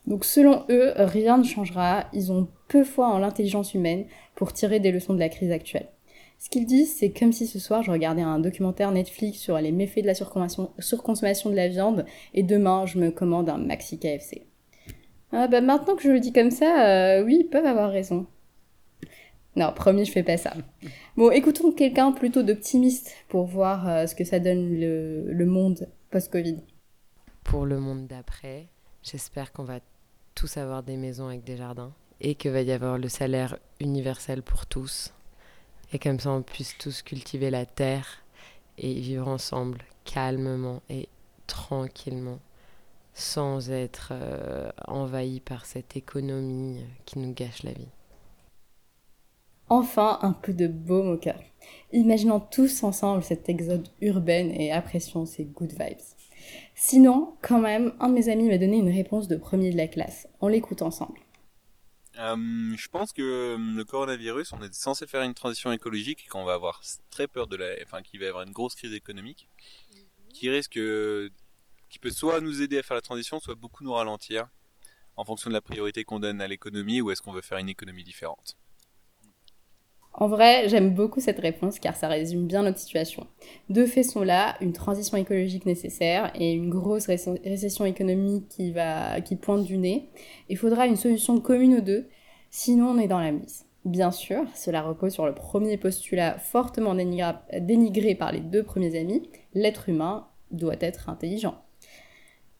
Donc, 0.05 0.23
selon 0.23 0.65
eux, 0.69 0.93
rien 0.95 1.37
ne 1.37 1.43
changera. 1.43 2.05
Ils 2.13 2.31
ont 2.31 2.47
peu 2.69 2.85
foi 2.85 3.07
en 3.07 3.19
l'intelligence 3.19 3.73
humaine 3.73 4.05
pour 4.35 4.53
tirer 4.53 4.79
des 4.79 4.91
leçons 4.91 5.13
de 5.13 5.19
la 5.19 5.27
crise 5.27 5.51
actuelle. 5.51 5.89
Ce 6.39 6.49
qu'ils 6.49 6.65
disent, 6.65 6.95
c'est 6.95 7.09
comme 7.09 7.33
si 7.33 7.47
ce 7.47 7.59
soir 7.59 7.83
je 7.83 7.91
regardais 7.91 8.21
un 8.21 8.39
documentaire 8.39 8.91
Netflix 8.91 9.39
sur 9.39 9.57
les 9.57 9.71
méfaits 9.71 10.03
de 10.03 10.07
la 10.07 10.13
surconsommation, 10.13 11.49
de 11.49 11.55
la 11.55 11.67
viande 11.67 12.05
et 12.35 12.43
demain 12.43 12.85
je 12.85 12.99
me 12.99 13.09
commande 13.09 13.49
un 13.49 13.57
maxi 13.57 13.99
KFC. 13.99 14.45
Ah 15.31 15.47
bah 15.47 15.61
maintenant 15.61 15.95
que 15.95 16.03
je 16.03 16.11
le 16.11 16.19
dis 16.19 16.31
comme 16.31 16.51
ça, 16.51 17.23
oui, 17.25 17.39
ils 17.41 17.49
peuvent 17.49 17.65
avoir 17.65 17.89
raison. 17.89 18.27
Non, 19.57 19.73
promis, 19.73 20.05
je 20.05 20.11
fais 20.11 20.21
pas 20.21 20.37
ça. 20.37 20.53
Bon, 21.15 21.31
écoutons 21.31 21.71
quelqu'un 21.71 22.11
plutôt 22.11 22.43
d'optimiste 22.43 23.11
pour 23.27 23.47
voir 23.47 23.89
euh, 23.89 24.05
ce 24.05 24.13
que 24.13 24.23
ça 24.23 24.39
donne 24.39 24.79
le, 24.79 25.45
monde 25.47 25.89
post-Covid. 26.11 26.57
Pour 27.43 27.65
le 27.65 27.79
monde 27.79 28.05
d'après, 28.05 28.67
j'espère 29.01 29.51
qu'on 29.51 29.63
va 29.63 29.79
tous 30.35 30.57
avoir 30.57 30.83
des 30.83 30.95
maisons 30.95 31.29
avec 31.29 31.43
des 31.43 31.57
jardins 31.57 31.91
et 32.21 32.35
qu'il 32.35 32.51
va 32.51 32.61
y 32.61 32.71
avoir 32.71 32.99
le 32.99 33.09
salaire 33.09 33.57
universel 33.79 34.43
pour 34.43 34.67
tous. 34.67 35.11
Et 35.91 35.97
comme 35.97 36.19
ça, 36.19 36.29
on 36.29 36.43
puisse 36.43 36.77
tous 36.77 37.01
cultiver 37.01 37.49
la 37.49 37.65
terre 37.65 38.23
et 38.77 38.93
vivre 38.93 39.27
ensemble 39.27 39.79
calmement 40.05 40.83
et 40.87 41.09
tranquillement, 41.47 42.37
sans 43.15 43.71
être 43.71 44.09
euh, 44.11 44.69
envahis 44.87 45.39
par 45.39 45.65
cette 45.65 45.97
économie 45.97 46.85
qui 47.05 47.17
nous 47.17 47.33
gâche 47.33 47.63
la 47.63 47.71
vie. 47.71 47.87
Enfin, 49.69 50.19
un 50.21 50.31
peu 50.31 50.53
de 50.53 50.67
baume 50.67 51.09
au 51.09 51.17
cœur. 51.17 51.39
Imaginons 51.91 52.39
tous 52.39 52.83
ensemble 52.83 53.23
cet 53.23 53.49
exode 53.49 53.87
urbain 54.01 54.49
et 54.49 54.71
apprécions 54.71 55.25
ces 55.25 55.45
good 55.45 55.71
vibes. 55.71 55.97
Sinon, 56.75 57.35
quand 57.41 57.59
même, 57.59 57.93
un 57.99 58.09
de 58.09 58.13
mes 58.13 58.29
amis 58.29 58.47
m'a 58.47 58.57
donné 58.57 58.77
une 58.77 58.91
réponse 58.91 59.27
de 59.27 59.35
premier 59.35 59.71
de 59.71 59.77
la 59.77 59.87
classe. 59.87 60.27
On 60.39 60.47
l'écoute 60.47 60.81
ensemble. 60.81 61.19
Euh, 62.19 62.35
je 62.75 62.87
pense 62.87 63.13
que 63.13 63.21
euh, 63.21 63.57
le 63.57 63.83
coronavirus, 63.83 64.53
on 64.53 64.61
est 64.61 64.73
censé 64.73 65.05
faire 65.05 65.21
une 65.21 65.33
transition 65.33 65.71
écologique 65.71 66.23
et 66.25 66.29
qu'on 66.29 66.45
va 66.45 66.53
avoir 66.53 66.81
très 67.09 67.27
peur 67.27 67.47
de 67.47 67.55
la, 67.57 67.75
enfin, 67.83 68.01
qu'il 68.01 68.19
va 68.19 68.25
y 68.25 68.29
avoir 68.29 68.43
une 68.43 68.53
grosse 68.53 68.75
crise 68.75 68.93
économique 68.93 69.49
qui 70.33 70.49
risque, 70.49 70.77
euh, 70.77 71.29
qui 71.89 71.99
peut 71.99 72.09
soit 72.09 72.41
nous 72.41 72.61
aider 72.61 72.79
à 72.79 72.83
faire 72.83 72.95
la 72.95 73.01
transition, 73.01 73.39
soit 73.39 73.55
beaucoup 73.55 73.83
nous 73.83 73.93
ralentir 73.93 74.47
en 75.15 75.25
fonction 75.25 75.49
de 75.49 75.53
la 75.53 75.61
priorité 75.61 76.03
qu'on 76.03 76.19
donne 76.19 76.41
à 76.41 76.47
l'économie 76.47 77.01
ou 77.01 77.11
est-ce 77.11 77.21
qu'on 77.21 77.33
veut 77.33 77.41
faire 77.41 77.57
une 77.57 77.69
économie 77.69 78.03
différente. 78.03 78.57
En 80.17 80.27
vrai, 80.27 80.67
j'aime 80.67 80.93
beaucoup 80.93 81.19
cette 81.19 81.39
réponse 81.39 81.79
car 81.79 81.95
ça 81.95 82.07
résume 82.07 82.47
bien 82.47 82.63
notre 82.63 82.79
situation. 82.79 83.27
Deux 83.69 83.85
faits 83.85 84.05
sont 84.05 84.23
là, 84.23 84.55
une 84.61 84.73
transition 84.73 85.15
écologique 85.15 85.65
nécessaire 85.65 86.31
et 86.35 86.53
une 86.53 86.69
grosse 86.69 87.07
réce- 87.07 87.29
récession 87.43 87.85
économique 87.85 88.49
qui, 88.49 88.73
qui 89.25 89.35
pointe 89.35 89.63
du 89.63 89.77
nez. 89.77 90.09
Il 90.49 90.57
faudra 90.57 90.87
une 90.87 90.95
solution 90.95 91.39
commune 91.39 91.75
aux 91.75 91.81
deux, 91.81 92.07
Sinon, 92.49 92.91
on 92.91 92.97
est 92.97 93.07
dans 93.07 93.19
la 93.19 93.31
mise. 93.31 93.65
Bien 93.85 94.11
sûr, 94.11 94.43
cela 94.55 94.81
repose 94.81 95.13
sur 95.13 95.25
le 95.25 95.35
premier 95.35 95.77
postulat 95.77 96.37
fortement 96.39 96.95
dénigré 96.95 98.15
par 98.15 98.31
les 98.31 98.39
deux 98.39 98.63
premiers 98.63 98.99
amis, 98.99 99.29
l'être 99.53 99.89
humain 99.89 100.27
doit 100.51 100.75
être 100.79 101.09
intelligent. 101.09 101.55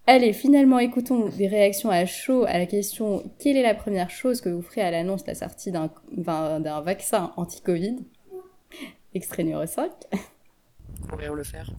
Allez, 0.09 0.31
finalement, 0.31 0.79
écoutons 0.79 1.27
des 1.27 1.47
réactions 1.47 1.89
à 1.89 2.05
chaud 2.05 2.45
à 2.45 2.57
la 2.57 2.65
question 2.65 3.23
quelle 3.39 3.57
est 3.57 3.61
la 3.61 3.75
première 3.75 4.09
chose 4.09 4.39
que 4.39 4.47
vous 4.47 4.61
ferez 4.61 4.81
à 4.81 4.89
l'annonce 4.89 5.23
de 5.23 5.27
la 5.31 5.35
sortie 5.35 5.71
d'un 5.71 5.89
d'un- 6.11 6.61
d'un 6.61 6.79
vaccin 6.81 7.33
anti-Covid? 7.35 7.97
Extrait 9.13 9.43
numéro 9.43 9.65
5. 9.65 9.91
Courir 11.09 11.33
le 11.33 11.43
faire. 11.43 11.69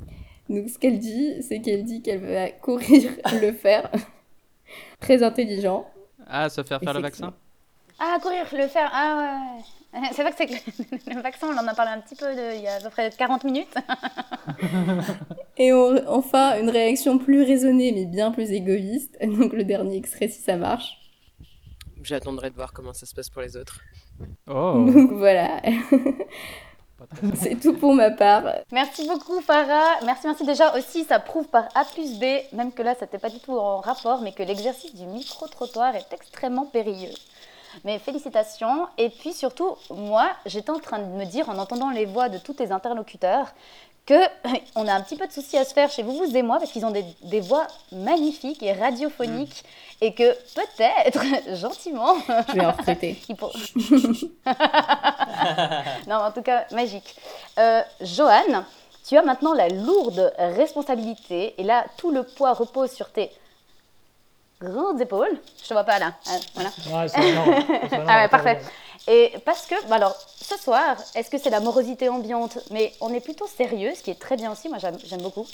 Donc, 0.50 0.68
ce 0.68 0.78
qu'elle 0.78 0.98
dit, 0.98 1.42
c'est 1.42 1.60
qu'elle 1.60 1.84
dit 1.84 2.02
qu'elle 2.02 2.20
va 2.20 2.50
courir 2.50 3.10
le 3.42 3.52
faire. 3.52 3.90
Très 5.00 5.22
intelligent. 5.22 5.86
Ah, 6.26 6.48
se 6.50 6.62
faire 6.62 6.80
faire 6.80 6.92
le 6.94 7.00
vaccin? 7.00 7.34
Ah, 7.98 8.18
courir, 8.20 8.44
le 8.52 8.66
faire. 8.68 8.90
Ah 8.92 9.54
ouais. 9.56 9.62
C'est 10.12 10.22
vrai 10.22 10.30
que 10.32 10.36
c'est 10.38 10.46
que 10.46 11.10
le 11.14 11.20
vaccin, 11.22 11.48
on 11.50 11.56
en 11.58 11.66
a 11.66 11.74
parlé 11.74 11.92
un 11.92 12.00
petit 12.00 12.14
peu 12.14 12.26
de, 12.26 12.56
il 12.56 12.62
y 12.62 12.68
a 12.68 12.74
à 12.76 12.80
peu 12.80 12.90
près 12.90 13.10
40 13.10 13.44
minutes. 13.44 13.74
Et 15.56 15.72
on- 15.72 16.08
enfin, 16.08 16.60
une 16.60 16.70
réaction 16.70 17.18
plus 17.18 17.42
raisonnée, 17.42 17.92
mais 17.92 18.04
bien 18.04 18.30
plus 18.30 18.50
égoïste. 18.52 19.16
Donc, 19.22 19.52
le 19.52 19.64
dernier 19.64 19.96
extrait, 19.96 20.28
si 20.28 20.40
ça 20.42 20.56
marche. 20.56 20.98
J'attendrai 22.02 22.50
de 22.50 22.54
voir 22.54 22.72
comment 22.72 22.92
ça 22.92 23.06
se 23.06 23.14
passe 23.14 23.28
pour 23.30 23.42
les 23.42 23.56
autres. 23.56 23.80
Oh 24.46 24.84
Donc, 24.86 25.12
voilà. 25.12 25.60
c'est 27.34 27.58
tout 27.60 27.74
pour 27.74 27.94
ma 27.94 28.10
part. 28.10 28.44
Merci 28.72 29.06
beaucoup 29.08 29.40
Farah. 29.40 30.04
Merci, 30.04 30.26
merci 30.26 30.44
déjà 30.44 30.76
aussi. 30.76 31.04
Ça 31.04 31.18
prouve 31.18 31.48
par 31.48 31.68
A 31.74 31.84
plus 31.84 32.18
B, 32.18 32.24
même 32.52 32.72
que 32.72 32.82
là, 32.82 32.94
ça 32.94 33.06
n'était 33.06 33.18
pas 33.18 33.30
du 33.30 33.40
tout 33.40 33.56
en 33.56 33.80
rapport, 33.80 34.20
mais 34.22 34.32
que 34.32 34.42
l'exercice 34.42 34.94
du 34.94 35.06
micro-trottoir 35.06 35.94
est 35.96 36.12
extrêmement 36.12 36.66
périlleux. 36.66 37.14
Mais 37.84 37.98
félicitations. 37.98 38.86
Et 38.98 39.10
puis 39.10 39.32
surtout, 39.32 39.76
moi, 39.90 40.28
j'étais 40.46 40.70
en 40.70 40.78
train 40.78 40.98
de 40.98 41.04
me 41.04 41.24
dire, 41.24 41.48
en 41.48 41.58
entendant 41.58 41.90
les 41.90 42.04
voix 42.04 42.28
de 42.28 42.38
tous 42.38 42.54
tes 42.54 42.70
interlocuteurs, 42.72 43.48
que 44.06 44.14
on 44.74 44.86
a 44.88 44.92
un 44.94 45.00
petit 45.02 45.16
peu 45.16 45.26
de 45.26 45.32
soucis 45.32 45.58
à 45.58 45.64
se 45.64 45.74
faire 45.74 45.90
chez 45.90 46.02
vous, 46.02 46.12
vous 46.12 46.36
et 46.36 46.42
moi, 46.42 46.58
parce 46.58 46.72
qu'ils 46.72 46.86
ont 46.86 46.90
des, 46.90 47.04
des 47.24 47.40
voix 47.40 47.66
magnifiques 47.92 48.62
et 48.62 48.72
radiophoniques, 48.72 49.64
et 50.00 50.14
que 50.14 50.32
peut-être, 50.54 51.22
gentiment, 51.56 52.14
Je 52.48 52.52
vais 52.54 52.66
en 52.66 52.72
recruter. 52.72 53.18
pour- 53.38 53.52
non, 56.06 56.16
en 56.16 56.32
tout 56.32 56.42
cas, 56.42 56.64
magique. 56.72 57.14
Euh, 57.58 57.82
Johan, 58.00 58.64
tu 59.06 59.16
as 59.16 59.22
maintenant 59.22 59.52
la 59.54 59.68
lourde 59.68 60.32
responsabilité, 60.38 61.54
et 61.58 61.62
là, 61.64 61.84
tout 61.96 62.10
le 62.10 62.22
poids 62.22 62.52
repose 62.52 62.90
sur 62.92 63.10
tes 63.10 63.30
grandes 64.60 65.00
épaules. 65.00 65.38
Je 65.62 65.68
te 65.68 65.72
vois 65.74 65.84
pas 65.84 65.98
là. 65.98 66.14
Ah, 66.26 66.36
voilà. 66.54 66.70
Ouais, 66.90 67.08
c'est 67.08 67.28
énorme, 67.28 67.54
ah 68.08 68.22
ouais, 68.22 68.28
parfait. 68.28 68.60
Et 69.06 69.32
parce 69.44 69.66
que, 69.66 69.74
bah 69.88 69.96
alors, 69.96 70.14
ce 70.36 70.58
soir, 70.58 70.96
est-ce 71.14 71.30
que 71.30 71.38
c'est 71.38 71.50
la 71.50 71.60
morosité 71.60 72.08
ambiante? 72.08 72.58
Mais 72.70 72.92
on 73.00 73.12
est 73.14 73.20
plutôt 73.20 73.46
sérieux, 73.46 73.92
ce 73.94 74.02
qui 74.02 74.10
est 74.10 74.20
très 74.20 74.36
bien 74.36 74.52
aussi. 74.52 74.68
Moi, 74.68 74.78
j'aime 74.78 74.98
j'aime 75.04 75.22
beaucoup. 75.22 75.46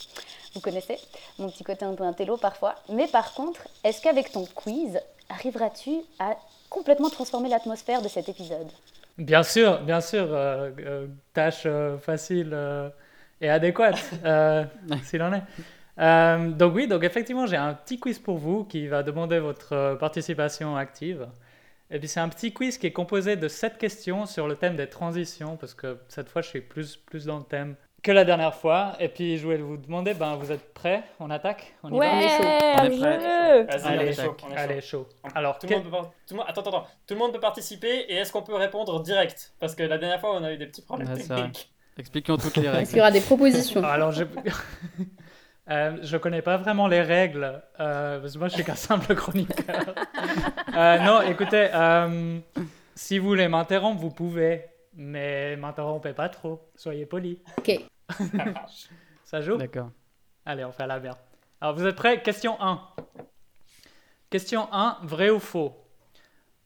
Vous 0.54 0.60
connaissez 0.60 0.98
mon 1.38 1.48
petit 1.48 1.62
côté 1.64 1.84
un 1.84 1.94
peu 1.94 2.04
intello 2.04 2.36
parfois. 2.36 2.74
Mais 2.88 3.06
par 3.06 3.32
contre, 3.34 3.60
est-ce 3.84 4.02
qu'avec 4.02 4.32
ton 4.32 4.44
quiz, 4.46 4.98
arriveras-tu 5.28 5.92
à 6.18 6.36
complètement 6.68 7.10
transformer 7.10 7.48
l'atmosphère 7.48 8.02
de 8.02 8.08
cet 8.08 8.28
épisode? 8.28 8.68
Bien 9.18 9.44
sûr, 9.44 9.78
bien 9.82 10.00
sûr, 10.00 10.26
euh, 10.30 10.70
euh, 10.80 11.06
tâche 11.32 11.62
euh, 11.66 11.96
facile 11.98 12.50
euh, 12.52 12.88
et 13.40 13.48
adéquate, 13.48 13.98
euh, 14.24 14.64
s'il 15.04 15.22
en 15.22 15.32
est. 15.32 15.42
Euh, 16.00 16.48
donc 16.50 16.74
oui, 16.74 16.88
donc 16.88 17.04
effectivement, 17.04 17.46
j'ai 17.46 17.56
un 17.56 17.74
petit 17.74 17.98
quiz 18.00 18.18
pour 18.18 18.38
vous 18.38 18.64
qui 18.64 18.88
va 18.88 19.02
demander 19.02 19.38
votre 19.38 19.72
euh, 19.74 19.94
participation 19.96 20.76
active. 20.76 21.28
Et 21.90 21.98
puis 21.98 22.08
c'est 22.08 22.20
un 22.20 22.28
petit 22.28 22.52
quiz 22.52 22.78
qui 22.78 22.86
est 22.88 22.92
composé 22.92 23.36
de 23.36 23.46
sept 23.46 23.78
questions 23.78 24.26
sur 24.26 24.48
le 24.48 24.56
thème 24.56 24.74
des 24.76 24.88
transitions, 24.88 25.56
parce 25.56 25.74
que 25.74 25.98
cette 26.08 26.28
fois, 26.28 26.42
je 26.42 26.48
suis 26.48 26.60
plus, 26.62 26.96
plus 26.96 27.26
dans 27.26 27.38
le 27.38 27.44
thème 27.44 27.76
que 28.02 28.10
la 28.12 28.24
dernière 28.24 28.54
fois. 28.54 28.94
Et 29.00 29.08
puis 29.08 29.38
je 29.38 29.44
voulais 29.44 29.58
vous 29.58 29.76
demander, 29.76 30.12
ben, 30.14 30.34
vous 30.36 30.50
êtes 30.50 30.74
prêts? 30.74 31.04
On 31.20 31.30
attaque? 31.30 31.74
On 31.82 31.90
y 31.90 31.92
Ouais, 31.92 32.06
va 32.08 32.14
on 32.16 32.20
est 32.20 32.28
chaud. 32.28 32.42
On 32.42 32.46
est 32.46 33.00
on 33.84 33.86
Allez, 33.86 34.06
est 34.08 34.12
chaud, 34.14 34.36
on 34.46 34.52
est 34.52 34.56
allez, 34.56 34.80
chaud. 34.80 35.08
Alors, 35.34 35.58
tout, 35.58 35.66
quel- 35.66 35.78
le 35.78 35.84
monde 35.84 35.92
peut, 35.92 35.96
par- 35.96 36.10
tout 36.26 36.34
le 36.34 36.36
monde, 36.36 36.46
attends, 36.48 36.60
attends, 36.62 36.70
attends. 36.78 36.86
tout 37.06 37.14
le 37.14 37.20
monde 37.20 37.32
peut 37.32 37.40
participer 37.40 38.06
et 38.08 38.14
est-ce 38.16 38.32
qu'on 38.32 38.42
peut 38.42 38.54
répondre 38.56 39.00
direct? 39.02 39.52
Parce 39.60 39.74
que 39.74 39.84
la 39.84 39.96
dernière 39.98 40.20
fois, 40.20 40.36
on 40.36 40.42
a 40.44 40.52
eu 40.52 40.56
des 40.58 40.66
petits 40.66 40.82
problèmes 40.82 41.16
techniques. 41.16 41.70
Expliquons 41.96 42.36
toutes 42.36 42.56
les 42.56 42.68
règles. 42.68 42.82
Est-ce 42.82 42.90
qu'il 42.90 42.98
y 42.98 43.02
aura 43.02 43.10
des 43.12 43.20
propositions 43.20 43.84
Alors, 43.84 44.10
je... 44.10 44.24
Euh, 45.70 45.96
je 46.02 46.16
connais 46.18 46.42
pas 46.42 46.58
vraiment 46.58 46.88
les 46.88 47.00
règles, 47.00 47.62
euh, 47.80 48.20
parce 48.20 48.34
que 48.34 48.38
moi 48.38 48.48
je 48.48 48.54
suis 48.54 48.64
qu'un 48.64 48.74
simple 48.74 49.14
chroniqueur. 49.14 49.94
Euh, 50.76 50.98
non, 50.98 51.22
écoutez, 51.22 51.68
euh, 51.72 52.40
si 52.96 53.20
vous 53.20 53.28
voulez 53.28 53.46
m'interrompre, 53.46 54.00
vous 54.00 54.10
pouvez, 54.10 54.64
mais 54.94 55.54
m'interrompez 55.54 56.12
pas 56.14 56.28
trop, 56.28 56.68
soyez 56.74 57.06
polis. 57.06 57.38
Ok. 57.58 57.80
Ça 59.24 59.40
joue? 59.40 59.56
D'accord. 59.56 59.90
Allez, 60.44 60.64
on 60.64 60.72
fait 60.72 60.82
à 60.82 60.88
la 60.88 60.98
bien. 60.98 61.12
Alors, 61.60 61.76
vous 61.76 61.86
êtes 61.86 61.94
prêts? 61.94 62.20
Question 62.22 62.60
1. 62.60 62.80
Question 64.30 64.68
1, 64.72 64.98
vrai 65.04 65.30
ou 65.30 65.38
faux? 65.38 65.76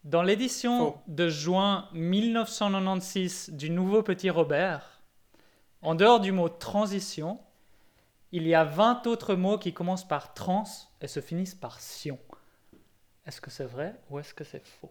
Dans 0.04 0.22
l'édition 0.22 0.96
de 1.06 1.28
juin 1.28 1.88
1996 1.92 3.50
du 3.50 3.68
Nouveau 3.68 4.02
Petit 4.02 4.30
Robert, 4.30 5.02
en 5.82 5.94
dehors 5.94 6.20
du 6.20 6.32
mot 6.32 6.48
transition, 6.48 7.40
il 8.32 8.46
y 8.46 8.54
a 8.54 8.64
20 8.64 9.06
autres 9.06 9.34
mots 9.34 9.58
qui 9.58 9.72
commencent 9.72 10.06
par 10.06 10.34
trans 10.34 10.64
et 11.00 11.06
se 11.08 11.20
finissent 11.20 11.54
par 11.54 11.80
sion. 11.80 12.18
Est-ce 13.26 13.40
que 13.40 13.50
c'est 13.50 13.64
vrai 13.64 13.94
ou 14.10 14.18
est-ce 14.18 14.34
que 14.34 14.44
c'est 14.44 14.66
faux? 14.66 14.90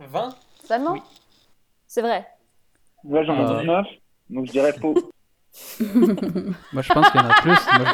20 0.00 0.34
Seulement? 0.64 0.92
Oui. 0.92 1.02
C'est 1.86 2.02
vrai. 2.02 2.26
Moi 3.04 3.22
j'en 3.24 3.36
ai 3.36 3.50
Euh. 3.54 3.60
19, 3.60 3.86
donc 4.30 4.46
je 4.46 4.52
dirais 4.52 4.72
faux. 4.72 4.94
Moi, 6.72 6.82
je 6.82 6.92
pense 6.92 7.10
qu'il 7.10 7.20
y 7.20 7.24
en 7.24 7.28
a 7.28 7.34
plus. 7.42 7.58
Moi, 7.76 7.84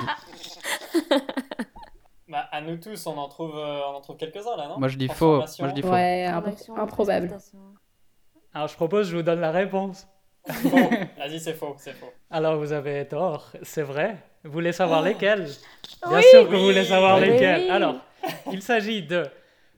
je 1.01 1.17
Bah, 2.29 2.41
à 2.51 2.61
nous 2.61 2.77
tous, 2.77 3.07
on 3.07 3.17
en 3.17 3.29
trouve, 3.29 3.57
euh, 3.57 3.81
on 3.87 3.95
en 3.95 4.01
trouve 4.01 4.17
quelques-uns 4.17 4.57
là, 4.57 4.69
non? 4.69 4.79
Moi, 4.79 4.89
je 4.89 4.99
dis 4.99 5.09
faux. 5.09 5.37
Moi, 5.39 5.47
je 5.47 5.75
dis 5.75 5.81
faux. 5.83 5.89
Ouais, 5.93 6.27
impro- 6.29 6.79
improbable. 6.79 7.39
Alors, 8.53 8.69
je 8.69 8.75
propose, 8.75 9.09
je 9.09 9.17
vous 9.17 9.23
donne 9.23 9.41
la 9.41 9.53
réponse. 9.53 10.07
Faux. 10.49 10.91
Vas-y, 11.19 11.41
c'est 11.41 11.55
faux, 11.55 11.75
c'est 11.79 11.93
faux. 11.95 12.13
Alors, 12.31 12.57
vous 12.57 12.73
avez 12.73 13.07
tort, 13.07 13.51
c'est 13.63 13.83
vrai. 13.83 14.17
Vous 14.45 14.53
voulez 14.53 14.73
savoir 14.73 15.01
Oh. 15.03 15.05
lesquels? 15.05 15.49
Bien 16.09 16.19
Oui. 16.19 16.25
sûr 16.31 16.49
que 16.49 16.55
vous 16.55 16.65
voulez 16.65 16.85
savoir 16.85 17.19
Oui. 17.19 17.31
lesquels. 17.31 17.71
Alors, 17.71 17.97
il 18.53 18.63
s'agit 18.63 19.03
de 19.03 19.27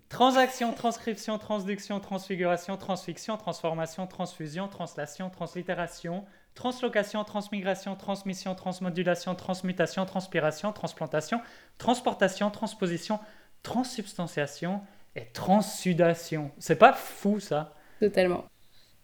transaction, 0.09 0.73
transcription, 0.73 1.39
transduction, 1.39 2.01
transfiguration, 2.01 2.77
transfiction, 2.77 3.37
transformation, 3.37 4.07
transfusion, 4.07 4.69
translation, 4.69 5.31
translittération, 5.31 6.25
translocation, 6.55 7.25
transmigration, 7.25 7.95
transmission, 7.97 8.55
transmodulation, 8.55 9.35
transmutation, 9.35 10.05
transpiration, 10.07 10.73
transplantation, 10.73 11.41
transportation, 11.79 12.51
transposition, 12.51 13.21
transsubstantiation 13.63 14.81
et 15.17 15.27
transsudation. 15.33 16.51
C'est 16.59 16.77
pas 16.77 16.93
fou 16.93 17.41
ça? 17.41 17.75
Totalement. 18.01 18.45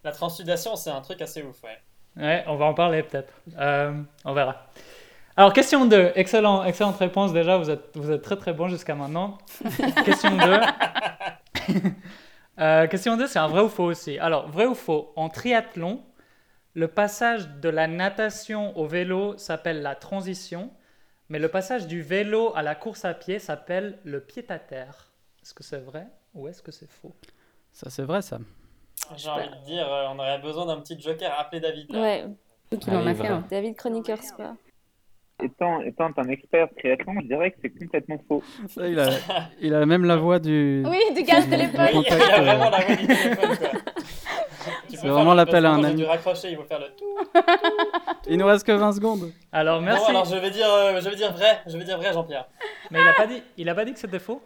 La 0.05 0.13
transsudation, 0.13 0.77
c'est 0.77 0.91
un 0.91 1.01
truc 1.01 1.23
assez 1.23 1.43
ouf, 1.43 1.63
ouais. 1.63 1.79
Ouais, 2.17 2.45
on 2.47 2.57
va 2.57 2.67
en 2.67 2.75
parler 2.75 3.03
peut-être. 3.03 3.33
Euh, 3.59 4.01
on 4.25 4.35
verra. 4.35 4.67
Alors, 5.37 5.53
question 5.53 5.87
2. 5.87 6.13
Excellent, 6.15 6.63
excellente 6.63 6.99
réponse 6.99 7.33
déjà. 7.33 7.57
Vous 7.57 7.71
êtes, 7.71 7.97
vous 7.97 8.13
êtes 8.13 8.23
très 8.23 8.37
très 8.37 8.53
bon 8.53 8.69
jusqu'à 8.69 8.95
maintenant. 8.95 9.39
question 10.05 10.37
2. 10.37 10.61
Euh, 12.61 12.87
question 12.87 13.17
2, 13.17 13.27
c'est 13.27 13.41
un 13.41 13.49
vrai 13.49 13.63
ou 13.63 13.69
faux 13.69 13.83
aussi. 13.83 14.17
Alors, 14.21 14.49
vrai 14.49 14.65
ou 14.65 14.77
faux 14.77 15.13
En 15.17 15.29
triathlon, 15.29 16.05
le 16.75 16.87
passage 16.87 17.49
de 17.49 17.69
la 17.69 17.89
natation 17.89 18.79
au 18.79 18.87
vélo 18.87 19.37
s'appelle 19.39 19.83
la 19.83 19.97
transition, 19.97 20.71
mais 21.29 21.41
le 21.41 21.49
passage 21.49 21.89
du 21.89 22.01
vélo 22.01 22.53
à 22.55 22.63
la 22.63 22.77
course 22.77 23.05
à 23.05 23.13
pied 23.13 23.41
s'appelle 23.41 23.99
le 24.05 24.21
pied-à-terre. 24.21 25.11
Est-ce 25.43 25.53
que 25.53 25.65
c'est 25.65 25.81
vrai 25.81 26.07
ou 26.33 26.47
est-ce 26.47 26.63
que 26.63 26.71
c'est 26.71 26.89
faux? 26.89 27.17
Ça, 27.73 27.91
c'est 27.91 28.05
vrai, 28.05 28.23
ça. 28.23 28.39
J'ai 29.17 29.29
envie 29.29 29.49
de 29.49 29.65
dire, 29.67 29.87
euh, 29.93 30.07
on 30.11 30.19
aurait 30.19 30.39
besoin 30.39 30.67
d'un 30.67 30.81
petit 30.81 30.99
joker. 31.01 31.31
Appelez 31.39 31.61
David. 31.61 31.93
Là. 31.93 32.01
Ouais. 32.01 32.25
Donc 32.71 32.87
il 32.87 32.95
en 32.95 33.07
a 33.07 33.15
fait 33.15 33.29
un. 33.29 33.45
David 33.51 33.77
Chroniqueur 33.77 34.19
Spa. 34.23 34.55
Étant, 35.43 35.81
étant 35.81 36.11
un 36.17 36.29
expert 36.29 36.69
triathlon, 36.79 37.15
je 37.23 37.27
dirais 37.27 37.51
que 37.51 37.57
c'est 37.61 37.77
complètement 37.77 38.19
faux. 38.29 38.43
Ça, 38.69 38.87
il, 38.87 38.99
a, 39.01 39.11
il 39.61 39.75
a 39.75 39.85
même 39.85 40.05
la 40.05 40.17
voix 40.17 40.39
du. 40.39 40.85
Oui, 40.89 40.99
du 41.15 41.23
gars 41.25 41.41
de 41.43 41.51
téléphone. 41.51 41.87
du 41.89 41.99
Oui, 41.99 42.05
il 42.09 42.13
a 42.13 42.41
vraiment 42.41 42.71
la 42.71 42.81
voix 42.81 42.97
du 42.97 43.07
téléphone, 43.07 43.71
C'est 44.89 45.09
vraiment 45.09 45.35
l'appel 45.35 45.67
à 45.67 45.73
un 45.73 45.85
ami. 45.85 45.97
Dû 45.97 46.05
raccrocher, 46.05 46.53
il 46.53 46.57
faut 46.57 46.63
faire 46.65 46.79
le 46.79 46.87
tout. 46.97 47.43
Il 48.29 48.39
nous 48.39 48.47
reste 48.47 48.65
que 48.65 48.73
20 48.73 48.93
secondes. 48.93 49.33
Alors, 49.53 49.83
merci. 49.83 50.05
Bon, 50.05 50.11
alors 50.11 50.25
je 50.25 50.37
vais 50.37 50.51
dire, 50.51 50.67
euh, 50.73 51.01
je 51.01 51.09
vais 51.09 51.17
dire 51.17 51.33
vrai, 51.33 51.61
je 51.67 51.77
vais 51.77 51.85
dire 51.85 51.99
vrai, 51.99 52.13
Jean-Pierre. 52.13 52.47
Mais 52.91 53.01
il 53.03 53.09
a 53.09 53.13
pas 53.13 53.27
dit, 53.27 53.43
il 53.59 53.69
a 53.69 53.75
pas 53.75 53.85
dit 53.85 53.93
que 53.93 53.99
c'était 53.99 54.21
faux 54.21 54.41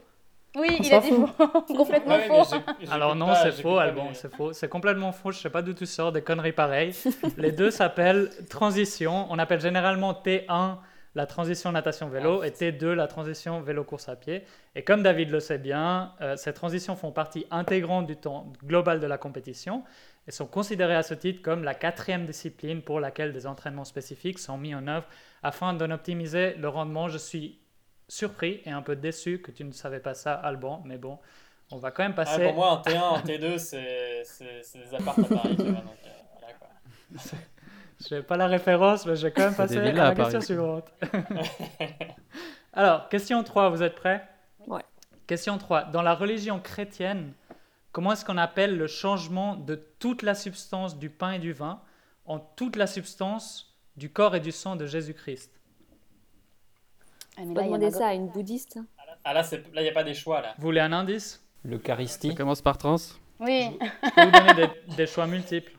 Oui, 0.57 0.69
On 0.81 0.83
il 0.83 0.95
a 0.95 1.01
dit 1.01 1.09
faux. 1.11 1.29
complètement 1.77 2.17
Ouais, 2.17 2.27
faux. 2.27 2.43
j'ai- 2.79 2.87
j'ai 2.87 2.91
Alors 2.93 3.15
non, 3.15 3.27
pas, 3.27 3.43
c'est 3.43 3.53
faux, 3.63 3.79
Alban, 3.79 4.09
c'est 4.15 4.35
faux. 4.35 4.53
C'est 4.53 4.69
complètement 4.69 5.13
faux, 5.13 5.31
je 5.31 5.39
sais 5.39 5.51
pas 5.51 5.63
d'où 5.63 5.75
tu 5.75 5.87
sors 5.87 6.11
des 6.11 6.23
conneries 6.23 6.53
pareilles. 6.53 6.95
Les 7.37 7.53
deux 7.53 7.71
s'appellent 7.71 8.31
transition. 8.49 9.27
On 9.31 9.39
appelle 9.39 9.61
généralement 9.61 10.13
T1 10.15 10.79
la 11.15 11.27
transition 11.27 11.73
natation-vélo 11.73 12.45
était 12.45 12.71
de 12.71 12.87
la 12.87 13.09
transition 13.09 13.61
vélo-course 13.61 14.09
à 14.09 14.15
pied. 14.15 14.45
Et 14.77 14.85
comme 14.85 15.03
David 15.03 15.31
le 15.31 15.41
sait 15.41 15.59
bien, 15.59 16.13
euh, 16.21 16.37
ces 16.37 16.53
transitions 16.53 16.95
font 16.97 17.11
partie 17.13 17.45
intégrante 17.51 18.07
du 18.07 18.17
temps 18.17 18.53
global 18.65 19.01
de 19.01 19.07
la 19.07 19.19
compétition 19.19 19.83
et 20.29 20.31
sont 20.31 20.47
considérées 20.47 20.95
à 20.95 21.03
ce 21.03 21.15
titre 21.15 21.43
comme 21.43 21.65
la 21.65 21.75
quatrième 21.75 22.25
discipline 22.25 22.83
pour 22.83 23.01
laquelle 23.01 23.33
des 23.33 23.47
entraînements 23.47 23.85
spécifiques 23.87 24.39
sont 24.39 24.59
mis 24.59 24.75
en 24.75 24.87
œuvre 24.87 25.07
afin 25.43 25.73
d'en 25.75 25.91
optimiser 25.91 26.55
le 26.55 26.69
rendement. 26.69 27.09
Je 27.09 27.19
suis 27.19 27.59
surpris 28.09 28.61
et 28.65 28.71
un 28.71 28.83
peu 28.83 28.97
déçu 28.97 29.41
que 29.41 29.51
tu 29.51 29.65
ne 29.65 29.73
savais 29.73 30.01
pas 30.01 30.15
ça, 30.15 30.35
Alban, 30.35 30.83
mais 30.87 30.97
bon, 30.99 31.19
on 31.71 31.77
va 31.77 31.91
quand 31.91 32.03
même 32.03 32.13
Ah, 32.17 32.25
passer. 32.25 32.43
pour 32.45 32.55
moi, 32.55 32.71
un 32.73 32.91
T1, 32.91 33.17
un 33.19 33.21
T2, 33.21 33.59
c'est 33.59 34.23
c'est- 34.25 34.63
c'est 34.63 34.79
des 34.79 34.95
apparts 34.95 35.19
à 35.19 35.23
Paris. 35.25 35.57
tu 35.57 35.63
vois, 35.65 35.81
donc, 35.83 35.99
euh, 36.07 36.11
voilà, 36.41 36.55
quoi. 36.59 36.69
Je 38.09 38.15
n'ai 38.15 38.23
pas 38.23 38.37
la 38.37 38.47
référence, 38.47 39.05
mais 39.07 39.17
je 39.17 39.23
vais 39.27 39.33
quand 39.33 39.43
même 39.43 39.57
passer 39.57 39.79
à 39.79 39.93
la 39.93 40.15
question 40.15 40.41
suivante. 40.41 40.89
Alors, 42.73 43.09
question 43.09 43.43
3, 43.43 43.71
vous 43.71 43.83
êtes 43.83 43.97
prêts? 43.97 44.27
Ouais. 44.67 44.83
Question 45.27 45.59
3. 45.59 45.85
Dans 45.85 46.03
la 46.03 46.15
religion 46.15 46.61
chrétienne, 46.61 47.33
comment 47.91 48.13
est-ce 48.13 48.25
qu'on 48.25 48.39
appelle 48.39 48.77
le 48.77 48.87
changement 48.87 49.57
de 49.57 49.75
toute 49.99 50.23
la 50.23 50.35
substance 50.37 50.97
du 50.99 51.11
pain 51.11 51.33
et 51.33 51.39
du 51.41 51.53
vin 51.53 51.81
en 52.25 52.39
toute 52.39 52.77
la 52.77 52.87
substance 52.87 53.77
du 53.97 54.11
corps 54.13 54.37
et 54.37 54.41
du 54.41 54.53
sang 54.53 54.77
de 54.77 54.87
Jésus-Christ? 54.87 55.58
Ah, 57.39 57.45
mais 57.47 57.55
là, 57.55 57.61
y 57.63 57.65
a 57.65 57.67
demander 57.67 57.91
ça 57.91 58.09
à 58.09 58.15
une 58.15 58.29
bouddhiste. 58.29 58.79
Ah 59.25 59.33
là, 59.35 59.43
il 59.77 59.83
n'y 59.83 59.89
a 59.89 59.93
pas 59.93 60.05
des 60.05 60.15
choix, 60.15 60.41
là. 60.41 60.55
Vous 60.59 60.65
voulez 60.65 60.81
un 60.81 60.93
indice? 60.93 61.45
L'Eucharistie. 61.65 62.31
Ça 62.31 62.35
commence 62.35 62.63
par 62.63 62.79
trans. 62.79 62.97
Oui. 63.41 63.71
Je 64.03 64.11
peux 64.11 64.25
vous 64.25 64.31
donner 64.31 64.55
des, 64.55 64.97
des 64.97 65.07
choix 65.07 65.27
multiples. 65.27 65.73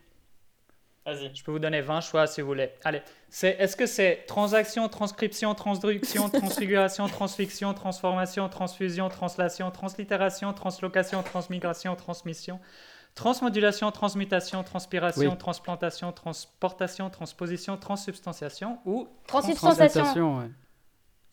Vas-y. 1.04 1.34
Je 1.34 1.42
peux 1.44 1.50
vous 1.52 1.58
donner 1.58 1.80
20 1.80 2.00
choix 2.02 2.26
si 2.26 2.40
vous 2.40 2.46
voulez. 2.48 2.70
Allez, 2.84 3.02
c'est 3.28 3.56
est-ce 3.58 3.76
que 3.76 3.86
c'est 3.86 4.24
transaction, 4.26 4.88
transcription, 4.88 5.54
transduction, 5.54 6.28
transfiguration, 6.28 7.08
transfixion, 7.08 7.72
transformation, 7.74 8.48
transfusion, 8.48 9.08
translation, 9.08 9.70
translittération, 9.70 10.52
translocation, 10.52 11.22
transmigration, 11.22 11.96
transmission, 11.96 12.60
transmodulation, 13.14 13.90
transmutation, 13.90 14.62
transpiration, 14.62 15.30
Oui. 15.30 15.38
transplantation, 15.38 16.12
transportation, 16.12 17.10
transposition, 17.10 17.76
transsubstantiation 17.78 18.78
ou 18.84 19.08
Transsubstantiation. 19.26 20.02
Transplantation, 20.02 20.38
ouais. 20.38 20.50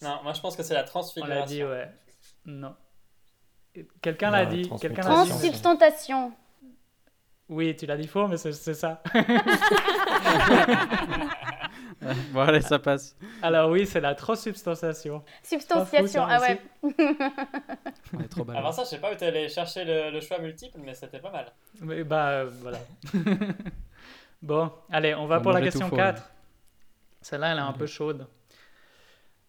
Non, 0.01 0.19
moi, 0.23 0.33
je 0.33 0.41
pense 0.41 0.55
que 0.55 0.63
c'est 0.63 0.73
la 0.73 0.83
On 0.83 0.85
transfiguration. 0.85 1.39
l'a 1.39 1.45
dit, 1.45 1.63
ouais. 1.63 1.89
Non. 2.45 2.75
Quelqu'un 4.01 4.31
l'a 4.31 4.45
dit. 4.45 4.69
Quelqu'un. 4.81 5.01
Transsubstantation. 5.01 6.31
Oui, 7.49 7.75
tu 7.75 7.85
l'as 7.85 7.97
dit 7.97 8.07
faux, 8.07 8.27
mais 8.27 8.37
c'est 8.37 8.51
ça. 8.73 9.01
Bon, 12.31 12.41
allez, 12.41 12.61
ça 12.61 12.77
passe. 12.79 13.15
Alors 13.41 13.69
oui, 13.71 13.85
c'est 13.87 13.99
la 13.99 14.13
transsubstantiation. 14.13 15.23
Substantiation. 15.43 16.23
Ah 16.27 16.39
ouais. 16.39 16.61
On 18.13 18.19
est 18.19 18.27
trop 18.27 18.41
Avant 18.43 18.53
balèze. 18.61 18.75
ça, 18.75 18.83
je 18.83 18.89
sais 18.89 18.99
pas 18.99 19.11
où 19.11 19.15
t'es 19.15 19.25
allé 19.25 19.49
chercher 19.49 19.83
le, 19.83 20.11
le 20.11 20.21
choix 20.21 20.37
multiple, 20.39 20.77
mais 20.83 20.93
c'était 20.93 21.19
pas 21.19 21.31
mal. 21.31 21.51
Mais 21.81 22.03
bah 22.03 22.29
euh, 22.29 22.51
voilà. 22.61 22.77
bon, 24.41 24.71
allez, 24.91 25.15
on 25.15 25.25
va 25.25 25.39
On 25.39 25.41
pour 25.41 25.51
la 25.51 25.61
question 25.61 25.89
faux, 25.89 25.95
4. 25.95 26.21
Celle-là, 27.21 27.51
elle 27.53 27.57
est 27.57 27.61
un 27.61 27.69
Allez. 27.69 27.77
peu 27.77 27.87
chaude. 27.87 28.27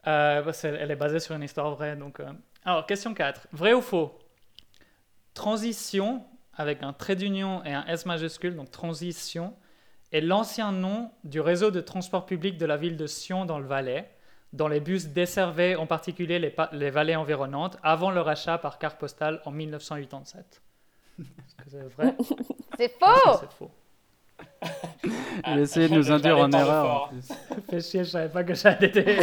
Euh, 0.08 0.42
parce 0.42 0.64
elle 0.64 0.90
est 0.90 0.96
basée 0.96 1.20
sur 1.20 1.34
une 1.34 1.42
histoire 1.42 1.70
vraie. 1.74 1.94
Donc, 1.94 2.18
euh. 2.20 2.32
Alors, 2.64 2.86
question 2.86 3.14
4. 3.14 3.46
Vrai 3.52 3.74
ou 3.74 3.82
faux? 3.82 4.18
Transition, 5.34 6.24
avec 6.54 6.82
un 6.82 6.92
trait 6.92 7.14
d'union 7.16 7.62
et 7.64 7.72
un 7.72 7.84
S 7.86 8.06
majuscule, 8.06 8.56
donc 8.56 8.70
transition, 8.70 9.54
est 10.12 10.20
l'ancien 10.20 10.72
nom 10.72 11.10
du 11.24 11.40
réseau 11.40 11.70
de 11.70 11.80
transport 11.80 12.26
public 12.26 12.56
de 12.56 12.66
la 12.66 12.76
ville 12.76 12.96
de 12.96 13.06
Sion 13.06 13.44
dans 13.44 13.58
le 13.58 13.66
Valais, 13.66 14.10
dont 14.54 14.66
les 14.68 14.80
bus 14.80 15.08
desservaient 15.08 15.76
en 15.76 15.86
particulier 15.86 16.38
les, 16.38 16.50
pa- 16.50 16.70
les 16.72 16.90
vallées 16.90 17.14
environnantes 17.16 17.76
avant 17.82 18.10
leur 18.10 18.28
achat 18.28 18.56
par 18.58 18.78
carte 18.78 18.98
postale 18.98 19.42
en 19.44 19.50
1987. 19.50 20.62
Est-ce 21.20 21.54
que 21.56 21.70
c'est 21.70 21.82
vrai? 21.94 22.16
C'est 22.78 22.88
faux. 22.98 23.38
C'est 23.40 23.52
faux? 23.52 23.70
Il 25.46 25.58
essaie 25.60 25.88
de 25.88 25.94
nous 25.94 26.10
induire 26.10 26.38
en 26.38 26.50
erreur. 26.50 27.12
Fais 27.70 27.80
chier, 27.80 28.04
je 28.04 28.10
savais 28.10 28.28
pas 28.28 28.44
que 28.44 28.54
j'allais 28.54 28.86
été 28.88 29.04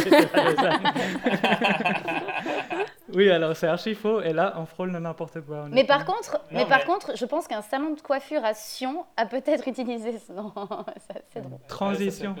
Oui, 3.14 3.30
alors 3.30 3.56
c'est 3.56 3.68
archi 3.68 3.94
faux, 3.94 4.20
et 4.20 4.32
là, 4.32 4.54
on 4.56 4.66
frôle 4.66 4.90
le 4.90 4.98
n'importe 4.98 5.40
quoi. 5.42 5.66
Mais 5.70 5.84
par 5.84 6.04
contre, 6.04 6.32
Non, 6.50 6.58
mais 6.58 6.66
par 6.66 6.84
contre, 6.84 7.16
je 7.16 7.24
pense 7.24 7.46
qu'un 7.46 7.62
salon 7.62 7.94
de 7.94 8.00
coiffure 8.00 8.44
à 8.44 8.52
Sion 8.52 9.06
a 9.16 9.26
peut-être 9.26 9.66
utilisé 9.68 10.18
ce 10.18 10.32
nom. 10.32 10.52
C'est 11.32 11.40
drôle. 11.40 11.58
Transition. 11.68 12.34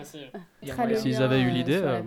Ouais. 0.62 0.96
S'ils 0.96 1.22
avaient 1.22 1.40
eu 1.40 1.50
l'idée, 1.50 1.80
euh. 1.82 2.02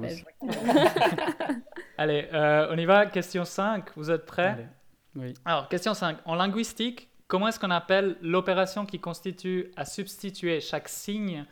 Allez, 1.97 2.27
euh, 2.33 2.67
on 2.71 2.77
y 2.77 2.85
va. 2.85 3.05
Question 3.05 3.45
5, 3.45 3.85
vous 3.95 4.11
êtes 4.11 4.25
prêts 4.25 4.49
Allez. 4.49 4.67
Oui. 5.15 5.33
Alors, 5.45 5.67
question 5.69 5.93
5. 5.93 6.17
En 6.25 6.35
linguistique, 6.35 7.08
comment 7.29 7.47
est-ce 7.47 7.59
qu'on 7.59 7.71
appelle 7.71 8.17
l'opération 8.21 8.85
qui 8.85 8.99
constitue 8.99 9.71
à 9.77 9.85
substituer 9.85 10.59
chaque 10.59 10.89
signe 10.89 11.45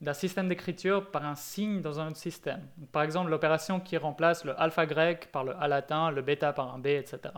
d'un 0.00 0.14
système 0.14 0.48
d'écriture 0.48 1.10
par 1.10 1.26
un 1.26 1.34
signe 1.34 1.82
dans 1.82 2.00
un 2.00 2.08
autre 2.08 2.16
système? 2.16 2.66
Par 2.92 3.02
exemple, 3.02 3.30
l'opération 3.30 3.80
qui 3.80 3.98
remplace 3.98 4.44
le 4.46 4.58
alpha 4.58 4.86
grec 4.86 5.30
par 5.32 5.44
le 5.44 5.54
A 5.60 5.68
latin, 5.68 6.10
le 6.10 6.22
bêta 6.22 6.54
par 6.54 6.72
un 6.72 6.78
B, 6.78 6.86
etc. 6.86 7.34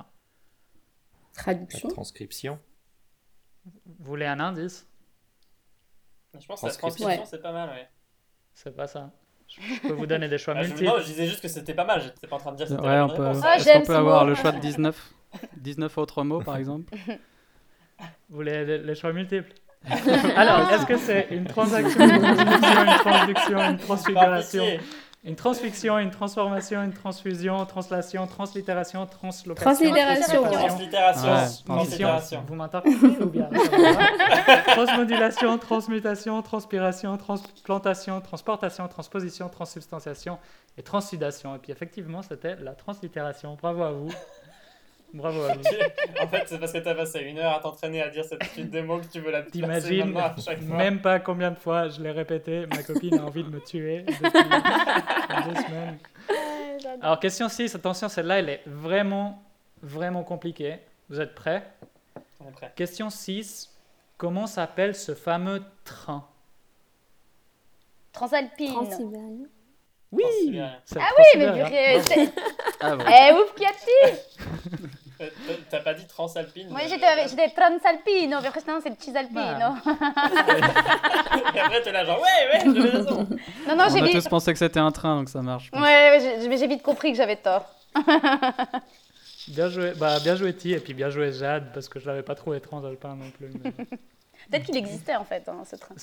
Traduction. 1.32 1.88
Transcription. 1.88 2.60
Vous 3.64 4.04
voulez 4.04 4.26
un 4.26 4.38
indice? 4.38 4.86
Je 6.38 6.46
pense 6.46 6.60
que 6.60 6.66
la 6.66 6.72
Transcription. 6.72 7.06
Ouais. 7.08 7.22
c'est 7.26 7.42
pas 7.42 7.52
mal, 7.52 7.70
ouais. 7.70 7.88
C'est 8.52 8.76
pas 8.76 8.86
ça. 8.86 9.10
Je 9.48 9.88
peux 9.88 9.94
vous 9.94 10.06
donner 10.06 10.28
des 10.28 10.38
choix 10.38 10.54
Ah, 10.56 10.62
je, 10.62 10.68
multiples. 10.68 10.90
non, 10.90 10.98
je 10.98 11.04
disais 11.04 11.26
juste 11.26 11.40
que 11.40 11.48
c'était 11.48 11.74
pas 11.74 11.84
mal, 11.84 12.02
j'étais 12.02 12.26
pas 12.26 12.36
en 12.36 12.38
train 12.40 12.52
de 12.52 12.56
dire 12.56 12.66
que 12.66 12.74
c'était 12.74 12.86
Ouais, 12.86 13.00
on 13.00 13.08
peut, 13.08 13.22
réponse. 13.22 13.42
Ah, 13.44 13.56
qu'on 13.58 13.86
peut 13.86 13.96
avoir 13.96 14.24
le 14.24 14.34
choix 14.34 14.52
de 14.52 14.58
19 14.58 15.14
19 15.58 15.98
autres 15.98 16.24
mots, 16.24 16.40
par 16.42 16.56
exemple 16.56 16.94
Vous 18.28 18.36
voulez 18.36 18.64
les, 18.64 18.78
les 18.78 18.94
choix 18.94 19.12
multiples 19.12 19.52
Alors, 20.36 20.68
est-ce 20.72 20.86
que 20.86 20.96
c'est 20.96 21.28
une 21.30 21.44
transaction, 21.44 22.00
une 22.00 22.98
transduction, 22.98 23.70
une 23.70 23.78
transfiguration, 23.78 24.64
une 25.24 25.36
transfixion, 25.36 25.98
une 25.98 26.10
transformation, 26.10 26.82
une 26.82 26.92
transfusion, 26.92 27.64
translation, 27.66 28.26
translittération, 28.26 29.06
translocation 29.06 29.64
Translittération. 29.64 30.44
Translittération. 31.64 32.44
Vous 32.46 32.54
m'interprétez 32.54 33.22
ou 33.22 33.26
bien 33.26 33.48
Transmodulation, 34.66 35.58
transmutation, 35.58 36.42
transpiration, 36.42 37.16
transplantation, 37.16 38.20
transportation, 38.20 38.88
transposition, 38.88 39.48
transsubstantiation 39.48 40.38
et 40.78 40.82
transsudation. 40.82 41.54
Et 41.54 41.58
puis 41.58 41.72
effectivement, 41.72 42.22
c'était 42.22 42.56
la 42.56 42.72
translittération. 42.72 43.56
Bravo 43.60 43.82
à 43.82 43.92
vous. 43.92 44.10
Bravo 45.12 45.42
à. 45.44 45.52
En 46.22 46.28
fait, 46.28 46.42
c'est 46.46 46.58
parce 46.58 46.72
que 46.72 46.78
t'as 46.78 46.94
passé 46.94 47.20
une 47.20 47.38
heure 47.38 47.54
à 47.54 47.60
t'entraîner 47.60 48.02
à 48.02 48.08
dire 48.10 48.24
cette 48.24 48.42
suite 48.52 48.70
de 48.70 48.80
mots 48.82 48.98
que 48.98 49.06
tu 49.06 49.20
veux 49.20 49.30
la 49.30 49.42
placer 49.42 49.52
T'imagines 49.52 50.12
maintenant 50.12 50.34
à 50.36 50.40
chaque 50.40 50.62
fois. 50.62 50.76
même 50.76 51.00
pas 51.00 51.20
combien 51.20 51.50
de 51.50 51.56
fois 51.58 51.88
je 51.88 52.00
l'ai 52.02 52.10
répété. 52.10 52.66
Ma 52.66 52.82
copine 52.82 53.18
a 53.18 53.22
envie 53.24 53.44
de 53.44 53.48
me 53.50 53.60
tuer 53.60 54.02
depuis 54.02 54.22
deux 54.22 55.62
semaines. 55.62 55.98
Alors, 57.00 57.18
question 57.20 57.48
6, 57.48 57.74
attention, 57.74 58.08
celle-là, 58.08 58.38
elle 58.40 58.48
est 58.48 58.62
vraiment, 58.66 59.42
vraiment 59.82 60.22
compliquée. 60.22 60.78
Vous 61.08 61.20
êtes 61.20 61.34
prêts? 61.34 61.62
On 62.40 62.48
est 62.48 62.52
prêt. 62.52 62.72
Question 62.76 63.08
6, 63.10 63.72
comment 64.18 64.46
s'appelle 64.46 64.94
ce 64.94 65.14
fameux 65.14 65.62
train? 65.84 66.26
Transalpine. 68.12 68.72
Transsibérien. 68.72 69.30
Oui 70.12 70.22
Ah 70.60 70.78
oui, 71.18 71.24
mais 71.38 71.52
purée, 71.52 72.28
Ah, 72.80 72.96
bon. 72.96 73.04
Eh, 73.08 73.32
ouf, 73.34 73.54
qui 73.54 73.66
a-t-il 73.66 74.14
Euh, 75.20 75.28
t'as- 75.46 75.54
T'as 75.70 75.80
pas 75.80 75.94
dit 75.94 76.05
transalpine 76.16 76.68
Moi, 76.70 76.80
j'étais 76.88 77.48
transalpino, 77.50 78.38
mais 78.40 78.72
non, 78.72 78.80
c'est 78.82 78.88
le 78.90 78.96
cisalpino. 78.98 79.76
Et 81.54 81.60
après, 81.60 81.82
t'es 81.82 81.92
là 81.92 82.04
genre, 82.04 82.20
ouais, 82.20 82.24
ouais, 82.58 82.74
j'avais 82.74 82.90
raison. 82.90 83.28
Non, 83.68 83.76
non, 83.76 83.84
On 83.86 83.88
j'ai 83.94 84.00
a 84.00 84.04
vite... 84.04 84.12
tous 84.14 84.28
pensé 84.28 84.52
que 84.52 84.58
c'était 84.58 84.80
un 84.80 84.90
train, 84.90 85.16
donc 85.16 85.28
ça 85.28 85.42
marche. 85.42 85.70
Ouais, 85.72 86.18
j'ai- 86.40 86.48
mais 86.48 86.56
j'ai 86.56 86.66
vite 86.66 86.82
compris 86.82 87.10
que 87.12 87.18
j'avais 87.18 87.36
tort. 87.36 87.66
Bien 89.48 89.68
joué, 89.68 89.92
bah, 89.96 90.18
bien 90.24 90.34
joué 90.34 90.52
Ti, 90.56 90.72
et 90.72 90.80
puis 90.80 90.92
bien 90.92 91.08
joué 91.08 91.30
Jade, 91.32 91.70
parce 91.72 91.88
que 91.88 92.00
je 92.00 92.06
l'avais 92.08 92.24
pas 92.24 92.34
trouvé 92.34 92.60
transalpin 92.60 93.14
non 93.14 93.30
plus. 93.30 93.48
mais 93.62 93.70
Peut-être 93.70 94.64
qu'il 94.64 94.76
existait 94.76 95.14
en 95.14 95.24
fait, 95.24 95.48
hein, 95.48 95.62
ce 95.64 95.76
train. 95.76 95.94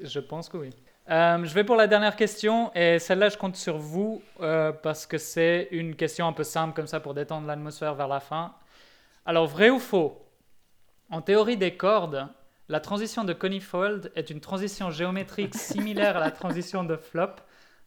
je 0.00 0.20
pense 0.20 0.48
que 0.48 0.56
oui. 0.56 0.70
Euh, 1.10 1.38
je 1.44 1.52
vais 1.52 1.64
pour 1.64 1.74
la 1.74 1.88
dernière 1.88 2.14
question, 2.14 2.70
et 2.76 3.00
celle-là, 3.00 3.28
je 3.28 3.36
compte 3.36 3.56
sur 3.56 3.76
vous, 3.76 4.22
euh, 4.40 4.70
parce 4.70 5.04
que 5.06 5.18
c'est 5.18 5.66
une 5.72 5.96
question 5.96 6.28
un 6.28 6.32
peu 6.32 6.44
simple 6.44 6.74
comme 6.74 6.86
ça 6.86 7.00
pour 7.00 7.12
détendre 7.12 7.48
l'atmosphère 7.48 7.94
vers 7.96 8.06
la 8.06 8.20
fin. 8.20 8.52
Alors, 9.26 9.46
vrai 9.46 9.70
ou 9.70 9.78
faux? 9.78 10.18
En 11.10 11.20
théorie 11.22 11.56
des 11.56 11.76
cordes, 11.76 12.28
la 12.68 12.80
transition 12.80 13.24
de 13.24 13.32
Conifold 13.32 14.10
est 14.16 14.30
une 14.30 14.40
transition 14.40 14.90
géométrique 14.90 15.54
similaire 15.54 16.16
à 16.16 16.20
la 16.20 16.30
transition 16.30 16.84
de 16.84 16.96
Flop, 16.96 17.36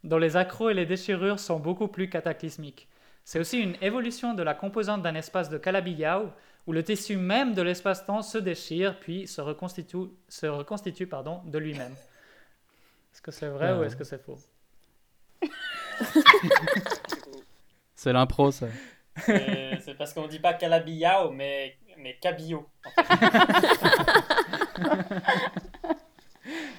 dont 0.03 0.17
les 0.17 0.37
accros 0.37 0.69
et 0.69 0.73
les 0.73 0.85
déchirures 0.85 1.39
sont 1.39 1.59
beaucoup 1.59 1.87
plus 1.87 2.09
cataclysmiques. 2.09 2.87
C'est 3.23 3.39
aussi 3.39 3.57
une 3.59 3.75
évolution 3.81 4.33
de 4.35 4.43
la 4.43 4.53
composante 4.53 5.01
d'un 5.01 5.15
espace 5.15 5.49
de 5.49 5.57
Calabi-Yau, 5.57 6.29
où 6.67 6.73
le 6.73 6.83
tissu 6.83 7.17
même 7.17 7.53
de 7.55 7.61
l'espace-temps 7.63 8.21
se 8.21 8.37
déchire, 8.37 8.99
puis 8.99 9.27
se 9.27 9.41
reconstitue, 9.41 10.09
se 10.29 10.45
reconstitue 10.45 11.07
pardon, 11.07 11.41
de 11.45 11.57
lui-même. 11.57 11.93
Est-ce 13.13 13.21
que 13.21 13.31
c'est 13.31 13.47
vrai 13.49 13.69
Euh. 13.69 13.79
ou 13.79 13.83
est-ce 13.83 13.95
que 13.95 14.03
c'est 14.03 14.21
faux? 14.23 14.37
C'est 17.95 18.11
l'impro, 18.13 18.51
ça. 18.51 18.67
C'est 19.17 19.95
parce 19.97 20.13
qu'on 20.13 20.27
dit 20.27 20.39
pas 20.39 20.53
Calabillao, 20.53 21.31
mais, 21.31 21.75
mais 21.97 22.15
Cabillo. 22.21 22.67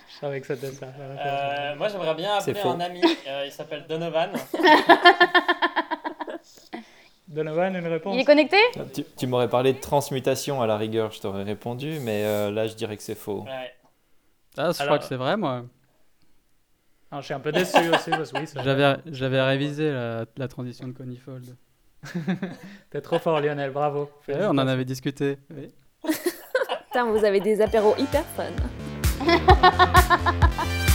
Je 0.09 0.21
savais 0.21 0.41
que 0.41 0.47
c'était 0.47 0.71
ça. 0.73 0.87
Euh, 0.99 1.75
moi, 1.77 1.89
j'aimerais 1.89 2.15
bien 2.15 2.41
C'est 2.41 2.53
appeler 2.57 2.73
un 2.75 2.81
ami. 2.81 3.03
euh, 3.29 3.45
il 3.47 3.53
s'appelle 3.53 3.85
Donovan. 3.89 4.31
Donovan, 7.29 7.75
une 7.75 7.87
réponse? 7.87 8.15
Il 8.15 8.21
est 8.21 8.25
connecté? 8.25 8.57
Tu, 8.95 9.05
tu 9.17 9.27
m'aurais 9.27 9.49
parlé 9.51 9.73
de 9.73 9.81
transmutation 9.81 10.63
à 10.63 10.67
la 10.67 10.77
rigueur, 10.77 11.11
je 11.11 11.21
t'aurais 11.21 11.43
répondu, 11.43 11.99
mais 12.01 12.25
euh, 12.25 12.51
là 12.53 12.67
je 12.69 12.75
dirais 12.75 12.97
que 12.97 13.03
c'est 13.03 13.17
faux. 13.17 13.43
Ouais. 13.43 13.73
Ah, 14.57 14.71
je 14.73 14.81
Alors- 14.83 14.87
crois 14.87 14.99
que 15.01 15.05
c'est 15.05 15.17
vrai, 15.17 15.37
moi. 15.37 15.65
Ah, 17.11 17.21
je 17.21 17.27
suis 17.27 17.35
un 17.35 17.41
peu 17.41 17.53
déçu 17.53 17.77
aussi 17.93 18.11
parce 18.11 18.33
que 18.33 18.39
oui, 18.39 18.47
j'avais 19.13 19.43
révisé 19.43 19.91
la, 19.93 20.25
la 20.37 20.49
transition 20.49 20.87
de 20.89 20.93
Conifold. 20.93 21.57
T'es 22.91 23.01
trop 23.01 23.19
fort, 23.19 23.41
Lionel, 23.41 23.71
bravo. 23.71 24.11
Ouais, 24.29 24.39
on 24.43 24.51
en 24.51 24.67
avait 24.67 24.85
discuté. 24.85 25.39
oui. 25.51 25.73
Putain, 26.87 27.07
vous 27.07 27.25
avez 27.25 27.41
des 27.41 27.61
apéros 27.61 27.95
hyper 27.99 28.25
fun. 28.37 28.45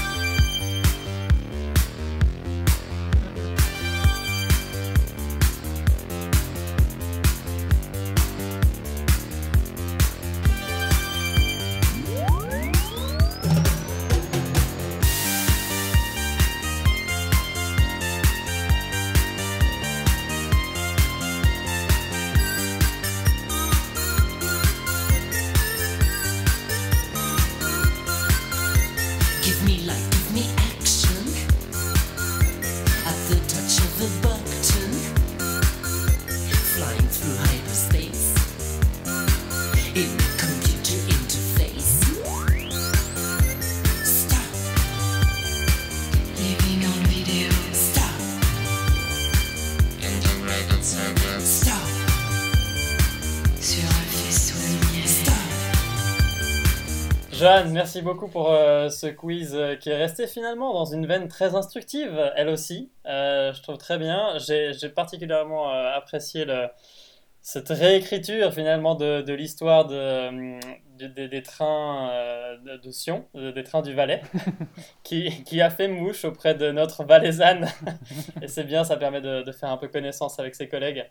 Joanne, 57.33 57.71
merci 57.71 58.01
beaucoup 58.01 58.27
pour 58.27 58.51
euh, 58.51 58.89
ce 58.89 59.05
quiz 59.05 59.53
euh, 59.53 59.75
qui 59.75 59.89
est 59.89 59.95
resté 59.97 60.25
finalement 60.25 60.73
dans 60.73 60.85
une 60.85 61.05
veine 61.05 61.27
très 61.27 61.53
instructive, 61.53 62.31
elle 62.35 62.49
aussi. 62.49 62.89
Euh, 63.05 63.53
je 63.53 63.61
trouve 63.61 63.77
très 63.77 63.99
bien. 63.99 64.39
J'ai 64.39 64.89
particulièrement 64.89 65.69
apprécié 65.69 66.47
cette 67.41 67.69
réécriture 67.69 68.51
finalement 68.51 68.95
de 68.95 69.33
l'histoire 69.33 69.85
de, 69.85 70.59
de- 71.01 71.07
des- 71.07 71.27
des 71.27 71.43
trains 71.43 72.09
euh, 72.11 72.57
de, 72.57 72.77
de 72.77 72.91
Sion, 72.91 73.25
de- 73.33 73.51
des 73.51 73.63
trains 73.63 73.81
du 73.81 73.93
Valais, 73.93 74.21
qui, 75.03 75.43
qui 75.43 75.61
a 75.61 75.69
fait 75.69 75.87
mouche 75.87 76.25
auprès 76.25 76.55
de 76.55 76.71
notre 76.71 77.03
Valaisanne. 77.03 77.67
Et 78.41 78.47
c'est 78.47 78.63
bien, 78.63 78.83
ça 78.83 78.97
permet 78.97 79.21
de, 79.21 79.41
de 79.43 79.51
faire 79.51 79.69
un 79.69 79.77
peu 79.77 79.87
connaissance 79.87 80.39
avec 80.39 80.55
ses 80.55 80.67
collègues. 80.69 81.05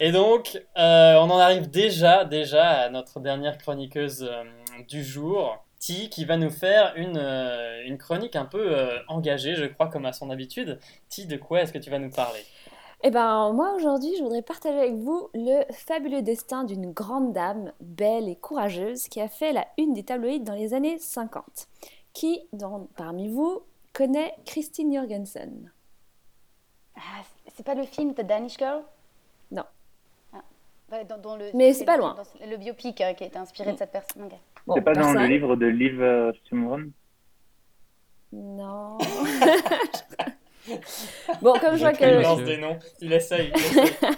Et 0.00 0.12
donc, 0.12 0.56
euh, 0.78 1.14
on 1.16 1.30
en 1.30 1.38
arrive 1.38 1.70
déjà, 1.70 2.24
déjà 2.24 2.66
à 2.68 2.88
notre 2.88 3.20
dernière 3.20 3.58
chroniqueuse 3.58 4.22
euh, 4.30 4.44
du 4.88 5.04
jour, 5.04 5.62
Ti, 5.78 6.08
qui 6.08 6.24
va 6.24 6.38
nous 6.38 6.48
faire 6.48 6.94
une, 6.96 7.18
euh, 7.18 7.82
une 7.84 7.98
chronique 7.98 8.34
un 8.36 8.46
peu 8.46 8.74
euh, 8.74 8.98
engagée, 9.08 9.54
je 9.56 9.66
crois, 9.66 9.88
comme 9.88 10.06
à 10.06 10.14
son 10.14 10.30
habitude. 10.30 10.78
Ti, 11.10 11.26
de 11.26 11.36
quoi 11.36 11.60
est-ce 11.60 11.72
que 11.74 11.78
tu 11.78 11.90
vas 11.90 11.98
nous 11.98 12.08
parler? 12.10 12.40
Eh 13.06 13.10
ben, 13.10 13.52
moi 13.52 13.74
aujourd'hui, 13.74 14.16
je 14.16 14.22
voudrais 14.22 14.40
partager 14.40 14.78
avec 14.78 14.94
vous 14.94 15.28
le 15.34 15.70
fabuleux 15.72 16.22
destin 16.22 16.64
d'une 16.64 16.90
grande 16.90 17.34
dame, 17.34 17.70
belle 17.80 18.30
et 18.30 18.36
courageuse, 18.36 19.08
qui 19.08 19.20
a 19.20 19.28
fait 19.28 19.52
la 19.52 19.66
une 19.76 19.92
des 19.92 20.04
tabloïds 20.04 20.40
dans 20.40 20.54
les 20.54 20.72
années 20.72 20.96
50. 20.98 21.68
Qui, 22.14 22.40
dans- 22.54 22.88
parmi 22.96 23.28
vous, 23.28 23.60
connaît 23.92 24.34
Christine 24.46 24.94
Jorgensen 24.94 25.70
Ah, 26.96 27.00
c'est 27.54 27.64
pas 27.66 27.74
le 27.74 27.82
film 27.84 28.14
The 28.14 28.22
Danish 28.22 28.56
Girl? 28.56 28.82
Non. 29.50 29.64
Ah. 30.32 31.04
Dans- 31.06 31.18
dans 31.20 31.36
le- 31.36 31.50
Mais 31.52 31.74
c'est 31.74 31.84
pas 31.84 31.98
loin. 31.98 32.14
dans 32.14 32.46
le 32.50 32.56
biopic 32.56 33.02
euh, 33.02 33.12
qui 33.12 33.24
a 33.24 33.26
été 33.26 33.36
inspiré 33.38 33.72
de 33.72 33.76
cette 33.78 33.92
personne. 33.92 34.30
Bon, 34.66 34.74
C'est 34.76 34.80
pas 34.82 34.94
dans 34.94 35.12
le 35.12 35.26
livre 35.26 35.56
de 35.56 35.66
Liv 35.66 36.00
euh, 36.00 36.32
Sumron 36.48 36.84
Non. 38.32 38.96
bon, 41.42 41.52
comme 41.60 41.76
je 41.76 41.80
vois 41.80 41.92
Il 41.92 41.98
que... 41.98 42.22
lance 42.22 42.42
des 42.42 42.56
noms, 42.56 42.78
il 43.00 43.12
essaye. 43.12 43.52
il 43.54 43.60
essaye. 43.60 43.92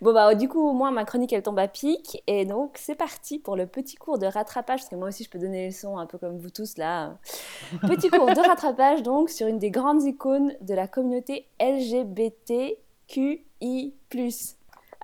Bon 0.00 0.14
bah 0.14 0.34
du 0.34 0.48
coup 0.48 0.66
au 0.66 0.72
moins 0.72 0.90
ma 0.90 1.04
chronique 1.04 1.30
elle 1.34 1.42
tombe 1.42 1.58
à 1.58 1.68
pic 1.68 2.22
et 2.26 2.46
donc 2.46 2.76
c'est 2.78 2.94
parti 2.94 3.38
pour 3.38 3.54
le 3.54 3.66
petit 3.66 3.96
cours 3.96 4.18
de 4.18 4.24
rattrapage 4.24 4.80
parce 4.80 4.88
que 4.88 4.96
moi 4.96 5.08
aussi 5.08 5.24
je 5.24 5.30
peux 5.30 5.38
donner 5.38 5.60
les 5.60 5.66
leçons 5.66 5.98
un 5.98 6.06
peu 6.06 6.16
comme 6.16 6.38
vous 6.38 6.48
tous 6.48 6.78
là. 6.78 7.18
Petit 7.82 8.08
cours 8.08 8.32
de 8.32 8.40
rattrapage 8.40 9.02
donc 9.02 9.28
sur 9.28 9.46
une 9.46 9.58
des 9.58 9.70
grandes 9.70 10.02
icônes 10.04 10.54
de 10.62 10.72
la 10.72 10.88
communauté 10.88 11.48
LGBTQI+. 11.60 12.78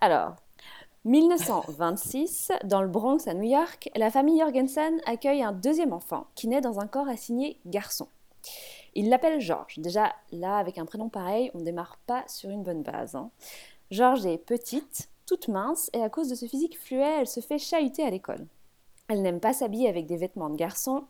Alors 0.01 0.37
1926 1.05 2.53
dans 2.65 2.81
le 2.81 2.89
Bronx 2.89 3.29
à 3.29 3.35
New 3.35 3.43
York, 3.51 3.91
la 3.97 4.11
famille 4.11 4.41
Jorgensen 4.41 4.99
accueille 5.05 5.43
un 5.43 5.53
deuxième 5.53 5.93
enfant 5.93 6.27
qui 6.35 6.49
naît 6.49 6.63
dans 6.63 6.81
un 6.81 6.87
corps 6.87 7.09
assigné 7.09 7.61
garçon. 7.67 8.09
Il 8.99 9.11
l'appelle 9.11 9.43
Georges. 9.43 9.79
Déjà, 9.79 10.15
là, 10.33 10.57
avec 10.57 10.79
un 10.79 10.87
prénom 10.87 11.11
pareil, 11.11 11.51
on 11.53 11.61
démarre 11.61 11.99
pas 12.07 12.25
sur 12.29 12.49
une 12.49 12.63
bonne 12.63 12.83
base. 12.83 13.15
hein. 13.15 13.31
Georges 13.91 14.25
est 14.25 14.39
petite, 14.39 15.11
toute 15.27 15.49
mince, 15.49 15.91
et 15.93 16.03
à 16.03 16.09
cause 16.09 16.31
de 16.31 16.35
ce 16.35 16.47
physique 16.47 16.79
fluet, 16.81 17.21
elle 17.21 17.27
se 17.27 17.41
fait 17.41 17.59
chahuter 17.59 18.03
à 18.03 18.09
l'école. 18.09 18.47
Elle 19.09 19.21
n'aime 19.21 19.39
pas 19.39 19.53
s'habiller 19.53 19.91
avec 19.91 20.07
des 20.07 20.17
vêtements 20.17 20.49
de 20.49 20.57
garçon 20.57 21.05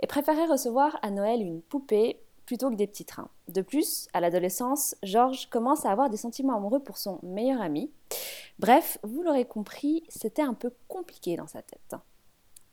et 0.00 0.06
préférait 0.06 0.46
recevoir 0.46 0.98
à 1.02 1.10
Noël 1.10 1.42
une 1.42 1.60
poupée 1.60 2.22
plutôt 2.46 2.70
que 2.70 2.74
des 2.74 2.86
petits 2.86 3.04
trains. 3.04 3.28
De 3.48 3.60
plus, 3.60 4.08
à 4.14 4.20
l'adolescence, 4.20 4.96
Georges 5.02 5.50
commence 5.50 5.84
à 5.84 5.90
avoir 5.92 6.08
des 6.08 6.16
sentiments 6.16 6.56
amoureux 6.56 6.82
pour 6.82 6.96
son 6.96 7.18
meilleur 7.22 7.60
ami. 7.60 7.92
Bref, 8.58 8.96
vous 9.02 9.22
l'aurez 9.22 9.44
compris, 9.44 10.04
c'était 10.08 10.40
un 10.40 10.54
peu 10.54 10.72
compliqué 10.88 11.36
dans 11.36 11.46
sa 11.46 11.60
tête. 11.60 11.96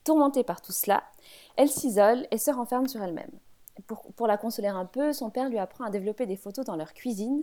Tourmentée 0.04 0.42
par 0.42 0.62
tout 0.62 0.72
cela, 0.72 1.04
elle 1.56 1.68
s'isole 1.68 2.26
et 2.30 2.38
se 2.38 2.50
renferme 2.50 2.88
sur 2.88 3.02
elle-même. 3.02 3.30
Pour, 3.86 4.26
la 4.26 4.36
consoler 4.36 4.68
un 4.68 4.84
peu, 4.84 5.12
son 5.12 5.30
père 5.30 5.48
lui 5.48 5.58
apprend 5.58 5.84
à 5.84 5.90
développer 5.90 6.26
des 6.26 6.36
photos 6.36 6.64
dans 6.64 6.76
leur 6.76 6.94
cuisine 6.94 7.42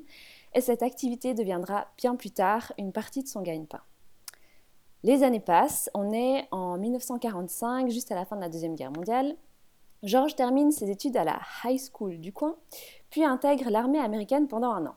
et 0.54 0.62
cette 0.62 0.82
activité 0.82 1.34
deviendra 1.34 1.88
bien 1.98 2.16
plus 2.16 2.32
tard 2.32 2.72
une 2.78 2.94
partie 2.94 3.22
de 3.22 3.28
son 3.28 3.42
gagne-pain. 3.42 3.82
Les 5.04 5.24
années 5.24 5.42
passent, 5.42 5.90
on 5.94 6.14
est 6.14 6.48
en 6.52 6.78
1945, 6.78 7.90
juste 7.90 8.12
à 8.12 8.16
la 8.16 8.24
fin 8.24 8.36
de 8.38 8.42
la 8.42 8.50
Deuxième 8.50 8.76
Guerre 8.76 8.92
mondiale. 8.92 9.36
Georges 10.04 10.36
termine 10.36 10.72
ses 10.72 10.90
études 10.90 11.18
à 11.18 11.24
la 11.24 11.40
high 11.64 11.80
school 11.80 12.20
du 12.20 12.32
coin, 12.32 12.56
puis 13.10 13.24
intègre 13.24 13.70
l'armée 13.70 14.00
américaine 14.00 14.48
pendant 14.48 14.72
un 14.72 14.86
an. 14.86 14.96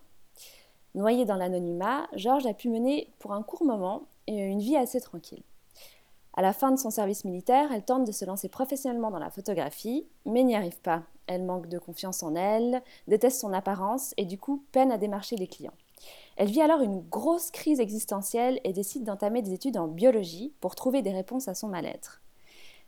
Noyé 0.95 1.25
dans 1.25 1.37
l'anonymat, 1.37 2.07
Georges 2.15 2.47
a 2.47 2.55
pu 2.55 2.69
mener 2.69 3.13
pour 3.19 3.33
un 3.33 3.43
court 3.43 3.65
moment 3.65 4.05
une 4.29 4.61
vie 4.61 4.77
assez 4.77 5.01
tranquille. 5.01 5.43
À 6.37 6.43
la 6.43 6.53
fin 6.53 6.73
de 6.73 6.79
son 6.79 6.91
service 6.91 7.25
militaire, 7.25 7.71
elle 7.73 7.85
tente 7.85 8.05
de 8.05 8.13
se 8.13 8.25
lancer 8.25 8.49
professionnellement 8.49 9.13
dans 9.13 9.21
la 9.21 9.31
photographie, 9.31 10.05
mais 10.27 10.43
n'y 10.43 10.57
arrive 10.57 10.81
pas. 10.81 11.05
Elle 11.29 11.45
manque 11.45 11.69
de 11.69 11.79
confiance 11.79 12.25
en 12.25 12.35
elle, 12.35 12.83
déteste 13.07 13.41
son 13.41 13.53
apparence 13.53 14.15
et 14.17 14.25
du 14.25 14.37
coup 14.37 14.65
peine 14.73 14.91
à 14.91 14.99
démarcher 14.99 15.37
les 15.37 15.47
clients. 15.47 15.75
Elle 16.37 16.51
vit 16.51 16.61
alors 16.61 16.81
une 16.81 17.01
grosse 17.01 17.53
crise 17.53 17.79
existentielle 17.79 18.61
et 18.65 18.73
décide 18.73 19.05
d'entamer 19.05 19.43
des 19.43 19.53
études 19.53 19.77
en 19.77 19.87
biologie 19.87 20.53
pour 20.61 20.75
trouver 20.75 21.03
des 21.03 21.13
réponses 21.13 21.47
à 21.47 21.55
son 21.55 21.69
mal-être. 21.69 22.21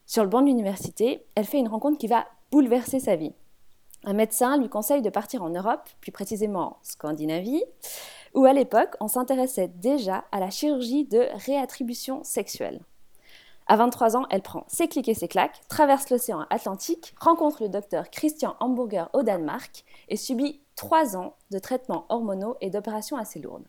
Sur 0.06 0.24
le 0.24 0.28
banc 0.28 0.42
de 0.42 0.46
l'université, 0.46 1.24
elle 1.36 1.44
fait 1.44 1.58
une 1.58 1.68
rencontre 1.68 1.98
qui 1.98 2.08
va 2.08 2.26
bouleverser 2.50 2.98
sa 2.98 3.14
vie. 3.14 3.32
Un 4.04 4.12
médecin 4.12 4.58
lui 4.58 4.68
conseille 4.68 5.02
de 5.02 5.10
partir 5.10 5.42
en 5.42 5.50
Europe, 5.50 5.88
plus 6.00 6.12
précisément 6.12 6.60
en 6.60 6.76
Scandinavie, 6.82 7.64
où 8.34 8.44
à 8.44 8.52
l'époque 8.52 8.96
on 9.00 9.08
s'intéressait 9.08 9.68
déjà 9.68 10.24
à 10.32 10.40
la 10.40 10.50
chirurgie 10.50 11.04
de 11.04 11.26
réattribution 11.44 12.22
sexuelle. 12.24 12.80
À 13.68 13.76
23 13.76 14.16
ans, 14.16 14.26
elle 14.30 14.42
prend 14.42 14.64
ses 14.68 14.86
clics 14.86 15.08
et 15.08 15.14
ses 15.14 15.26
claques, 15.26 15.60
traverse 15.68 16.10
l'océan 16.10 16.46
Atlantique, 16.50 17.14
rencontre 17.20 17.64
le 17.64 17.68
docteur 17.68 18.10
Christian 18.10 18.54
Hamburger 18.60 19.10
au 19.12 19.24
Danemark 19.24 19.84
et 20.08 20.16
subit 20.16 20.60
3 20.76 21.16
ans 21.16 21.34
de 21.50 21.58
traitements 21.58 22.06
hormonaux 22.08 22.56
et 22.60 22.70
d'opérations 22.70 23.16
assez 23.16 23.40
lourdes. 23.40 23.66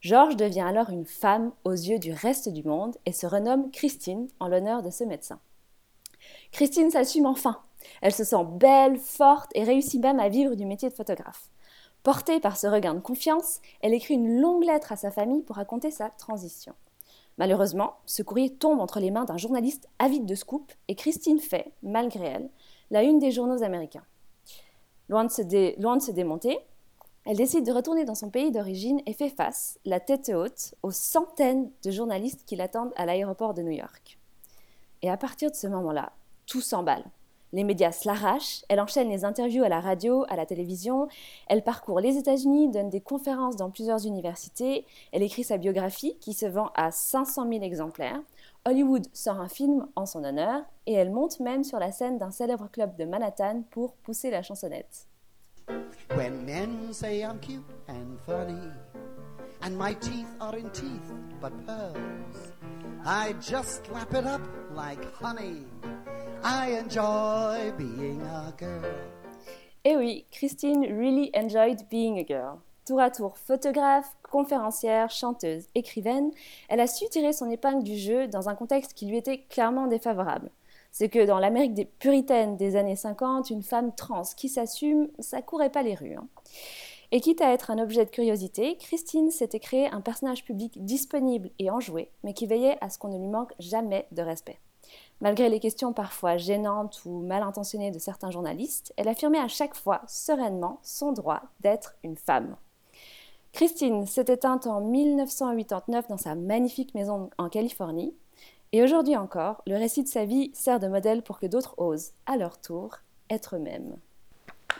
Georges 0.00 0.36
devient 0.36 0.62
alors 0.62 0.90
une 0.90 1.06
femme 1.06 1.52
aux 1.62 1.70
yeux 1.70 2.00
du 2.00 2.12
reste 2.12 2.48
du 2.48 2.64
monde 2.64 2.96
et 3.06 3.12
se 3.12 3.28
renomme 3.28 3.70
Christine 3.70 4.26
en 4.40 4.48
l'honneur 4.48 4.82
de 4.82 4.90
ce 4.90 5.04
médecin. 5.04 5.38
Christine 6.50 6.90
s'assume 6.90 7.26
enfin. 7.26 7.60
Elle 8.00 8.12
se 8.12 8.24
sent 8.24 8.44
belle, 8.54 8.98
forte 8.98 9.52
et 9.54 9.62
réussit 9.62 10.02
même 10.02 10.18
à 10.18 10.28
vivre 10.28 10.56
du 10.56 10.66
métier 10.66 10.88
de 10.88 10.94
photographe. 10.94 11.48
Portée 12.02 12.40
par 12.40 12.56
ce 12.56 12.66
regain 12.66 12.94
de 12.94 13.00
confiance, 13.00 13.60
elle 13.80 13.94
écrit 13.94 14.14
une 14.14 14.40
longue 14.40 14.64
lettre 14.64 14.90
à 14.90 14.96
sa 14.96 15.12
famille 15.12 15.42
pour 15.42 15.54
raconter 15.54 15.92
sa 15.92 16.10
transition. 16.10 16.74
Malheureusement, 17.38 17.94
ce 18.06 18.22
courrier 18.22 18.50
tombe 18.50 18.80
entre 18.80 19.00
les 19.00 19.10
mains 19.10 19.24
d'un 19.24 19.38
journaliste 19.38 19.88
avide 19.98 20.26
de 20.26 20.34
scoop 20.34 20.70
et 20.88 20.94
Christine 20.94 21.40
fait, 21.40 21.72
malgré 21.82 22.26
elle, 22.26 22.50
la 22.90 23.02
une 23.02 23.18
des 23.18 23.30
journaux 23.30 23.62
américains. 23.62 24.04
Loin 25.08 25.24
de 25.24 25.30
se, 25.30 26.10
démonter, 26.10 26.58
elle 27.24 27.36
décide 27.36 27.66
de 27.66 27.72
retourner 27.72 28.04
dans 28.04 28.14
son 28.14 28.30
pays 28.30 28.50
d'origine 28.50 29.00
et 29.06 29.12
fait 29.12 29.30
face, 29.30 29.78
la 29.84 30.00
tête 30.00 30.30
haute, 30.34 30.74
aux 30.82 30.90
centaines 30.90 31.70
de 31.84 31.90
journalistes 31.90 32.44
qui 32.46 32.56
l'attendent 32.56 32.92
à 32.96 33.06
l'aéroport 33.06 33.54
de 33.54 33.62
New 33.62 33.72
York. 33.72 34.18
Et 35.02 35.10
à 35.10 35.16
partir 35.16 35.50
de 35.50 35.56
ce 35.56 35.66
moment-là, 35.66 36.12
tout 36.46 36.60
s'emballe. 36.60 37.04
Les 37.54 37.64
médias 37.64 37.92
se 37.92 38.08
l'arrachent, 38.08 38.64
elle 38.70 38.80
enchaîne 38.80 39.10
les 39.10 39.26
interviews 39.26 39.62
à 39.62 39.68
la 39.68 39.80
radio, 39.80 40.24
à 40.30 40.36
la 40.36 40.46
télévision, 40.46 41.08
elle 41.48 41.62
parcourt 41.62 42.00
les 42.00 42.16
États-Unis, 42.16 42.70
donne 42.70 42.88
des 42.88 43.02
conférences 43.02 43.56
dans 43.56 43.70
plusieurs 43.70 44.06
universités, 44.06 44.86
elle 45.12 45.22
écrit 45.22 45.44
sa 45.44 45.58
biographie 45.58 46.16
qui 46.18 46.32
se 46.32 46.46
vend 46.46 46.70
à 46.74 46.90
500 46.90 47.46
000 47.50 47.62
exemplaires. 47.62 48.22
Hollywood 48.64 49.06
sort 49.12 49.38
un 49.38 49.48
film 49.48 49.86
en 49.96 50.06
son 50.06 50.24
honneur 50.24 50.62
et 50.86 50.94
elle 50.94 51.10
monte 51.10 51.40
même 51.40 51.62
sur 51.62 51.78
la 51.78 51.92
scène 51.92 52.16
d'un 52.16 52.30
célèbre 52.30 52.68
club 52.70 52.96
de 52.96 53.04
Manhattan 53.04 53.64
pour 53.70 53.96
pousser 53.96 54.30
la 54.30 54.42
chansonnette. 54.42 55.06
When 56.16 56.44
men 56.44 56.92
say 56.92 57.22
I'm 57.22 57.38
cute 57.38 57.64
and 57.88 58.18
funny, 58.26 58.70
and 59.62 59.76
my 59.76 59.94
teeth 59.94 60.28
aren't 60.40 60.72
teeth 60.72 61.12
but 61.40 61.52
pearls, 61.66 62.52
I 63.04 63.34
just 63.40 63.90
lap 63.92 64.14
it 64.14 64.26
up 64.26 64.40
like 64.74 65.04
honey. 65.20 65.66
I 66.44 66.76
enjoy 66.84 67.72
being 67.78 68.20
a 68.22 68.52
girl. 68.58 68.84
Et 69.84 69.96
oui, 69.96 70.26
Christine 70.30 70.84
really 70.86 71.30
enjoyed 71.34 71.88
being 71.90 72.18
a 72.18 72.24
girl. 72.24 72.58
Tour 72.84 73.00
à 73.00 73.10
tour 73.10 73.36
photographe, 73.38 74.16
conférencière, 74.28 75.10
chanteuse, 75.10 75.66
écrivaine, 75.74 76.30
elle 76.68 76.80
a 76.80 76.86
su 76.88 77.08
tirer 77.08 77.32
son 77.32 77.48
épingle 77.50 77.84
du 77.84 77.96
jeu 77.96 78.26
dans 78.26 78.48
un 78.48 78.54
contexte 78.54 78.94
qui 78.94 79.06
lui 79.06 79.16
était 79.16 79.38
clairement 79.50 79.86
défavorable. 79.86 80.50
C'est 80.90 81.08
que 81.08 81.24
dans 81.24 81.38
l'Amérique 81.38 81.74
des 81.74 81.84
puritaines 81.84 82.56
des 82.56 82.76
années 82.76 82.96
50, 82.96 83.50
une 83.50 83.62
femme 83.62 83.94
trans 83.94 84.22
qui 84.36 84.48
s'assume, 84.48 85.08
ça 85.20 85.42
courait 85.42 85.70
pas 85.70 85.82
les 85.82 85.94
rues. 85.94 86.16
hein. 86.16 86.26
Et 87.12 87.20
quitte 87.20 87.40
à 87.40 87.52
être 87.52 87.70
un 87.70 87.78
objet 87.78 88.04
de 88.04 88.10
curiosité, 88.10 88.76
Christine 88.78 89.30
s'était 89.30 89.60
créé 89.60 89.86
un 89.88 90.00
personnage 90.00 90.44
public 90.44 90.84
disponible 90.84 91.50
et 91.58 91.70
enjoué, 91.70 92.10
mais 92.24 92.34
qui 92.34 92.46
veillait 92.46 92.78
à 92.80 92.88
ce 92.88 92.98
qu'on 92.98 93.08
ne 93.08 93.18
lui 93.18 93.28
manque 93.28 93.52
jamais 93.58 94.06
de 94.12 94.22
respect. 94.22 94.58
Malgré 95.22 95.48
les 95.48 95.60
questions 95.60 95.92
parfois 95.92 96.36
gênantes 96.36 97.00
ou 97.06 97.20
mal 97.20 97.44
intentionnées 97.44 97.92
de 97.92 98.00
certains 98.00 98.32
journalistes, 98.32 98.92
elle 98.96 99.06
affirmait 99.06 99.38
à 99.38 99.46
chaque 99.46 99.76
fois 99.76 100.00
sereinement 100.08 100.80
son 100.82 101.12
droit 101.12 101.42
d'être 101.60 101.94
une 102.02 102.16
femme. 102.16 102.56
Christine 103.52 104.04
s'est 104.04 104.24
éteinte 104.26 104.66
en 104.66 104.80
1989 104.80 106.08
dans 106.08 106.16
sa 106.16 106.34
magnifique 106.34 106.92
maison 106.96 107.30
en 107.38 107.48
Californie, 107.48 108.12
et 108.72 108.82
aujourd'hui 108.82 109.16
encore, 109.16 109.62
le 109.68 109.76
récit 109.76 110.02
de 110.02 110.08
sa 110.08 110.24
vie 110.24 110.50
sert 110.54 110.80
de 110.80 110.88
modèle 110.88 111.22
pour 111.22 111.38
que 111.38 111.46
d'autres 111.46 111.74
osent, 111.76 112.14
à 112.26 112.36
leur 112.36 112.60
tour, 112.60 112.96
être 113.30 113.54
eux-mêmes. 113.54 113.94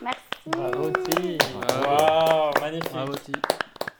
Merci. 0.01 0.19
Bravo, 0.47 0.91
Ti. 0.91 1.39
Waouh, 1.87 2.51
magnifique. 2.61 2.93
Bravo, 2.93 3.15
Ti. 3.15 3.33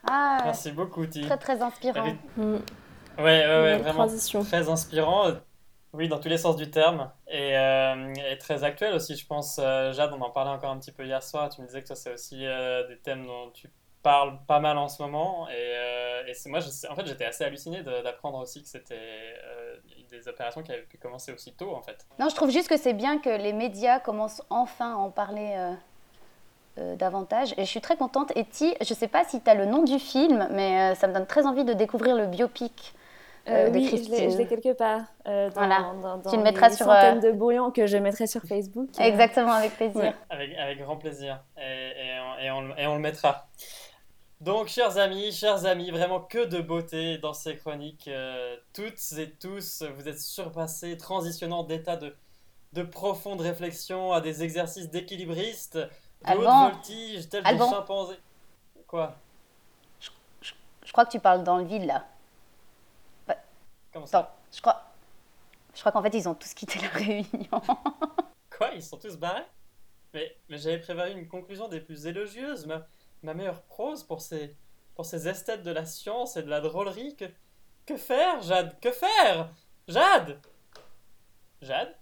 Ah, 0.09 0.39
Merci 0.43 0.71
beaucoup, 0.73 1.05
Ti. 1.05 1.21
Très 1.21 1.37
très 1.37 1.61
inspirant. 1.61 2.03
Ouais, 2.37 2.59
ouais, 3.17 3.23
ouais, 3.23 3.37
Belle 3.47 3.81
vraiment 3.81 3.93
transition. 4.07 4.43
très 4.43 4.67
inspirant. 4.67 5.31
Oui, 5.93 6.07
dans 6.07 6.19
tous 6.19 6.27
les 6.27 6.39
sens 6.39 6.55
du 6.55 6.71
terme. 6.71 7.11
Et, 7.27 7.55
euh, 7.55 8.13
et 8.31 8.37
très 8.39 8.63
actuel 8.63 8.95
aussi, 8.95 9.15
je 9.15 9.27
pense. 9.27 9.59
Euh, 9.59 9.93
Jade, 9.93 10.11
on 10.11 10.21
en 10.21 10.31
parlait 10.31 10.49
encore 10.49 10.71
un 10.71 10.79
petit 10.79 10.91
peu 10.91 11.05
hier 11.05 11.21
soir. 11.21 11.49
Tu 11.49 11.61
me 11.61 11.67
disais 11.67 11.83
que 11.83 11.87
toi, 11.87 11.95
c'est 11.95 12.11
aussi 12.11 12.45
euh, 12.45 12.87
des 12.87 12.97
thèmes 12.97 13.27
dont 13.27 13.51
tu 13.51 13.69
parles 14.01 14.39
pas 14.47 14.59
mal 14.59 14.77
en 14.79 14.87
ce 14.87 15.03
moment. 15.03 15.47
Et, 15.49 15.53
euh, 15.53 16.33
moi, 16.47 16.59
en 16.89 16.95
fait, 16.95 17.05
j'étais 17.05 17.25
assez 17.25 17.43
halluciné 17.43 17.83
d'apprendre 17.83 18.39
aussi 18.39 18.63
que 18.63 18.67
c'était 18.67 19.35
des 20.09 20.27
opérations 20.27 20.63
qui 20.63 20.71
avaient 20.71 20.81
pu 20.81 20.97
commencer 20.97 21.31
aussi 21.31 21.53
tôt, 21.53 21.73
en 21.75 21.81
fait. 21.81 22.05
Non, 22.19 22.27
je 22.27 22.35
trouve 22.35 22.49
juste 22.49 22.69
que 22.69 22.77
c'est 22.77 22.93
bien 22.93 23.19
que 23.19 23.29
les 23.29 23.53
médias 23.53 23.99
commencent 23.99 24.41
enfin 24.49 24.93
à 24.93 24.97
en 24.97 25.11
parler 25.11 25.75
davantage. 26.75 27.53
Et 27.57 27.65
je 27.65 27.69
suis 27.69 27.81
très 27.81 27.97
contente. 27.97 28.31
Et 28.35 28.45
Ti, 28.45 28.75
je 28.81 28.93
sais 28.93 29.07
pas 29.07 29.25
si 29.25 29.41
tu 29.41 29.49
as 29.49 29.55
le 29.55 29.65
nom 29.65 29.83
du 29.83 29.99
film, 29.99 30.47
mais 30.51 30.95
ça 30.95 31.07
me 31.07 31.13
donne 31.13 31.27
très 31.27 31.45
envie 31.45 31.63
de 31.63 31.73
découvrir 31.73 32.15
le 32.15 32.25
biopic. 32.25 32.93
Euh, 33.47 33.67
Euh, 33.67 33.69
de 33.69 33.77
oui, 33.77 33.83
je 33.85 33.89
Christine. 33.89 34.13
l'ai 34.15 34.29
je 34.31 34.37
l'ai 34.37 34.47
quelque 34.47 34.73
part. 34.73 35.01
euh, 35.27 35.49
dans, 35.49 35.53
Voilà. 35.55 35.79
dans- 36.01 36.17
dans 36.19 36.29
Tu 36.31 36.37
le 36.37 36.43
mettras 36.43 36.69
sur, 36.69 36.85
centaines 36.85 37.19
de 37.19 37.31
brouillons 37.31 37.71
que 37.71 37.87
je 37.87 37.97
mettrai 37.97 38.25
sur 38.27 38.41
Facebook. 38.43 38.89
Exactement, 38.99 39.51
avec 39.51 39.75
plaisir. 39.75 40.01
Ouais. 40.01 40.13
Avec, 40.29 40.57
avec 40.57 40.79
grand 40.79 40.97
plaisir. 40.97 41.41
Et, 41.57 41.61
et 41.61 42.19
on, 42.19 42.39
et 42.39 42.51
on 42.51 42.61
le- 42.61 42.79
et 42.79 42.87
on 42.87 42.93
le 42.95 43.01
mettra. 43.01 43.47
Donc, 44.41 44.67
chers 44.67 44.97
amis, 44.97 45.31
chers 45.31 45.65
amis, 45.65 45.89
vraiment 45.91 46.19
que 46.19 46.45
de 46.45 46.59
beauté 46.61 47.17
dans 47.17 47.33
ces 47.33 47.55
chroniques. 47.55 48.07
euh, 48.09 48.55
toutes 48.73 48.99
et 49.17 49.29
tous, 49.31 49.83
vous 49.97 50.07
êtes 50.09 50.19
surpassés, 50.19 50.97
transitionnant 50.97 51.63
d'état 51.63 51.95
de, 51.95 52.13
de 52.73 52.83
profonde 52.83 53.39
réflexion 53.41 54.11
à 54.11 54.19
des 54.19 54.43
exercices 54.43 54.89
d'équilibriste, 54.89 55.77
de 55.77 56.33
haute 56.37 56.43
voltige, 56.45 57.29
tels 57.29 57.45
Alban. 57.45 57.65
des 57.69 57.75
chimpanzés. 57.75 58.19
Quoi? 58.87 59.15
Je 60.85 60.91
crois 60.91 61.05
que 61.05 61.11
tu 61.11 61.19
parles 61.19 61.43
dans 61.43 61.57
le 61.57 61.63
vide 61.63 61.85
là. 61.85 62.05
Comment 63.93 64.05
ça 64.05 64.19
Attends, 64.19 64.31
je 64.51 64.61
crois. 64.61 64.83
Je 65.73 65.79
crois 65.79 65.91
qu'en 65.91 66.03
fait 66.03 66.15
ils 66.15 66.27
ont 66.27 66.35
tous 66.35 66.53
quitté 66.53 66.79
la 66.79 66.87
réunion. 66.89 67.61
Quoi 68.49 68.71
Ils 68.75 68.83
sont 68.83 68.97
tous 68.97 69.17
barrés? 69.17 69.45
Mais, 70.13 70.37
mais 70.49 70.57
j'avais 70.57 70.79
prévu 70.79 71.11
une 71.11 71.27
conclusion 71.27 71.67
des 71.67 71.79
plus 71.81 72.05
élogieuses, 72.05 72.65
ma, 72.67 72.87
ma 73.23 73.33
meilleure 73.33 73.63
prose 73.63 74.03
pour 74.03 74.21
ces, 74.21 74.55
pour 74.95 75.05
ces 75.05 75.27
esthètes 75.27 75.63
de 75.63 75.71
la 75.71 75.85
science 75.85 76.37
et 76.37 76.43
de 76.43 76.49
la 76.49 76.61
drôlerie. 76.61 77.15
Que, 77.15 77.25
que 77.85 77.97
faire, 77.97 78.41
Jade? 78.41 78.79
Que 78.79 78.91
faire? 78.91 79.49
Jade 79.87 80.39
Jade? 81.61 81.95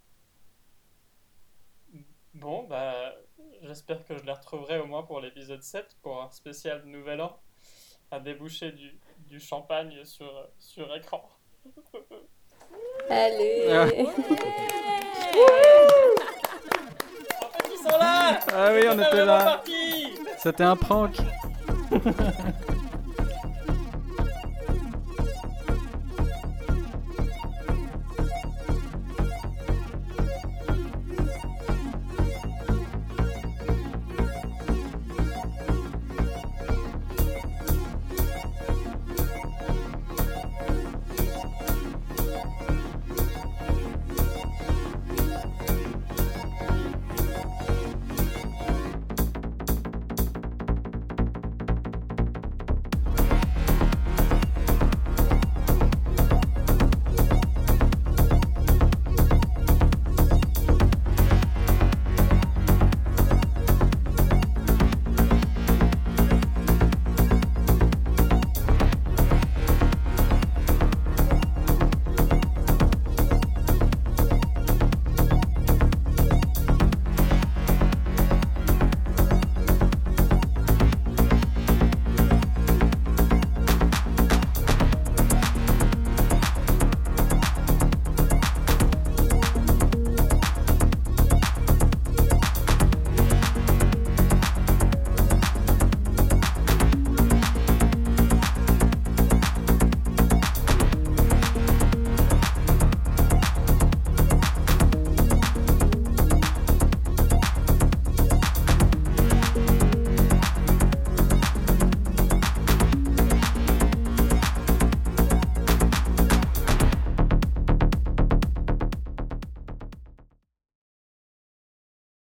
Bon, 2.34 2.64
bah, 2.64 3.14
j'espère 3.62 4.06
que 4.06 4.18
je 4.18 4.24
les 4.24 4.32
retrouverai 4.32 4.80
au 4.80 4.86
moins 4.86 5.04
pour 5.04 5.20
l'épisode 5.22 5.62
7, 5.62 5.98
pour 6.02 6.22
un 6.22 6.30
spécial 6.32 6.84
Nouvel 6.86 7.22
An, 7.22 7.40
à 8.12 8.20
déboucher 8.20 8.72
du, 8.72 9.00
du 9.28 9.40
champagne 9.40 10.04
sur, 10.06 10.50
sur 10.60 10.94
écran. 10.96 11.30
Allez 13.10 13.68
Ah. 13.70 13.88
Ils 17.70 17.78
sont 17.78 17.98
là 17.98 18.40
Ah 18.54 18.70
oui, 18.74 18.82
on 18.90 19.00
est 19.00 19.08
était 19.08 19.26
là. 19.26 19.64
C'était 20.38 20.64
un 20.64 20.76
prank. 20.76 21.18